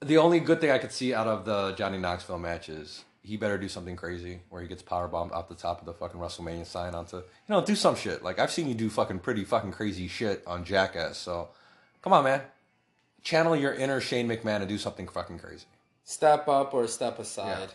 [0.00, 3.36] the only good thing I could see out of the Johnny Knoxville match is he
[3.36, 6.20] better do something crazy where he gets power bombed off the top of the fucking
[6.20, 8.22] WrestleMania sign onto you know do some shit.
[8.22, 11.18] Like I've seen you do fucking pretty fucking crazy shit on Jackass.
[11.18, 11.48] So,
[12.02, 12.42] come on, man,
[13.22, 15.66] channel your inner Shane McMahon and do something fucking crazy.
[16.04, 17.70] Step up or step aside.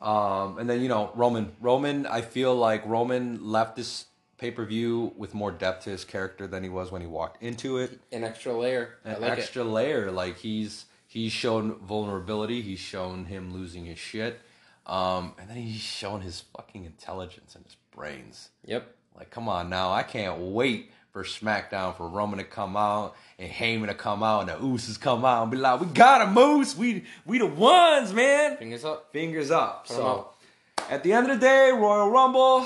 [0.00, 1.52] Um, and then you know Roman.
[1.60, 4.06] Roman, I feel like Roman left this
[4.36, 7.42] pay per view with more depth to his character than he was when he walked
[7.42, 8.00] into it.
[8.10, 8.96] An extra layer.
[9.04, 12.60] An like extra layer, like he's he's shown vulnerability.
[12.60, 14.40] He's shown him losing his shit,
[14.86, 18.50] um, and then he's showing his fucking intelligence and his brains.
[18.64, 18.94] Yep.
[19.16, 23.50] Like, come on now, I can't wait for SmackDown for Roman to come out and
[23.50, 26.30] Heyman to come out and the Usos come out and be like, "We got a
[26.30, 26.74] Moose.
[26.76, 29.12] We we the ones, man." Fingers up.
[29.12, 29.86] Fingers up.
[29.86, 30.90] Put So, up.
[30.90, 32.64] at the end of the day, Royal Rumble,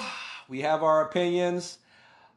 [0.48, 1.78] we have our opinions.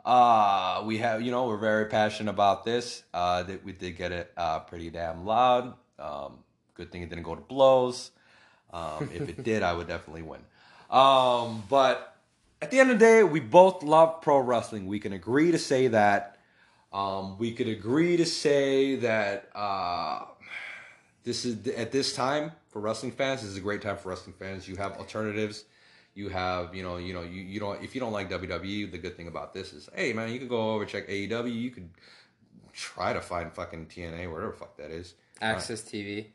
[0.04, 3.04] Uh, we have, you know, we're very passionate about this.
[3.14, 5.76] Uh, that we did get it uh, pretty damn loud.
[6.00, 6.40] Um,
[6.74, 8.10] good thing it didn't go to blows.
[8.72, 10.42] Um, if it did, I would definitely win.
[10.90, 12.16] Um, but
[12.62, 14.88] at the end of the day, we both love pro wrestling.
[14.88, 16.38] We can agree to say that.
[16.92, 20.26] Um, we could agree to say that uh,
[21.24, 23.42] this is at this time for wrestling fans.
[23.42, 24.68] This is a great time for wrestling fans.
[24.68, 25.66] You have alternatives.
[26.16, 28.98] You have, you know, you know, you, you don't if you don't like WWE, the
[28.98, 31.54] good thing about this is, hey man, you can go over check AEW.
[31.54, 31.90] You could
[32.74, 35.14] try to find fucking TNA, whatever the fuck that is.
[35.42, 36.26] AXS TV.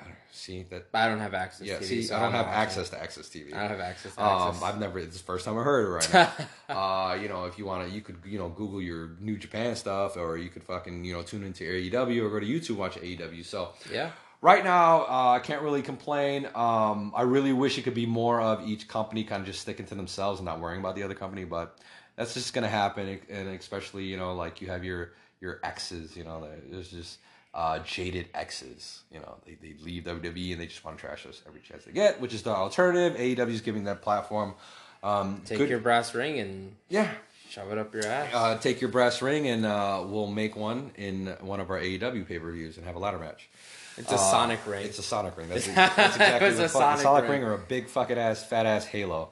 [0.00, 0.92] I see that.
[0.92, 1.84] But I don't have access Yeah, TV.
[1.84, 3.54] see, so I don't I'm have not watching access to AXS TV.
[3.54, 4.62] I don't have access to Um, access.
[4.62, 4.98] I've never.
[4.98, 6.30] It's the first time I heard it right
[6.68, 7.10] now.
[7.10, 9.74] uh, you know, if you want to, you could, you know, Google your New Japan
[9.76, 12.96] stuff, or you could fucking, you know, tune into AEW or go to YouTube watch
[12.96, 13.44] AEW.
[13.44, 14.10] So yeah.
[14.40, 16.46] right now, uh, I can't really complain.
[16.54, 19.86] Um, I really wish it could be more of each company kind of just sticking
[19.86, 21.76] to themselves and not worrying about the other company, but
[22.16, 23.18] that's just gonna happen.
[23.28, 26.16] And especially, you know, like you have your your exes.
[26.16, 27.18] You know, there's just
[27.54, 29.00] uh, jaded exes.
[29.12, 31.84] You know, they, they leave WWE and they just want to trash us every chance
[31.84, 33.18] they get, which is the alternative.
[33.18, 34.54] AEW is giving that platform.
[35.02, 37.10] Um, Take good- your brass ring and yeah.
[37.48, 38.28] shove it up your ass.
[38.34, 42.26] Uh, take your brass ring and uh, we'll make one in one of our AEW
[42.26, 43.48] pay per views and have a ladder match.
[43.96, 44.84] it's a Uh, Sonic ring.
[44.84, 45.48] It's a Sonic ring.
[45.48, 47.40] That's, that's exactly It was a fucking Sonic Sonic ring.
[47.42, 47.44] ring.
[47.44, 49.30] or a big fucking ass fat ass Halo.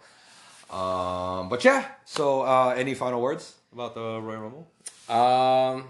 [0.71, 1.85] Um, but yeah.
[2.05, 4.69] So, uh, any final words about the Royal Rumble?
[5.15, 5.89] Um,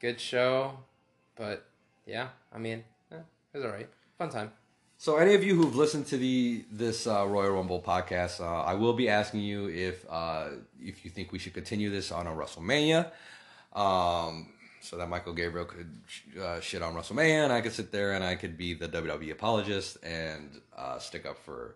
[0.00, 0.78] good show,
[1.36, 1.66] but
[2.06, 3.88] yeah, I mean, eh, it was alright.
[4.18, 4.52] Fun time.
[4.96, 8.74] So, any of you who've listened to the this uh, Royal Rumble podcast, uh, I
[8.74, 10.48] will be asking you if uh,
[10.80, 13.10] if you think we should continue this on a WrestleMania,
[13.74, 14.48] um,
[14.80, 15.90] so that Michael Gabriel could
[16.40, 19.32] uh, shit on WrestleMania, and I could sit there and I could be the WWE
[19.32, 21.74] apologist and uh, stick up for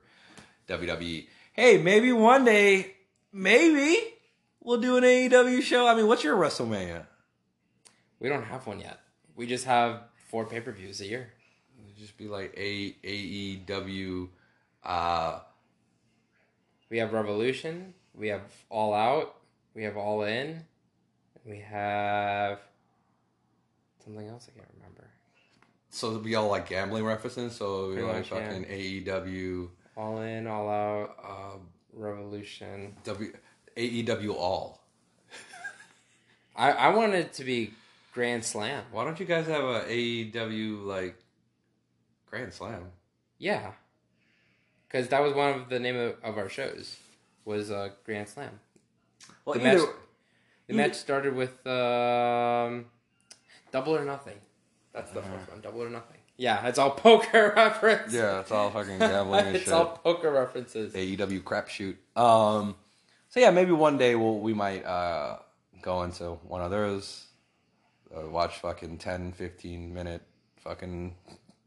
[0.69, 1.27] WWE.
[1.53, 2.95] Hey, maybe one day,
[3.33, 3.99] maybe
[4.63, 5.89] we'll do an AEW show.
[5.89, 7.07] I mean, what's your WrestleMania?
[8.21, 9.01] We don't have one yet.
[9.39, 11.31] We just have four pay per views a year.
[11.85, 14.29] It'd just be like a AEW.
[14.85, 15.39] Uh,
[16.91, 17.95] We have Revolution.
[18.15, 19.37] We have All Out.
[19.75, 20.65] We have All In.
[21.45, 22.59] We have
[24.05, 25.05] something else I can't remember.
[25.91, 27.55] So it'll be all like gambling references.
[27.55, 28.49] So it'll be Pretty like much, yeah.
[28.49, 31.59] fucking AEW, All In, All Out, uh,
[31.93, 32.97] Revolution.
[33.05, 33.33] W,
[33.77, 34.83] AEW all.
[36.57, 37.73] I, I want it to be
[38.13, 38.85] Grand Slam.
[38.91, 41.17] Why don't you guys have a AEW like
[42.27, 42.85] Grand Slam?
[43.39, 43.73] Yeah.
[44.87, 46.97] Because that was one of the name of, of our shows
[47.45, 48.59] was uh, Grand Slam.
[49.45, 49.89] Well, The either match-
[50.67, 52.87] The Either- match started with um,
[53.73, 54.39] Double or Nothing.
[54.93, 55.61] That's the first one.
[55.61, 56.17] Double or Nothing.
[56.37, 58.13] Yeah, it's all poker reference.
[58.13, 59.73] yeah, it's all fucking gambling and it's shit.
[59.75, 60.93] all poker references.
[60.95, 61.97] AEW crapshoot.
[62.21, 62.75] Um,
[63.29, 65.39] so yeah, maybe one day we'll we might uh
[65.83, 67.25] go into one of those.
[68.17, 70.23] Uh, watch fucking 10, 15 minute
[70.57, 71.15] fucking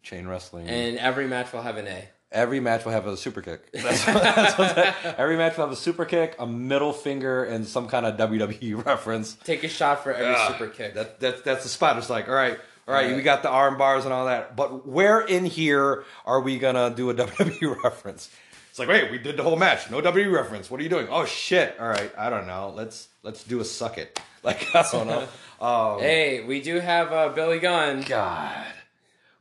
[0.03, 0.67] chain wrestling.
[0.67, 2.09] And every match will have an A.
[2.31, 3.69] Every match will have a super kick.
[3.73, 7.43] That's what, that's what that- every match will have a super kick, a middle finger,
[7.43, 9.33] and some kind of WWE reference.
[9.43, 10.93] Take a shot for every super kick.
[10.93, 11.97] That, that, that's the spot.
[11.97, 12.57] It's like, all right,
[12.87, 13.15] all right, Right.
[13.17, 14.55] we got the arm bars and all that.
[14.55, 18.29] But where in here are we going to do a WWE reference?
[18.69, 19.91] It's like, wait, we did the whole match.
[19.91, 20.71] No WWE reference.
[20.71, 21.07] What are you doing?
[21.09, 21.75] Oh, shit.
[21.81, 22.71] All right, I don't know.
[22.73, 24.17] Let's let's do a suck it.
[24.43, 25.27] Like, I don't know.
[25.59, 28.01] Um, hey, we do have uh, Billy Gunn.
[28.01, 28.65] God.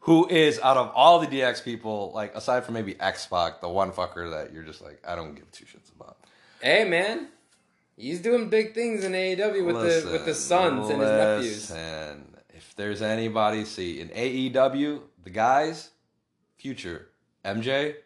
[0.00, 3.68] Who is out of all the DX people, like aside from maybe X Pac, the
[3.68, 6.18] one fucker that you're just like, I don't give two shits about.
[6.60, 7.28] Hey, man.
[7.96, 11.70] He's doing big things in AEW with the with the sons and his nephews.
[11.70, 15.90] And if there's anybody, see in AEW, the guys,
[16.56, 17.08] future
[17.44, 17.96] MJ,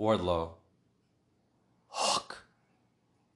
[0.00, 0.52] Wardlow,
[1.88, 2.44] Hook,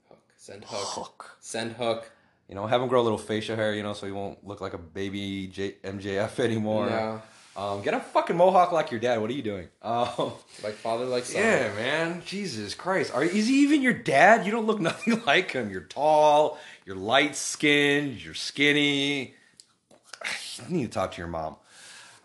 [0.08, 0.18] Hook.
[0.36, 0.86] Send Hook.
[0.88, 1.36] Hook.
[1.40, 2.12] Send Hook.
[2.48, 4.60] You know, have him grow a little facial hair, you know, so he won't look
[4.60, 6.86] like a baby J- MJF anymore.
[6.88, 7.22] No.
[7.56, 9.20] Um, get a fucking mohawk like your dad.
[9.20, 9.68] What are you doing?
[9.82, 11.42] Um, Like father, like son.
[11.42, 12.22] Yeah, man.
[12.24, 13.12] Jesus Christ.
[13.14, 14.46] Are is he even your dad?
[14.46, 15.68] You don't look nothing like him.
[15.70, 19.34] You're tall, you're light skinned, you're skinny.
[20.68, 21.54] You need to talk to your mom.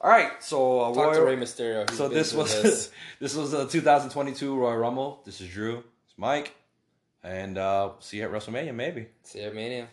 [0.01, 1.87] All right, so uh, Talk to Royal- Rey Mysterio.
[1.89, 2.91] He's so this was this.
[3.19, 3.35] this.
[3.35, 5.21] was the 2022 Royal Rumble.
[5.23, 5.77] This is Drew.
[6.07, 6.53] It's Mike,
[7.23, 9.07] and uh, see you at WrestleMania maybe.
[9.23, 9.87] See ya, Mania.